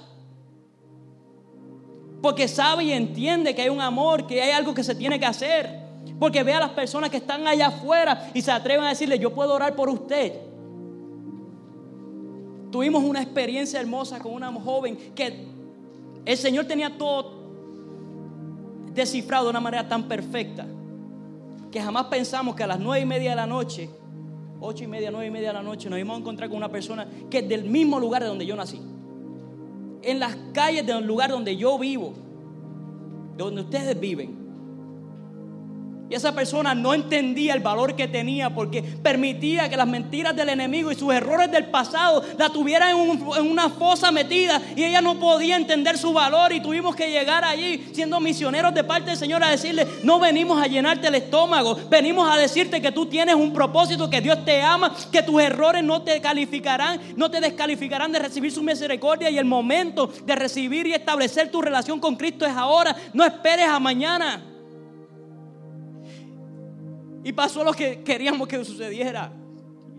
Porque 2.21 2.47
sabe 2.47 2.83
y 2.83 2.91
entiende 2.91 3.55
que 3.55 3.63
hay 3.63 3.69
un 3.69 3.81
amor, 3.81 4.27
que 4.27 4.39
hay 4.39 4.51
algo 4.51 4.75
que 4.75 4.83
se 4.83 4.93
tiene 4.93 5.19
que 5.19 5.25
hacer. 5.25 5.81
Porque 6.19 6.43
ve 6.43 6.53
a 6.53 6.59
las 6.59 6.69
personas 6.69 7.09
que 7.09 7.17
están 7.17 7.47
allá 7.47 7.69
afuera 7.69 8.29
y 8.31 8.43
se 8.43 8.51
atreven 8.51 8.85
a 8.85 8.89
decirle, 8.89 9.17
yo 9.17 9.33
puedo 9.33 9.55
orar 9.55 9.75
por 9.75 9.89
usted. 9.89 10.33
Tuvimos 12.71 13.03
una 13.03 13.23
experiencia 13.23 13.79
hermosa 13.79 14.19
con 14.19 14.33
una 14.33 14.53
joven 14.53 14.95
que 15.15 15.51
el 16.25 16.37
Señor 16.37 16.65
tenía 16.65 16.97
todo 16.97 17.43
descifrado 18.93 19.45
de 19.45 19.49
una 19.51 19.59
manera 19.59 19.87
tan 19.87 20.07
perfecta 20.07 20.65
que 21.71 21.81
jamás 21.81 22.05
pensamos 22.05 22.55
que 22.55 22.63
a 22.63 22.67
las 22.67 22.79
nueve 22.79 23.03
y 23.03 23.05
media 23.07 23.31
de 23.31 23.35
la 23.35 23.47
noche, 23.47 23.89
ocho 24.59 24.83
y 24.83 24.87
media, 24.87 25.09
nueve 25.09 25.27
y 25.27 25.31
media 25.31 25.47
de 25.49 25.55
la 25.55 25.63
noche, 25.63 25.89
nos 25.89 25.97
íbamos 25.97 26.17
a 26.17 26.19
encontrar 26.19 26.49
con 26.49 26.57
una 26.57 26.69
persona 26.69 27.07
que 27.29 27.39
es 27.39 27.49
del 27.49 27.63
mismo 27.63 27.99
lugar 27.99 28.21
de 28.21 28.29
donde 28.29 28.45
yo 28.45 28.55
nací. 28.55 28.79
En 30.03 30.19
las 30.19 30.35
calles 30.53 30.85
del 30.85 31.05
lugar 31.05 31.31
donde 31.31 31.57
yo 31.57 31.79
vivo, 31.79 32.13
de 33.35 33.43
donde 33.43 33.61
ustedes 33.61 33.99
viven. 33.99 34.42
Y 36.13 36.15
esa 36.15 36.35
persona 36.35 36.75
no 36.75 36.93
entendía 36.93 37.55
el 37.55 37.61
valor 37.61 37.95
que 37.95 38.07
tenía 38.07 38.51
porque 38.51 38.83
permitía 38.83 39.67
que 39.67 39.75
las 39.75 39.87
mentiras 39.87 40.35
del 40.35 40.49
enemigo 40.49 40.91
y 40.91 40.95
sus 40.95 41.11
errores 41.11 41.51
del 41.51 41.65
pasado 41.65 42.23
la 42.37 42.49
tuvieran 42.49 42.91
en, 42.91 43.49
una 43.49 43.67
fosa 43.71 44.11
metida 44.11 44.61
y 44.75 44.83
ella 44.83 45.01
no 45.01 45.19
podía 45.19 45.55
entender 45.55 45.97
su 45.97 46.13
valor 46.13 46.53
y 46.53 46.59
tuvimos 46.59 46.95
que 46.95 47.09
llegar 47.09 47.43
allí 47.43 47.89
siendo 47.93 48.19
misioneros 48.19 48.75
de 48.75 48.83
parte 48.83 49.09
del 49.09 49.17
Señor 49.17 49.43
a 49.43 49.49
decirle, 49.49 49.87
no 50.03 50.19
venimos 50.19 50.61
a 50.61 50.67
llenarte 50.67 51.07
el 51.07 51.15
estómago, 51.15 51.79
venimos 51.89 52.31
a 52.31 52.37
decirte 52.37 52.79
que 52.79 52.91
tú 52.91 53.07
tienes 53.07 53.33
un 53.33 53.51
propósito, 53.51 54.07
que 54.07 54.21
Dios 54.21 54.45
te 54.45 54.61
ama, 54.61 54.95
que 55.11 55.23
tus 55.23 55.41
errores 55.41 55.83
no 55.83 56.03
te 56.03 56.21
calificarán, 56.21 57.01
no 57.15 57.31
te 57.31 57.41
descalificarán 57.41 58.11
de 58.11 58.19
recibir 58.19 58.51
su 58.51 58.61
misericordia 58.61 59.31
y 59.31 59.39
el 59.39 59.45
momento 59.45 60.13
de 60.27 60.35
recibir 60.35 60.85
y 60.85 60.93
establecer 60.93 61.49
tu 61.49 61.59
relación 61.59 61.99
con 61.99 62.15
Cristo 62.15 62.45
es 62.45 62.53
ahora, 62.55 62.95
no 63.13 63.25
esperes 63.25 63.67
a 63.67 63.79
mañana. 63.79 64.52
Y 67.23 67.31
pasó 67.31 67.63
lo 67.63 67.73
que 67.73 68.03
queríamos 68.03 68.47
que 68.47 68.63
sucediera. 68.63 69.31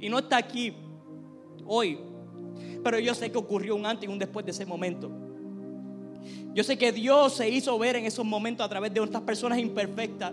Y 0.00 0.08
no 0.08 0.18
está 0.18 0.36
aquí 0.36 0.74
hoy. 1.66 1.98
Pero 2.82 2.98
yo 2.98 3.14
sé 3.14 3.32
que 3.32 3.38
ocurrió 3.38 3.74
un 3.74 3.86
antes 3.86 4.08
y 4.08 4.12
un 4.12 4.18
después 4.18 4.44
de 4.44 4.52
ese 4.52 4.66
momento. 4.66 5.10
Yo 6.52 6.62
sé 6.62 6.76
que 6.76 6.92
Dios 6.92 7.34
se 7.34 7.48
hizo 7.48 7.78
ver 7.78 7.96
en 7.96 8.04
esos 8.04 8.24
momentos 8.24 8.64
a 8.64 8.68
través 8.68 8.92
de 8.92 9.00
otras 9.00 9.22
personas 9.22 9.58
imperfectas. 9.58 10.32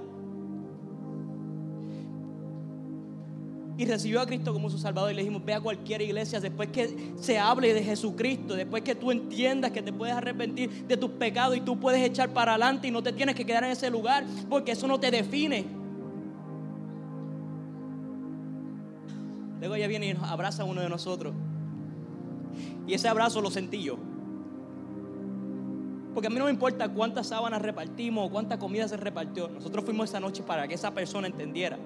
Y 3.77 3.85
recibió 3.85 4.21
a 4.21 4.27
Cristo 4.27 4.53
como 4.53 4.69
su 4.69 4.77
Salvador. 4.77 5.11
Y 5.11 5.15
le 5.15 5.21
dijimos, 5.21 5.43
ve 5.43 5.53
a 5.53 5.61
cualquier 5.61 6.01
iglesia 6.01 6.39
después 6.39 6.69
que 6.69 7.13
se 7.19 7.39
hable 7.39 7.73
de 7.73 7.83
Jesucristo, 7.83 8.53
después 8.53 8.83
que 8.83 8.93
tú 8.93 9.11
entiendas 9.11 9.71
que 9.71 9.81
te 9.81 9.91
puedes 9.91 10.13
arrepentir 10.13 10.85
de 10.85 10.97
tus 10.97 11.11
pecados 11.11 11.57
y 11.57 11.61
tú 11.61 11.79
puedes 11.79 12.03
echar 12.03 12.31
para 12.31 12.51
adelante 12.51 12.89
y 12.89 12.91
no 12.91 13.01
te 13.01 13.13
tienes 13.13 13.33
que 13.33 13.45
quedar 13.45 13.63
en 13.63 13.71
ese 13.71 13.89
lugar 13.89 14.25
porque 14.49 14.73
eso 14.73 14.87
no 14.87 14.99
te 14.99 15.09
define. 15.09 15.80
Luego 19.61 19.75
ella 19.75 19.87
viene 19.87 20.07
y 20.07 20.13
nos 20.15 20.23
abraza 20.23 20.63
a 20.63 20.65
uno 20.65 20.81
de 20.81 20.89
nosotros. 20.89 21.35
Y 22.87 22.95
ese 22.95 23.07
abrazo 23.07 23.41
lo 23.41 23.51
sentí 23.51 23.83
yo. 23.83 23.95
Porque 26.15 26.25
a 26.25 26.29
mí 26.31 26.37
no 26.37 26.45
me 26.45 26.51
importa 26.51 26.89
cuántas 26.89 27.27
sábanas 27.27 27.61
repartimos 27.61 28.27
o 28.27 28.31
cuánta 28.31 28.57
comida 28.57 28.87
se 28.87 28.97
repartió. 28.97 29.49
Nosotros 29.49 29.85
fuimos 29.85 30.09
esa 30.09 30.19
noche 30.19 30.41
para 30.41 30.67
que 30.67 30.73
esa 30.73 30.91
persona 30.95 31.27
entendiera 31.27 31.77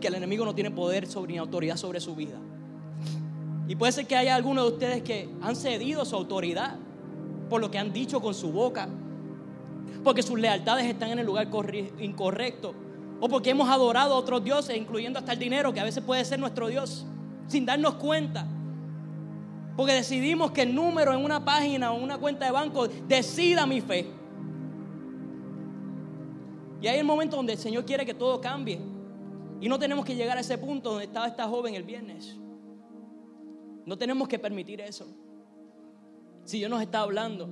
que 0.00 0.08
el 0.08 0.14
enemigo 0.16 0.44
no 0.44 0.56
tiene 0.56 0.72
poder 0.72 1.06
sobre 1.06 1.32
ni 1.32 1.38
autoridad 1.38 1.76
sobre 1.76 2.00
su 2.00 2.16
vida. 2.16 2.36
Y 3.68 3.76
puede 3.76 3.92
ser 3.92 4.08
que 4.08 4.16
haya 4.16 4.34
algunos 4.34 4.66
de 4.66 4.72
ustedes 4.72 5.02
que 5.04 5.28
han 5.40 5.54
cedido 5.54 6.04
su 6.04 6.16
autoridad 6.16 6.78
por 7.48 7.60
lo 7.60 7.70
que 7.70 7.78
han 7.78 7.92
dicho 7.92 8.20
con 8.20 8.34
su 8.34 8.50
boca, 8.50 8.88
porque 10.02 10.24
sus 10.24 10.38
lealtades 10.38 10.86
están 10.86 11.10
en 11.10 11.20
el 11.20 11.26
lugar 11.26 11.48
incorrecto, 12.00 12.74
o 13.20 13.28
porque 13.28 13.50
hemos 13.50 13.68
adorado 13.68 14.14
a 14.14 14.18
otros 14.18 14.42
dioses, 14.42 14.76
incluyendo 14.76 15.20
hasta 15.20 15.32
el 15.32 15.38
dinero, 15.38 15.72
que 15.72 15.78
a 15.78 15.84
veces 15.84 16.02
puede 16.02 16.24
ser 16.24 16.40
nuestro 16.40 16.66
Dios 16.66 17.06
sin 17.50 17.66
darnos 17.66 17.94
cuenta. 17.94 18.46
Porque 19.76 19.92
decidimos 19.92 20.52
que 20.52 20.62
el 20.62 20.74
número 20.74 21.12
en 21.12 21.24
una 21.24 21.44
página 21.44 21.92
o 21.92 22.02
una 22.02 22.18
cuenta 22.18 22.46
de 22.46 22.52
banco 22.52 22.86
decida 22.86 23.66
mi 23.66 23.80
fe. 23.80 24.06
Y 26.80 26.86
hay 26.86 26.98
el 26.98 27.04
momento 27.04 27.36
donde 27.36 27.54
el 27.54 27.58
Señor 27.58 27.84
quiere 27.84 28.06
que 28.06 28.14
todo 28.14 28.40
cambie. 28.40 28.80
Y 29.60 29.68
no 29.68 29.78
tenemos 29.78 30.04
que 30.04 30.14
llegar 30.14 30.38
a 30.38 30.40
ese 30.40 30.56
punto 30.58 30.90
donde 30.90 31.06
estaba 31.06 31.26
esta 31.26 31.46
joven 31.48 31.74
el 31.74 31.82
viernes. 31.82 32.36
No 33.84 33.98
tenemos 33.98 34.28
que 34.28 34.38
permitir 34.38 34.80
eso. 34.80 35.06
Si 36.44 36.58
Dios 36.58 36.70
nos 36.70 36.80
está 36.80 37.00
hablando, 37.00 37.48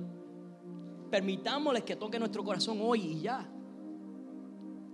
permitámosles 1.11 1.83
que 1.83 1.95
toque 1.95 2.17
nuestro 2.19 2.43
corazón 2.43 2.79
hoy 2.81 3.01
y 3.01 3.21
ya. 3.21 3.47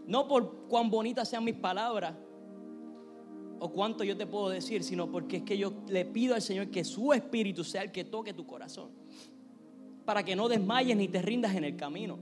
No 0.08 0.28
por 0.28 0.68
cuán 0.68 0.90
bonitas 0.90 1.30
sean 1.30 1.44
mis 1.44 1.56
palabras, 1.56 2.16
o 3.60 3.70
cuánto 3.70 4.04
yo 4.04 4.18
te 4.18 4.26
puedo 4.26 4.50
decir, 4.50 4.84
sino 4.84 5.12
porque 5.12 5.38
es 5.38 5.44
que 5.44 5.58
yo 5.58 5.74
le 5.88 6.06
pido 6.06 6.36
al 6.36 6.42
Señor 6.42 6.68
que 6.68 6.84
su 6.84 7.14
espíritu 7.14 7.64
sea 7.64 7.84
el 7.84 7.92
que 7.92 8.04
toque 8.04 8.34
tu 8.34 8.46
corazón, 8.46 8.90
para 10.06 10.24
que 10.24 10.36
no 10.36 10.48
desmayes 10.48 10.96
ni 10.98 11.08
te 11.08 11.22
rindas 11.22 11.56
en 11.56 11.64
el 11.64 11.76
camino. 11.76 12.18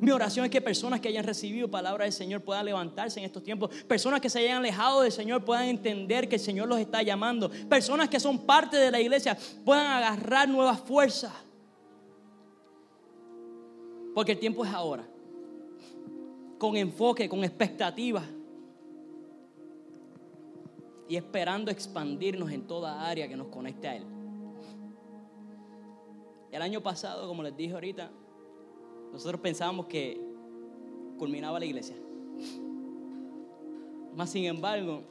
Mi 0.00 0.12
oración 0.12 0.44
es 0.44 0.50
que 0.50 0.60
personas 0.60 1.00
que 1.00 1.08
hayan 1.08 1.24
recibido 1.24 1.68
palabra 1.68 2.04
del 2.04 2.12
Señor 2.12 2.42
puedan 2.42 2.64
levantarse 2.64 3.18
en 3.18 3.26
estos 3.26 3.42
tiempos. 3.42 3.70
Personas 3.84 4.20
que 4.20 4.30
se 4.30 4.38
hayan 4.38 4.58
alejado 4.58 5.00
del 5.00 5.10
Señor 5.10 5.44
puedan 5.44 5.64
entender 5.64 6.28
que 6.28 6.36
el 6.36 6.40
Señor 6.40 6.68
los 6.68 6.78
está 6.78 7.02
llamando. 7.02 7.50
Personas 7.68 8.08
que 8.08 8.20
son 8.20 8.46
parte 8.46 8.76
de 8.76 8.92
la 8.92 9.00
iglesia 9.00 9.36
puedan 9.64 9.86
agarrar 9.86 10.48
nuevas 10.48 10.78
fuerzas. 10.80 11.32
Porque 14.14 14.32
el 14.32 14.38
tiempo 14.38 14.64
es 14.64 14.72
ahora. 14.72 15.04
Con 16.58 16.76
enfoque, 16.76 17.28
con 17.28 17.42
expectativas 17.42 18.24
y 21.08 21.16
esperando 21.16 21.70
expandirnos 21.70 22.52
en 22.52 22.66
toda 22.66 23.08
área 23.08 23.26
que 23.26 23.36
nos 23.36 23.48
conecte 23.48 23.88
a 23.88 23.96
Él. 23.96 24.04
El 26.50 26.62
año 26.62 26.82
pasado, 26.82 27.26
como 27.26 27.42
les 27.42 27.56
dije 27.56 27.72
ahorita, 27.72 28.10
nosotros 29.12 29.40
pensábamos 29.40 29.86
que 29.86 30.20
culminaba 31.18 31.58
la 31.58 31.64
iglesia. 31.64 31.96
Más 34.14 34.30
sin 34.30 34.44
embargo, 34.44 35.02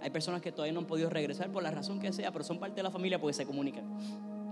hay 0.00 0.10
personas 0.10 0.42
que 0.42 0.52
todavía 0.52 0.72
no 0.72 0.80
han 0.80 0.86
podido 0.86 1.08
regresar 1.08 1.50
por 1.50 1.62
la 1.62 1.70
razón 1.70 2.00
que 2.00 2.12
sea, 2.12 2.32
pero 2.32 2.44
son 2.44 2.58
parte 2.58 2.76
de 2.76 2.82
la 2.82 2.90
familia 2.90 3.20
porque 3.20 3.34
se 3.34 3.46
comunican. 3.46 3.84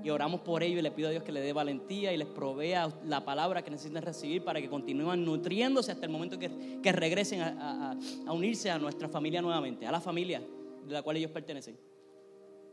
Y 0.05 0.11
oramos 0.11 0.43
por 0.43 0.63
ellos 0.63 0.79
y 0.79 0.83
le 0.83 0.91
pido 0.91 1.09
a 1.09 1.11
Dios 1.11 1.25
que 1.25 1.33
les 1.33 1.43
dé 1.43 1.55
valentía 1.55 2.13
y 2.13 2.19
les 2.19 2.29
provea 2.29 2.93
la 3.07 3.25
palabra 3.25 3.65
que 3.65 3.71
necesitan 3.71 4.03
recibir 4.03 4.45
para 4.45 4.61
que 4.61 4.69
continúen 4.69 5.25
nutriéndose 5.25 5.93
hasta 5.93 6.05
el 6.05 6.13
momento 6.13 6.39
que, 6.39 6.79
que 6.83 6.93
regresen 6.93 7.41
a, 7.41 7.97
a 8.27 8.33
unirse 8.33 8.71
a 8.71 8.79
nuestra 8.79 9.09
familia 9.09 9.41
nuevamente, 9.41 9.87
a 9.87 9.91
la 9.91 10.01
familia 10.01 10.43
de 10.87 10.93
la 10.93 11.01
cual 11.01 11.17
ellos 11.17 11.31
pertenecen. 11.31 11.79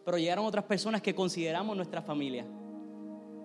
Pero 0.04 0.18
llegaron 0.18 0.46
otras 0.46 0.66
personas 0.66 1.02
que 1.02 1.16
consideramos 1.16 1.76
nuestra 1.76 2.02
familia. 2.02 2.46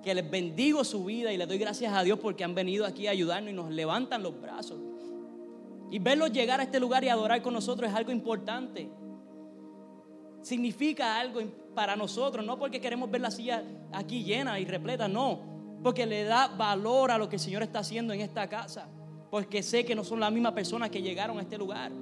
Que 0.03 0.15
les 0.15 0.29
bendigo 0.29 0.83
su 0.83 1.05
vida 1.05 1.33
y 1.33 1.37
les 1.37 1.47
doy 1.47 1.59
gracias 1.59 1.93
a 1.95 2.03
Dios 2.03 2.19
porque 2.19 2.43
han 2.43 2.57
venido 2.57 2.87
aquí 2.87 3.07
a 3.07 3.13
ayudarnos 3.13 3.51
y 3.51 3.55
nos 3.55 3.71
levantan 3.71 4.21
los 4.21 4.41
brazos. 4.41 4.81
Y 5.93 6.01
verlos 6.01 6.33
llegar 6.33 6.59
a 6.59 6.65
este 6.65 6.81
lugar 6.81 7.05
y 7.05 7.09
adorar 7.09 7.41
con 7.41 7.55
nosotros 7.55 7.89
es 7.89 7.95
algo 7.95 8.11
importante 8.11 8.91
significa 10.47 11.19
algo 11.19 11.41
para 11.77 11.95
nosotros, 11.95 12.45
no 12.45 12.59
porque 12.59 12.81
queremos 12.81 13.09
ver 13.11 13.21
la 13.21 13.31
silla 13.31 13.63
aquí 13.93 14.25
llena 14.25 14.59
y 14.59 14.65
repleta, 14.65 15.07
no, 15.07 15.39
porque 15.83 16.07
le 16.07 16.25
da 16.25 16.49
valor 16.49 17.11
a 17.11 17.19
lo 17.19 17.29
que 17.29 17.37
el 17.37 17.41
Señor 17.41 17.63
está 17.63 17.81
haciendo 17.81 18.15
en 18.15 18.23
esta 18.23 18.49
casa, 18.49 18.89
porque 19.31 19.63
sé 19.63 19.85
que 19.85 19.95
no 19.95 20.03
son 20.03 20.19
las 20.19 20.33
mismas 20.33 20.53
personas 20.53 20.91
que 20.91 21.03
llegaron 21.03 21.39
a 21.39 21.43
este 21.43 21.59
lugar. 21.59 21.93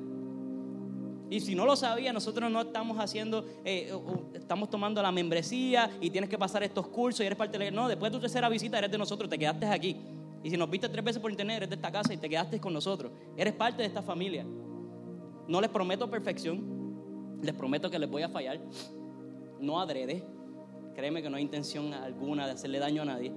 Y 1.29 1.41
si 1.41 1.57
no 1.57 1.67
lo 1.67 1.75
sabía, 1.75 2.13
nosotros 2.13 2.49
no 2.51 2.61
estamos 2.61 2.99
haciendo, 3.01 3.45
eh, 3.65 3.93
estamos 4.35 4.71
tomando 4.71 5.03
la 5.03 5.11
membresía 5.11 5.91
y 6.01 6.09
tienes 6.11 6.31
que 6.31 6.39
pasar 6.39 6.63
estos 6.63 6.87
cursos 6.87 7.23
y 7.23 7.27
eres 7.27 7.37
parte 7.37 7.59
de 7.59 7.71
No, 7.73 7.89
después 7.89 8.13
de 8.13 8.19
tu 8.19 8.21
tercera 8.21 8.49
visita 8.49 8.79
eres 8.79 8.93
de 8.93 8.99
nosotros, 8.99 9.29
te 9.29 9.39
quedaste 9.39 9.67
aquí. 9.67 9.97
Y 10.45 10.51
si 10.51 10.57
nos 10.57 10.71
viste 10.71 10.89
tres 10.89 11.05
veces 11.05 11.21
por 11.21 11.33
internet, 11.33 11.57
eres 11.57 11.71
de 11.71 11.75
esta 11.75 11.91
casa 11.91 12.15
y 12.15 12.19
te 12.19 12.29
quedaste 12.29 12.61
con 12.61 12.73
nosotros. 12.73 13.11
Eres 13.37 13.55
parte 13.55 13.83
de 13.83 13.89
esta 13.89 14.03
familia. 14.03 14.47
No 15.49 15.61
les 15.61 15.71
prometo 15.71 16.09
perfección, 16.09 17.41
les 17.43 17.55
prometo 17.55 17.91
que 17.91 17.99
les 17.99 18.09
voy 18.09 18.23
a 18.23 18.29
fallar. 18.29 18.61
No 19.61 19.81
adrede. 19.81 20.25
Créeme 20.95 21.23
que 21.23 21.31
no 21.31 21.37
hay 21.37 21.43
intención 21.43 21.93
alguna 21.93 22.47
de 22.47 22.53
hacerle 22.53 22.79
daño 22.79 23.03
a 23.03 23.05
nadie. 23.05 23.33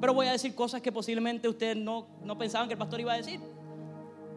Pero 0.00 0.12
voy 0.12 0.26
a 0.26 0.32
decir 0.32 0.54
cosas 0.54 0.82
que 0.82 0.92
posiblemente 0.92 1.48
ustedes 1.48 1.76
no, 1.76 2.06
no 2.22 2.36
pensaban 2.36 2.68
que 2.68 2.74
el 2.74 2.78
pastor 2.78 3.00
iba 3.00 3.12
a 3.12 3.16
decir. 3.16 3.40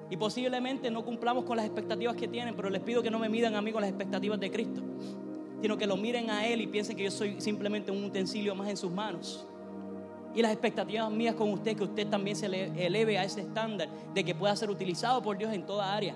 Y 0.10 0.18
posiblemente 0.18 0.90
no 0.90 1.06
cumplamos 1.06 1.44
con 1.44 1.58
las 1.58 1.66
expectativas 1.66 2.16
que 2.16 2.28
tienen, 2.28 2.56
pero 2.56 2.70
les 2.70 2.82
pido 2.82 3.04
que 3.04 3.12
no 3.12 3.20
me 3.20 3.30
midan 3.30 3.56
a 3.56 3.62
mí 3.62 3.72
con 3.72 3.82
las 3.82 3.90
expectativas 3.90 4.40
de 4.40 4.52
Cristo. 4.52 4.82
sino 5.62 5.78
que 5.78 5.86
lo 5.86 5.98
miren 5.98 6.30
a 6.30 6.48
Él 6.48 6.62
y 6.62 6.68
piensen 6.68 6.96
que 6.96 7.04
yo 7.04 7.12
soy 7.12 7.42
simplemente 7.42 7.92
un 7.92 8.04
utensilio 8.06 8.56
más 8.56 8.70
en 8.70 8.78
sus 8.78 8.92
manos. 8.92 9.46
Y 10.34 10.42
las 10.42 10.52
expectativas 10.52 11.12
mías 11.12 11.36
con 11.36 11.52
usted, 11.52 11.76
que 11.76 11.84
usted 11.84 12.08
también 12.08 12.36
se 12.36 12.46
eleve 12.46 13.18
a 13.18 13.24
ese 13.24 13.42
estándar 13.42 13.90
de 14.14 14.24
que 14.24 14.34
pueda 14.34 14.56
ser 14.56 14.70
utilizado 14.70 15.22
por 15.22 15.38
Dios 15.38 15.54
en 15.54 15.66
toda 15.66 15.94
área. 15.94 16.16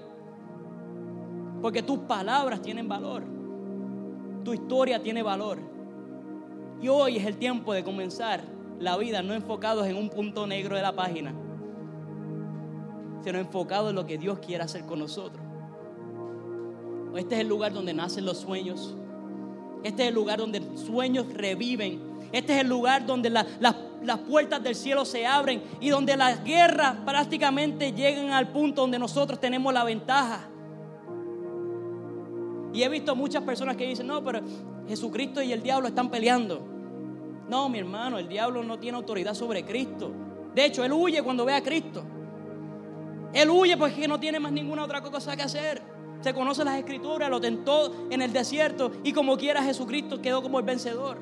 Porque 1.62 1.84
tus 1.84 2.00
palabras 2.00 2.62
tienen 2.62 2.88
valor. 2.88 3.24
Tu 4.44 4.54
historia 4.54 5.02
tiene 5.02 5.24
valor. 5.24 5.60
Y 6.82 6.88
hoy 6.90 7.18
es 7.18 7.26
el 7.26 7.38
tiempo 7.38 7.74
de 7.74 7.84
comenzar 7.84 8.44
la 8.80 8.98
vida 8.98 9.22
no 9.22 9.34
enfocados 9.34 9.88
en 9.88 9.96
un 9.96 10.10
punto 10.10 10.46
negro 10.46 10.76
de 10.76 10.82
la 10.82 10.94
página, 10.94 11.34
sino 13.24 13.40
enfocados 13.40 13.92
en 13.92 13.96
lo 13.96 14.06
que 14.06 14.18
Dios 14.18 14.40
quiere 14.40 14.64
hacer 14.64 14.86
con 14.86 15.00
nosotros. 15.00 15.42
Este 17.16 17.36
es 17.36 17.42
el 17.42 17.48
lugar 17.48 17.72
donde 17.72 17.94
nacen 17.94 18.26
los 18.26 18.40
sueños. 18.40 18.98
Este 19.84 20.04
es 20.04 20.10
el 20.10 20.16
lugar 20.16 20.40
donde 20.40 20.62
sueños 20.78 21.32
reviven. 21.32 22.02
Este 22.32 22.56
es 22.56 22.62
el 22.62 22.68
lugar 22.68 23.06
donde 23.06 23.30
las 23.30 24.20
puertas 24.28 24.62
del 24.64 24.76
cielo 24.76 25.06
se 25.06 25.26
abren 25.26 25.64
y 25.80 25.90
donde 25.90 26.18
las 26.18 26.44
guerras 26.44 26.96
prácticamente 27.06 27.94
llegan 27.94 28.32
al 28.32 28.50
punto 28.50 28.82
donde 28.82 29.00
nosotros 29.00 29.40
tenemos 29.40 29.74
la 29.74 29.84
ventaja. 29.84 30.50
Y 32.74 32.82
he 32.82 32.90
visto 32.90 33.16
muchas 33.16 33.44
personas 33.44 33.78
que 33.78 33.88
dicen, 33.88 34.08
no, 34.08 34.24
pero 34.24 34.42
Jesucristo 34.88 35.42
y 35.42 35.54
el 35.54 35.62
diablo 35.62 35.88
están 35.88 36.10
peleando. 36.10 36.62
No, 37.48 37.70
mi 37.70 37.80
hermano, 37.80 38.18
el 38.18 38.28
diablo 38.28 38.64
no 38.64 38.80
tiene 38.80 38.98
autoridad 38.98 39.36
sobre 39.36 39.64
Cristo. 39.64 40.12
De 40.56 40.66
hecho, 40.66 40.84
él 40.84 40.92
huye 40.92 41.22
cuando 41.22 41.46
ve 41.46 41.54
a 41.54 41.62
Cristo. 41.62 42.04
Él 43.34 43.50
huye 43.50 43.78
porque 43.78 44.08
no 44.08 44.20
tiene 44.20 44.40
más 44.40 44.52
ninguna 44.52 44.84
otra 44.84 45.02
cosa 45.02 45.36
que 45.36 45.44
hacer. 45.44 45.82
Se 46.22 46.34
conoce 46.34 46.64
las 46.64 46.78
escrituras, 46.78 47.30
lo 47.30 47.42
tentó 47.42 47.92
en 48.10 48.22
el 48.22 48.32
desierto 48.32 48.92
y 49.04 49.12
como 49.12 49.38
quiera 49.38 49.62
Jesucristo 49.62 50.22
quedó 50.22 50.42
como 50.42 50.58
el 50.58 50.66
vencedor. 50.66 51.18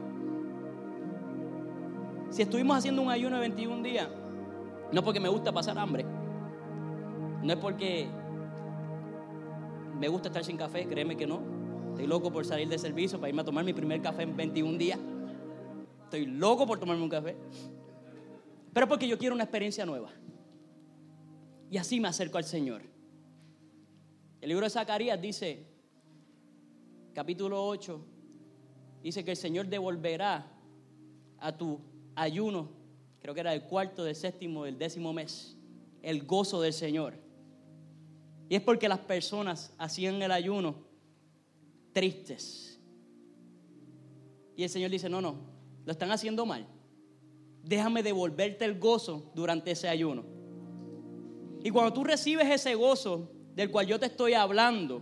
Si 2.29 2.43
estuvimos 2.43 2.77
haciendo 2.77 3.01
un 3.01 3.09
ayuno 3.09 3.35
de 3.35 3.41
21 3.41 3.83
días, 3.83 4.07
no 4.91 5.03
porque 5.03 5.19
me 5.19 5.27
gusta 5.27 5.51
pasar 5.51 5.77
hambre, 5.79 6.05
no 7.41 7.51
es 7.51 7.59
porque 7.59 8.07
me 10.01 10.07
gusta 10.07 10.29
estar 10.29 10.43
sin 10.43 10.57
café, 10.57 10.87
créeme 10.87 11.15
que 11.15 11.27
no. 11.27 11.43
Estoy 11.91 12.07
loco 12.07 12.33
por 12.33 12.43
salir 12.43 12.67
de 12.67 12.79
servicio 12.79 13.19
para 13.19 13.29
irme 13.29 13.43
a 13.43 13.45
tomar 13.45 13.63
mi 13.63 13.71
primer 13.71 14.01
café 14.01 14.23
en 14.23 14.35
21 14.35 14.75
días. 14.79 14.99
Estoy 16.05 16.25
loco 16.25 16.65
por 16.65 16.79
tomarme 16.79 17.03
un 17.03 17.09
café. 17.09 17.37
Pero 18.73 18.87
porque 18.87 19.07
yo 19.07 19.19
quiero 19.19 19.35
una 19.35 19.43
experiencia 19.43 19.85
nueva. 19.85 20.09
Y 21.69 21.77
así 21.77 21.99
me 21.99 22.07
acerco 22.07 22.39
al 22.39 22.45
Señor. 22.45 22.81
El 24.41 24.49
libro 24.49 24.65
de 24.65 24.71
Zacarías 24.71 25.21
dice, 25.21 25.67
capítulo 27.13 27.63
8, 27.63 28.03
dice 29.03 29.23
que 29.23 29.29
el 29.29 29.37
Señor 29.37 29.67
devolverá 29.67 30.51
a 31.37 31.55
tu 31.55 31.79
ayuno, 32.15 32.71
creo 33.19 33.35
que 33.35 33.41
era 33.41 33.53
el 33.53 33.65
cuarto, 33.65 34.03
del 34.03 34.15
séptimo, 34.15 34.63
del 34.63 34.79
décimo 34.79 35.13
mes, 35.13 35.55
el 36.01 36.23
gozo 36.25 36.59
del 36.59 36.73
Señor. 36.73 37.13
Y 38.51 38.55
es 38.55 38.61
porque 38.61 38.89
las 38.89 38.99
personas 38.99 39.73
hacían 39.77 40.21
el 40.21 40.29
ayuno 40.29 40.75
tristes. 41.93 42.77
Y 44.57 44.63
el 44.63 44.69
Señor 44.69 44.91
dice, 44.91 45.07
no, 45.07 45.21
no, 45.21 45.37
lo 45.85 45.91
están 45.93 46.11
haciendo 46.11 46.45
mal. 46.45 46.67
Déjame 47.63 48.03
devolverte 48.03 48.65
el 48.65 48.77
gozo 48.77 49.31
durante 49.33 49.71
ese 49.71 49.87
ayuno. 49.87 50.25
Y 51.63 51.69
cuando 51.69 51.93
tú 51.93 52.03
recibes 52.03 52.45
ese 52.49 52.75
gozo 52.75 53.31
del 53.55 53.71
cual 53.71 53.87
yo 53.87 53.97
te 53.97 54.07
estoy 54.07 54.33
hablando, 54.33 55.01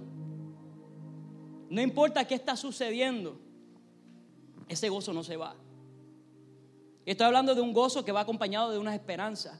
no 1.71 1.81
importa 1.81 2.27
qué 2.27 2.35
está 2.35 2.55
sucediendo, 2.55 3.39
ese 4.67 4.89
gozo 4.89 5.11
no 5.11 5.23
se 5.23 5.37
va. 5.37 5.55
Estoy 7.03 7.25
hablando 7.25 7.55
de 7.55 7.61
un 7.61 7.73
gozo 7.73 8.05
que 8.05 8.11
va 8.11 8.21
acompañado 8.21 8.69
de 8.69 8.77
una 8.77 8.93
esperanza 8.93 9.59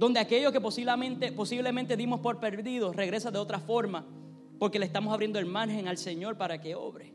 donde 0.00 0.18
aquello 0.18 0.50
que 0.50 0.62
posiblemente, 0.62 1.30
posiblemente 1.30 1.94
dimos 1.94 2.20
por 2.20 2.40
perdido 2.40 2.90
regresa 2.90 3.30
de 3.30 3.38
otra 3.38 3.60
forma, 3.60 4.06
porque 4.58 4.78
le 4.78 4.86
estamos 4.86 5.12
abriendo 5.12 5.38
el 5.38 5.44
margen 5.44 5.88
al 5.88 5.98
Señor 5.98 6.38
para 6.38 6.58
que 6.58 6.74
obre. 6.74 7.12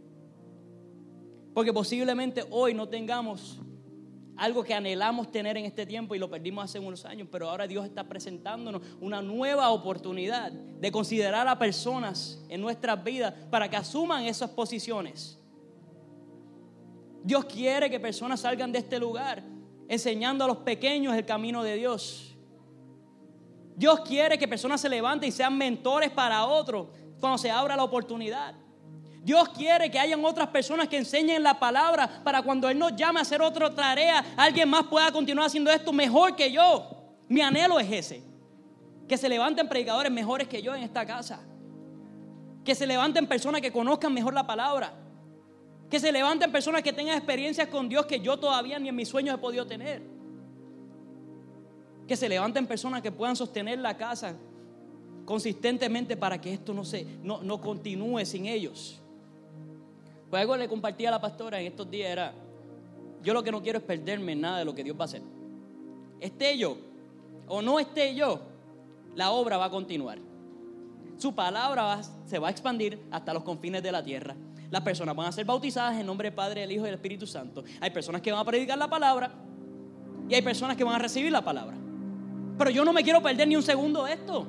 Porque 1.55 1.73
posiblemente 1.73 2.45
hoy 2.51 2.75
no 2.75 2.87
tengamos 2.87 3.59
algo 4.37 4.63
que 4.63 4.75
anhelamos 4.75 5.31
tener 5.31 5.57
en 5.57 5.65
este 5.65 5.87
tiempo 5.87 6.13
y 6.13 6.19
lo 6.19 6.29
perdimos 6.29 6.65
hace 6.65 6.77
unos 6.77 7.05
años, 7.05 7.27
pero 7.31 7.49
ahora 7.49 7.65
Dios 7.65 7.85
está 7.85 8.03
presentándonos 8.03 8.83
una 9.01 9.19
nueva 9.19 9.71
oportunidad 9.71 10.51
de 10.51 10.91
considerar 10.91 11.47
a 11.47 11.57
personas 11.57 12.45
en 12.49 12.61
nuestras 12.61 13.03
vidas 13.03 13.33
para 13.49 13.67
que 13.67 13.77
asuman 13.77 14.25
esas 14.25 14.51
posiciones. 14.51 15.39
Dios 17.23 17.45
quiere 17.45 17.89
que 17.89 17.99
personas 17.99 18.41
salgan 18.41 18.71
de 18.71 18.77
este 18.77 18.99
lugar 18.99 19.43
enseñando 19.87 20.43
a 20.43 20.47
los 20.47 20.57
pequeños 20.57 21.15
el 21.15 21.25
camino 21.25 21.63
de 21.63 21.77
Dios. 21.77 22.34
Dios 23.75 24.01
quiere 24.01 24.37
que 24.37 24.47
personas 24.47 24.79
se 24.79 24.89
levanten 24.89 25.29
y 25.29 25.31
sean 25.31 25.57
mentores 25.57 26.09
para 26.09 26.45
otros 26.45 26.87
cuando 27.19 27.37
se 27.37 27.51
abra 27.51 27.75
la 27.75 27.83
oportunidad. 27.83 28.55
Dios 29.21 29.49
quiere 29.49 29.89
que 29.89 29.97
hayan 29.97 30.23
otras 30.23 30.49
personas 30.49 30.87
que 30.87 30.97
enseñen 30.97 31.41
la 31.41 31.59
palabra 31.59 32.21
para 32.23 32.43
cuando 32.43 32.69
Él 32.69 32.77
nos 32.77 32.95
llame 32.95 33.19
a 33.19 33.23
hacer 33.23 33.41
otra 33.41 33.73
tarea, 33.73 34.23
alguien 34.37 34.69
más 34.69 34.85
pueda 34.85 35.11
continuar 35.11 35.47
haciendo 35.47 35.71
esto 35.71 35.91
mejor 35.91 36.35
que 36.35 36.51
yo. 36.51 36.87
Mi 37.27 37.41
anhelo 37.41 37.79
es 37.79 37.91
ese. 37.91 38.23
Que 39.07 39.17
se 39.17 39.27
levanten 39.27 39.67
predicadores 39.67 40.11
mejores 40.11 40.47
que 40.47 40.61
yo 40.61 40.75
en 40.75 40.83
esta 40.83 41.05
casa. 41.05 41.39
Que 42.63 42.75
se 42.75 42.85
levanten 42.85 43.25
personas 43.25 43.61
que 43.61 43.71
conozcan 43.71 44.13
mejor 44.13 44.35
la 44.35 44.45
palabra. 44.45 44.93
Que 45.89 45.99
se 45.99 46.11
levanten 46.11 46.51
personas 46.51 46.83
que 46.83 46.93
tengan 46.93 47.17
experiencias 47.17 47.67
con 47.67 47.89
Dios 47.89 48.05
que 48.05 48.19
yo 48.19 48.37
todavía 48.37 48.77
ni 48.77 48.89
en 48.89 48.95
mis 48.95 49.09
sueños 49.09 49.35
he 49.35 49.37
podido 49.39 49.65
tener. 49.65 50.14
Que 52.07 52.15
se 52.15 52.29
levanten 52.29 52.67
personas 52.67 53.01
que 53.01 53.11
puedan 53.11 53.35
sostener 53.35 53.79
la 53.79 53.97
casa 53.97 54.35
consistentemente 55.25 56.15
para 56.15 56.39
que 56.39 56.53
esto 56.53 56.73
no, 56.73 56.85
se, 56.85 57.05
no, 57.23 57.41
no 57.41 57.59
continúe 57.59 58.25
sin 58.25 58.45
ellos. 58.45 59.01
Pues 60.29 60.41
algo 60.41 60.55
le 60.55 60.67
compartí 60.67 61.05
a 61.05 61.11
la 61.11 61.19
pastora 61.19 61.59
en 61.59 61.67
estos 61.67 61.89
días 61.89 62.09
era, 62.11 62.33
yo 63.23 63.33
lo 63.33 63.43
que 63.43 63.51
no 63.51 63.61
quiero 63.61 63.79
es 63.79 63.83
perderme 63.83 64.35
nada 64.35 64.59
de 64.59 64.65
lo 64.65 64.75
que 64.75 64.83
Dios 64.83 64.97
va 64.97 65.03
a 65.03 65.05
hacer. 65.05 65.21
Esté 66.19 66.57
yo 66.57 66.77
o 67.47 67.61
no 67.61 67.79
esté 67.79 68.15
yo, 68.15 68.39
la 69.15 69.31
obra 69.31 69.57
va 69.57 69.65
a 69.65 69.69
continuar. 69.69 70.19
Su 71.17 71.33
palabra 71.33 72.01
se 72.25 72.39
va 72.39 72.49
a 72.49 72.51
expandir 72.51 73.01
hasta 73.11 73.33
los 73.33 73.43
confines 73.43 73.81
de 73.81 73.91
la 73.91 74.03
tierra. 74.03 74.35
Las 74.69 74.81
personas 74.81 75.15
van 75.15 75.27
a 75.27 75.31
ser 75.31 75.45
bautizadas 75.45 75.99
en 75.99 76.05
nombre 76.05 76.27
del 76.27 76.35
Padre, 76.35 76.61
del 76.61 76.71
Hijo 76.71 76.81
y 76.83 76.85
del 76.85 76.95
Espíritu 76.95 77.25
Santo. 77.25 77.63
Hay 77.79 77.91
personas 77.91 78.21
que 78.21 78.31
van 78.31 78.41
a 78.41 78.45
predicar 78.45 78.77
la 78.77 78.89
palabra 78.89 79.31
y 80.27 80.33
hay 80.33 80.41
personas 80.41 80.75
que 80.75 80.83
van 80.83 80.95
a 80.95 80.99
recibir 80.99 81.31
la 81.31 81.43
palabra. 81.43 81.77
Pero 82.57 82.69
yo 82.69 82.85
no 82.85 82.93
me 82.93 83.03
quiero 83.03 83.21
perder 83.21 83.47
ni 83.47 83.55
un 83.55 83.63
segundo 83.63 84.07
esto. 84.07 84.47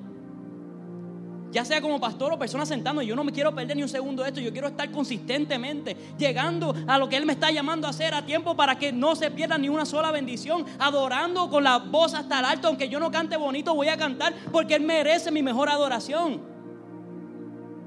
Ya 1.53 1.65
sea 1.65 1.81
como 1.81 1.99
pastor 1.99 2.33
o 2.33 2.39
persona 2.39 2.67
sentando, 2.67 3.03
yo 3.03 3.17
no 3.17 3.25
me 3.25 3.33
quiero 3.33 3.55
perder 3.55 3.77
ni 3.77 3.83
un 3.83 3.89
segundo 3.89 4.25
esto. 4.25 4.41
Yo 4.41 4.53
quiero 4.53 4.69
estar 4.69 4.91
consistentemente 4.91 5.97
llegando 6.19 6.75
a 6.87 6.99
lo 6.99 7.09
que 7.09 7.17
Él 7.17 7.25
me 7.25 7.33
está 7.33 7.51
llamando 7.51 7.87
a 7.87 7.91
hacer 7.91 8.15
a 8.15 8.27
tiempo 8.27 8.57
para 8.57 8.79
que 8.79 8.93
no 8.93 9.17
se 9.17 9.31
pierda 9.31 9.57
ni 9.57 9.69
una 9.69 9.87
sola 9.87 10.11
bendición. 10.11 10.67
Adorando 10.79 11.49
con 11.49 11.65
la 11.65 11.79
voz 11.79 12.15
hasta 12.15 12.41
el 12.41 12.45
alto, 12.45 12.69
aunque 12.69 12.89
yo 12.89 13.01
no 13.01 13.11
cante 13.11 13.37
bonito, 13.37 13.75
voy 13.75 13.89
a 13.89 13.97
cantar 13.97 14.35
porque 14.53 14.75
Él 14.75 14.83
merece 14.83 15.31
mi 15.31 15.43
mejor 15.43 15.69
adoración. 15.69 16.43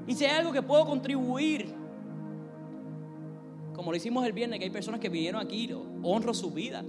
Y 0.06 0.14
si 0.14 0.24
hay 0.24 0.38
algo 0.38 0.52
que 0.52 0.62
puedo 0.62 0.84
contribuir, 0.86 1.72
como 3.74 3.92
lo 3.92 3.96
hicimos 3.96 4.26
el 4.26 4.32
viernes, 4.32 4.58
que 4.58 4.64
hay 4.64 4.70
personas 4.70 5.00
que 5.00 5.08
vinieron 5.08 5.40
aquí, 5.40 5.70
honro 6.02 6.34
su 6.34 6.50
vida 6.50 6.82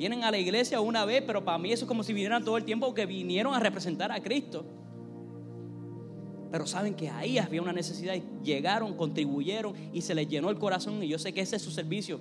vienen 0.00 0.24
a 0.24 0.30
la 0.30 0.38
iglesia 0.38 0.80
una 0.80 1.04
vez, 1.04 1.22
pero 1.26 1.44
para 1.44 1.58
mí 1.58 1.70
eso 1.70 1.84
es 1.84 1.88
como 1.88 2.02
si 2.02 2.14
vinieran 2.14 2.42
todo 2.42 2.56
el 2.56 2.64
tiempo 2.64 2.94
que 2.94 3.04
vinieron 3.04 3.52
a 3.52 3.60
representar 3.60 4.10
a 4.10 4.18
Cristo. 4.22 4.64
Pero 6.50 6.66
saben 6.66 6.94
que 6.94 7.10
ahí 7.10 7.36
había 7.36 7.60
una 7.60 7.74
necesidad 7.74 8.14
y 8.14 8.22
llegaron, 8.42 8.94
contribuyeron 8.96 9.74
y 9.92 10.00
se 10.00 10.14
les 10.14 10.26
llenó 10.26 10.48
el 10.48 10.58
corazón 10.58 11.02
y 11.02 11.08
yo 11.08 11.18
sé 11.18 11.34
que 11.34 11.42
ese 11.42 11.56
es 11.56 11.62
su 11.62 11.70
servicio. 11.70 12.18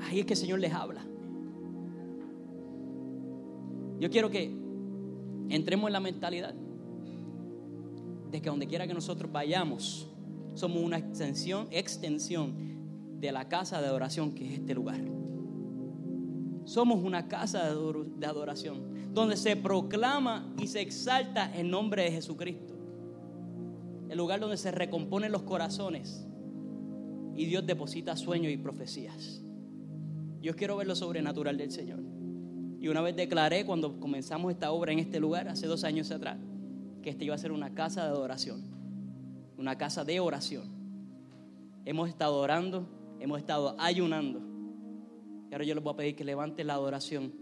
Ahí 0.00 0.18
es 0.18 0.26
que 0.26 0.32
el 0.32 0.38
Señor 0.40 0.58
les 0.58 0.72
habla. 0.72 1.06
Yo 4.00 4.10
quiero 4.10 4.28
que 4.28 4.52
entremos 5.50 5.86
en 5.86 5.92
la 5.92 6.00
mentalidad 6.00 6.52
de 8.32 8.42
que 8.42 8.50
donde 8.50 8.66
quiera 8.66 8.88
que 8.88 8.94
nosotros 8.94 9.30
vayamos, 9.30 10.08
somos 10.54 10.82
una 10.82 10.98
extensión, 10.98 11.68
extensión 11.70 13.20
de 13.20 13.30
la 13.30 13.48
casa 13.48 13.80
de 13.80 13.86
adoración 13.86 14.34
que 14.34 14.48
es 14.48 14.54
este 14.54 14.74
lugar. 14.74 15.00
Somos 16.64 17.02
una 17.02 17.28
casa 17.28 17.64
de 17.64 18.26
adoración 18.26 19.12
donde 19.12 19.36
se 19.36 19.56
proclama 19.56 20.52
y 20.58 20.66
se 20.66 20.80
exalta 20.80 21.54
el 21.54 21.70
nombre 21.70 22.02
de 22.04 22.12
Jesucristo. 22.12 22.74
El 24.08 24.18
lugar 24.18 24.40
donde 24.40 24.56
se 24.56 24.70
recomponen 24.70 25.32
los 25.32 25.42
corazones 25.42 26.26
y 27.36 27.46
Dios 27.46 27.66
deposita 27.66 28.16
sueños 28.16 28.52
y 28.52 28.56
profecías. 28.56 29.42
Yo 30.40 30.54
quiero 30.54 30.76
ver 30.76 30.86
lo 30.86 30.94
sobrenatural 30.94 31.56
del 31.56 31.70
Señor. 31.70 32.00
Y 32.78 32.88
una 32.88 33.00
vez 33.00 33.16
declaré 33.16 33.64
cuando 33.64 33.98
comenzamos 33.98 34.52
esta 34.52 34.70
obra 34.70 34.92
en 34.92 34.98
este 34.98 35.18
lugar, 35.18 35.48
hace 35.48 35.66
dos 35.66 35.84
años 35.84 36.10
atrás, 36.10 36.36
que 37.02 37.10
esta 37.10 37.24
iba 37.24 37.34
a 37.34 37.38
ser 37.38 37.50
una 37.50 37.74
casa 37.74 38.04
de 38.04 38.10
adoración, 38.10 38.62
una 39.56 39.78
casa 39.78 40.04
de 40.04 40.20
oración. 40.20 40.68
hemos 41.86 42.08
estado 42.08 42.36
orando, 42.36 42.86
hemos 43.20 43.38
estado 43.38 43.74
ayunando. 43.78 44.53
Y 45.50 45.52
ahora 45.52 45.64
yo 45.64 45.74
les 45.74 45.84
voy 45.84 45.92
a 45.92 45.96
pedir 45.96 46.16
que 46.16 46.24
levanten 46.24 46.66
la 46.66 46.74
adoración 46.74 47.32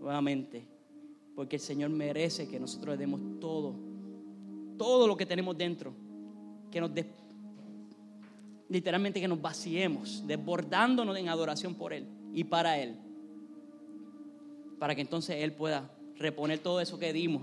nuevamente, 0.00 0.66
porque 1.34 1.56
el 1.56 1.62
Señor 1.62 1.90
merece 1.90 2.48
que 2.48 2.58
nosotros 2.60 2.94
le 2.94 2.98
demos 2.98 3.20
todo, 3.40 3.74
todo 4.78 5.06
lo 5.06 5.16
que 5.16 5.26
tenemos 5.26 5.56
dentro, 5.56 5.92
que 6.70 6.80
nos 6.80 6.92
des- 6.94 7.06
literalmente 8.68 9.20
que 9.20 9.28
nos 9.28 9.40
vaciemos, 9.40 10.24
desbordándonos 10.26 11.16
en 11.16 11.28
adoración 11.28 11.74
por 11.74 11.92
Él 11.92 12.06
y 12.32 12.44
para 12.44 12.78
Él, 12.78 12.96
para 14.78 14.94
que 14.94 15.00
entonces 15.00 15.36
Él 15.42 15.52
pueda 15.52 15.90
reponer 16.16 16.58
todo 16.58 16.80
eso 16.80 16.98
que 16.98 17.12
dimos 17.12 17.42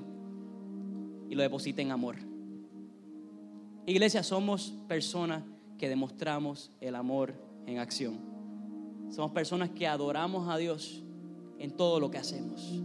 y 1.29 1.35
lo 1.35 1.41
deposite 1.43 1.81
en 1.81 1.91
amor. 1.91 2.15
Iglesia, 3.85 4.23
somos 4.23 4.73
personas 4.87 5.43
que 5.77 5.89
demostramos 5.89 6.71
el 6.79 6.95
amor 6.95 7.33
en 7.65 7.79
acción. 7.79 8.32
Somos 9.09 9.31
personas 9.31 9.69
que 9.69 9.87
adoramos 9.87 10.49
a 10.49 10.57
Dios 10.57 11.03
en 11.59 11.71
todo 11.71 11.99
lo 11.99 12.09
que 12.09 12.17
hacemos. 12.17 12.81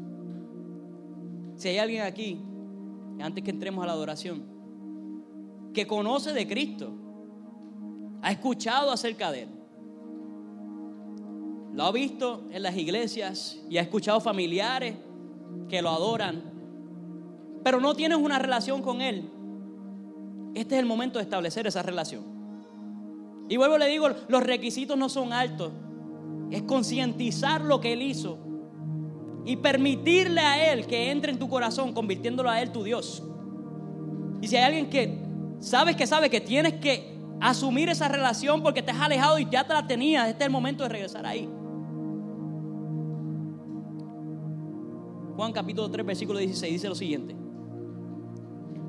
Si 1.57 1.69
hay 1.69 1.79
alguien 1.79 2.03
aquí, 2.03 2.41
antes 3.21 3.43
que 3.43 3.51
entremos 3.51 3.83
a 3.83 3.87
la 3.87 3.93
adoración, 3.93 4.43
que 5.75 5.87
conoce 5.87 6.33
de 6.33 6.47
Cristo, 6.47 6.93
ha 8.23 8.31
escuchado 8.33 8.93
acerca 8.93 9.33
de 9.33 9.43
Él, 9.43 9.49
lo 11.73 11.85
ha 11.85 11.93
visto 11.93 12.45
en 12.51 12.62
las 12.62 12.77
iglesias 12.77 13.61
y 13.69 13.79
ha 13.79 13.83
escuchado 13.83 14.21
familiares 14.21 14.97
que 15.69 15.83
lo 15.83 15.91
adoran, 15.91 16.43
pero 17.62 17.81
no 17.81 17.95
tienes 17.95 18.19
una 18.19 18.39
relación 18.39 18.83
con 18.83 19.01
Él, 19.01 19.31
este 20.55 20.75
es 20.75 20.81
el 20.81 20.87
momento 20.87 21.19
de 21.19 21.25
establecer 21.25 21.66
esa 21.66 21.83
relación. 21.83 22.25
Y 23.49 23.57
vuelvo 23.57 23.79
le 23.79 23.87
digo, 23.87 24.09
los 24.29 24.43
requisitos 24.43 24.99
no 24.99 25.09
son 25.09 25.33
altos, 25.33 25.73
es 26.51 26.62
concientizar 26.62 27.61
lo 27.61 27.80
que 27.80 27.92
Él 27.92 28.03
hizo 28.03 28.38
y 29.44 29.57
permitirle 29.57 30.40
a 30.40 30.72
Él 30.72 30.86
que 30.86 31.11
entre 31.11 31.32
en 31.32 31.38
tu 31.38 31.49
corazón, 31.49 31.92
convirtiéndolo 31.92 32.51
a 32.51 32.61
Él 32.61 32.70
tu 32.70 32.82
Dios. 32.82 33.22
Y 34.40 34.49
si 34.49 34.57
hay 34.57 34.64
alguien 34.64 34.90
que 34.90 35.18
sabes 35.61 35.96
que 35.96 36.07
sabe 36.07 36.30
que 36.30 36.40
tienes 36.40 36.74
que 36.74 37.16
asumir 37.40 37.88
esa 37.88 38.09
relación 38.09 38.62
porque 38.62 38.82
te 38.82 38.90
has 38.90 39.01
alejado 39.01 39.38
y 39.38 39.49
ya 39.51 39.66
te 39.66 39.72
la 39.72 39.86
tenías, 39.86 40.28
este 40.28 40.44
es 40.44 40.46
el 40.46 40.53
momento 40.53 40.82
de 40.82 40.88
regresar 40.88 41.26
ahí. 41.26 41.49
Juan 45.36 45.53
capítulo 45.53 45.88
3, 45.88 46.05
versículo 46.05 46.38
16 46.40 46.72
dice 46.72 46.88
lo 46.88 46.94
siguiente. 46.94 47.36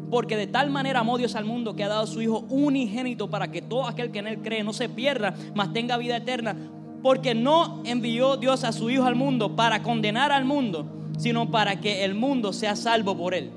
Porque 0.10 0.36
de 0.36 0.48
tal 0.48 0.72
manera 0.72 1.02
amó 1.02 1.20
Dios 1.20 1.36
al 1.36 1.46
mundo 1.46 1.76
que 1.76 1.84
ha 1.84 1.88
dado 1.88 2.04
a 2.04 2.08
su 2.08 2.22
Hijo 2.22 2.40
unigénito 2.50 3.30
para 3.30 3.52
que 3.52 3.62
todo 3.62 3.86
aquel 3.86 4.12
que 4.12 4.20
en 4.20 4.28
Él 4.28 4.42
cree 4.42 4.64
no 4.64 4.74
se 4.74 4.90
pierda, 4.90 5.36
mas 5.54 5.72
tenga 5.74 5.98
vida 5.98 6.18
eterna. 6.18 6.58
Porque 7.02 7.34
no 7.34 7.82
envió 7.86 8.38
Dios 8.38 8.64
a 8.64 8.72
su 8.72 8.90
Hijo 8.90 9.06
al 9.06 9.16
mundo 9.16 9.56
para 9.56 9.84
condenar 9.84 10.32
al 10.32 10.46
mundo, 10.46 10.86
sino 11.18 11.50
para 11.50 11.80
que 11.80 12.04
el 12.04 12.16
mundo 12.16 12.54
sea 12.54 12.76
salvo 12.76 13.16
por 13.16 13.34
Él. 13.34 13.52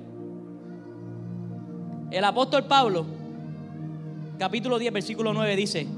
El 2.10 2.24
apóstol 2.24 2.64
Pablo, 2.64 3.06
capítulo 4.38 4.78
10, 4.78 4.92
versículo 4.92 5.32
9 5.32 5.56
dice, 5.56 5.88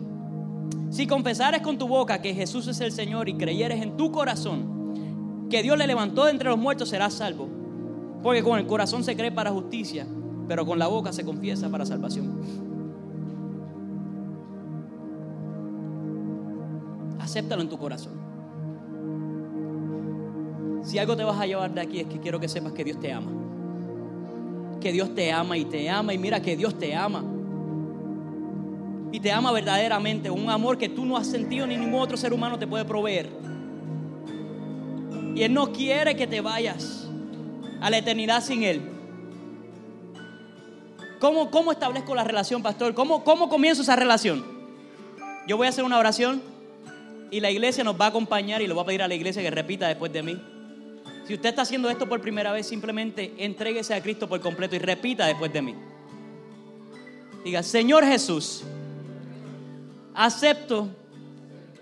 si 0.90 1.06
confesares 1.06 1.60
con 1.60 1.76
tu 1.76 1.88
boca 1.88 2.22
que 2.22 2.34
Jesús 2.34 2.68
es 2.68 2.80
el 2.80 2.92
Señor 2.92 3.28
y 3.28 3.34
creyeres 3.34 3.82
en 3.82 3.96
tu 3.96 4.12
corazón 4.12 5.48
que 5.50 5.62
Dios 5.62 5.76
le 5.76 5.86
levantó 5.86 6.24
de 6.24 6.30
entre 6.30 6.48
los 6.48 6.58
muertos, 6.58 6.88
serás 6.88 7.14
salvo. 7.14 7.48
Porque 8.22 8.42
con 8.42 8.58
el 8.58 8.66
corazón 8.66 9.04
se 9.04 9.16
cree 9.16 9.32
para 9.32 9.50
justicia, 9.50 10.06
pero 10.48 10.64
con 10.64 10.78
la 10.78 10.86
boca 10.86 11.12
se 11.12 11.24
confiesa 11.24 11.68
para 11.68 11.84
salvación. 11.84 12.63
Acéptalo 17.34 17.62
en 17.62 17.68
tu 17.68 17.76
corazón. 17.76 18.12
Si 20.84 21.00
algo 21.00 21.16
te 21.16 21.24
vas 21.24 21.40
a 21.40 21.46
llevar 21.46 21.74
de 21.74 21.80
aquí 21.80 21.98
es 21.98 22.06
que 22.06 22.20
quiero 22.20 22.38
que 22.38 22.46
sepas 22.46 22.72
que 22.72 22.84
Dios 22.84 23.00
te 23.00 23.12
ama. 23.12 23.32
Que 24.80 24.92
Dios 24.92 25.12
te 25.16 25.32
ama 25.32 25.58
y 25.58 25.64
te 25.64 25.90
ama 25.90 26.14
y 26.14 26.18
mira 26.18 26.40
que 26.40 26.56
Dios 26.56 26.78
te 26.78 26.94
ama. 26.94 27.24
Y 29.10 29.18
te 29.18 29.32
ama 29.32 29.50
verdaderamente, 29.50 30.30
un 30.30 30.48
amor 30.48 30.78
que 30.78 30.88
tú 30.88 31.04
no 31.04 31.16
has 31.16 31.26
sentido 31.26 31.66
ni 31.66 31.76
ningún 31.76 32.00
otro 32.00 32.16
ser 32.16 32.32
humano 32.32 32.56
te 32.56 32.68
puede 32.68 32.84
proveer. 32.84 33.28
Y 35.34 35.42
Él 35.42 35.52
no 35.52 35.72
quiere 35.72 36.14
que 36.14 36.28
te 36.28 36.40
vayas 36.40 37.08
a 37.80 37.90
la 37.90 37.98
eternidad 37.98 38.44
sin 38.44 38.62
Él. 38.62 38.80
¿Cómo, 41.18 41.50
cómo 41.50 41.72
establezco 41.72 42.14
la 42.14 42.22
relación, 42.22 42.62
pastor? 42.62 42.94
¿Cómo, 42.94 43.24
¿Cómo 43.24 43.48
comienzo 43.48 43.82
esa 43.82 43.96
relación? 43.96 44.44
Yo 45.48 45.56
voy 45.56 45.66
a 45.66 45.70
hacer 45.70 45.82
una 45.82 45.98
oración 45.98 46.53
y 47.34 47.40
la 47.40 47.50
iglesia 47.50 47.82
nos 47.82 48.00
va 48.00 48.04
a 48.04 48.08
acompañar 48.10 48.62
y 48.62 48.68
le 48.68 48.74
voy 48.74 48.84
a 48.84 48.86
pedir 48.86 49.02
a 49.02 49.08
la 49.08 49.14
iglesia 49.16 49.42
que 49.42 49.50
repita 49.50 49.88
después 49.88 50.12
de 50.12 50.22
mí. 50.22 50.40
Si 51.26 51.34
usted 51.34 51.48
está 51.48 51.62
haciendo 51.62 51.90
esto 51.90 52.08
por 52.08 52.20
primera 52.20 52.52
vez, 52.52 52.64
simplemente 52.64 53.34
entréguese 53.38 53.92
a 53.92 54.00
Cristo 54.00 54.28
por 54.28 54.40
completo 54.40 54.76
y 54.76 54.78
repita 54.78 55.26
después 55.26 55.52
de 55.52 55.60
mí. 55.60 55.74
Diga, 57.42 57.64
Señor 57.64 58.04
Jesús, 58.04 58.62
acepto 60.14 60.86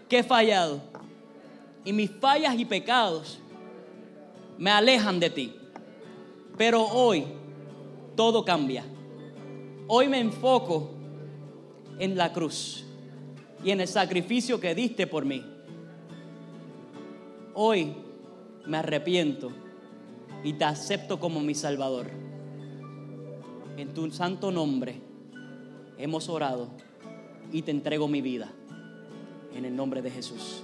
que 0.09 0.21
he 0.21 0.23
fallado 0.23 0.81
y 1.85 1.93
mis 1.93 2.11
fallas 2.11 2.59
y 2.59 2.65
pecados 2.65 3.39
me 4.57 4.71
alejan 4.71 5.21
de 5.21 5.29
ti. 5.29 5.55
Pero 6.57 6.83
hoy 6.83 7.27
todo 8.17 8.43
cambia. 8.43 8.87
Hoy 9.87 10.09
me 10.09 10.19
enfoco 10.19 10.93
en 11.99 12.17
la 12.17 12.33
cruz 12.33 12.87
y 13.65 13.71
en 13.71 13.81
el 13.81 13.89
sacrificio 13.89 14.59
que 14.61 14.75
diste 14.75 15.07
por 15.07 15.25
mí. 15.25 15.45
Hoy 17.55 17.95
me 18.67 18.79
arrepiento 18.79 19.53
y 20.43 20.55
te 20.55 20.65
acepto 20.65 21.21
como 21.21 21.41
mi 21.41 21.55
Salvador. 21.55 22.07
En 23.77 23.95
tu 23.95 24.11
santo 24.11 24.51
nombre 24.51 25.01
hemos 25.99 26.29
orado 26.29 26.71
y 27.53 27.63
te 27.63 27.71
entrego 27.71 28.09
mi 28.09 28.21
vida. 28.21 28.51
En 29.55 29.65
el 29.65 29.77
nombre 29.77 30.03
de 30.03 30.11
Jesús. 30.11 30.63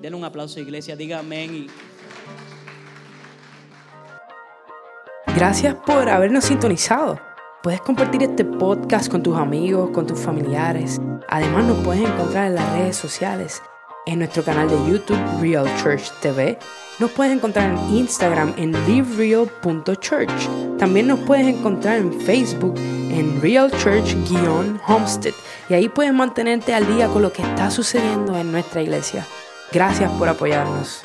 Denle 0.00 0.18
un 0.18 0.24
aplauso, 0.24 0.60
iglesia. 0.60 0.94
Diga 0.94 1.20
amén. 1.20 1.54
Y... 1.54 1.66
Gracias 5.34 5.74
por 5.74 6.08
habernos 6.08 6.44
sintonizado. 6.44 7.18
Puedes 7.64 7.80
compartir 7.80 8.22
este 8.22 8.44
podcast 8.44 9.10
con 9.10 9.22
tus 9.22 9.38
amigos, 9.38 9.88
con 9.88 10.06
tus 10.06 10.20
familiares. 10.20 11.00
Además 11.30 11.64
nos 11.64 11.78
puedes 11.78 12.06
encontrar 12.06 12.48
en 12.48 12.56
las 12.56 12.72
redes 12.72 12.94
sociales, 12.94 13.62
en 14.04 14.18
nuestro 14.18 14.44
canal 14.44 14.68
de 14.68 14.76
YouTube 14.86 15.18
Real 15.40 15.64
Church 15.82 16.12
TV. 16.20 16.58
Nos 16.98 17.10
puedes 17.12 17.34
encontrar 17.34 17.70
en 17.70 17.96
Instagram 17.96 18.52
en 18.58 18.72
livereal.church. 18.86 20.76
También 20.76 21.06
nos 21.06 21.20
puedes 21.20 21.46
encontrar 21.46 21.96
en 21.96 22.12
Facebook 22.20 22.74
en 22.76 23.40
Real 23.40 23.70
Church-Homestead. 23.70 25.34
Y 25.70 25.72
ahí 25.72 25.88
puedes 25.88 26.12
mantenerte 26.12 26.74
al 26.74 26.86
día 26.86 27.08
con 27.08 27.22
lo 27.22 27.32
que 27.32 27.40
está 27.40 27.70
sucediendo 27.70 28.36
en 28.36 28.52
nuestra 28.52 28.82
iglesia. 28.82 29.26
Gracias 29.72 30.12
por 30.18 30.28
apoyarnos. 30.28 31.00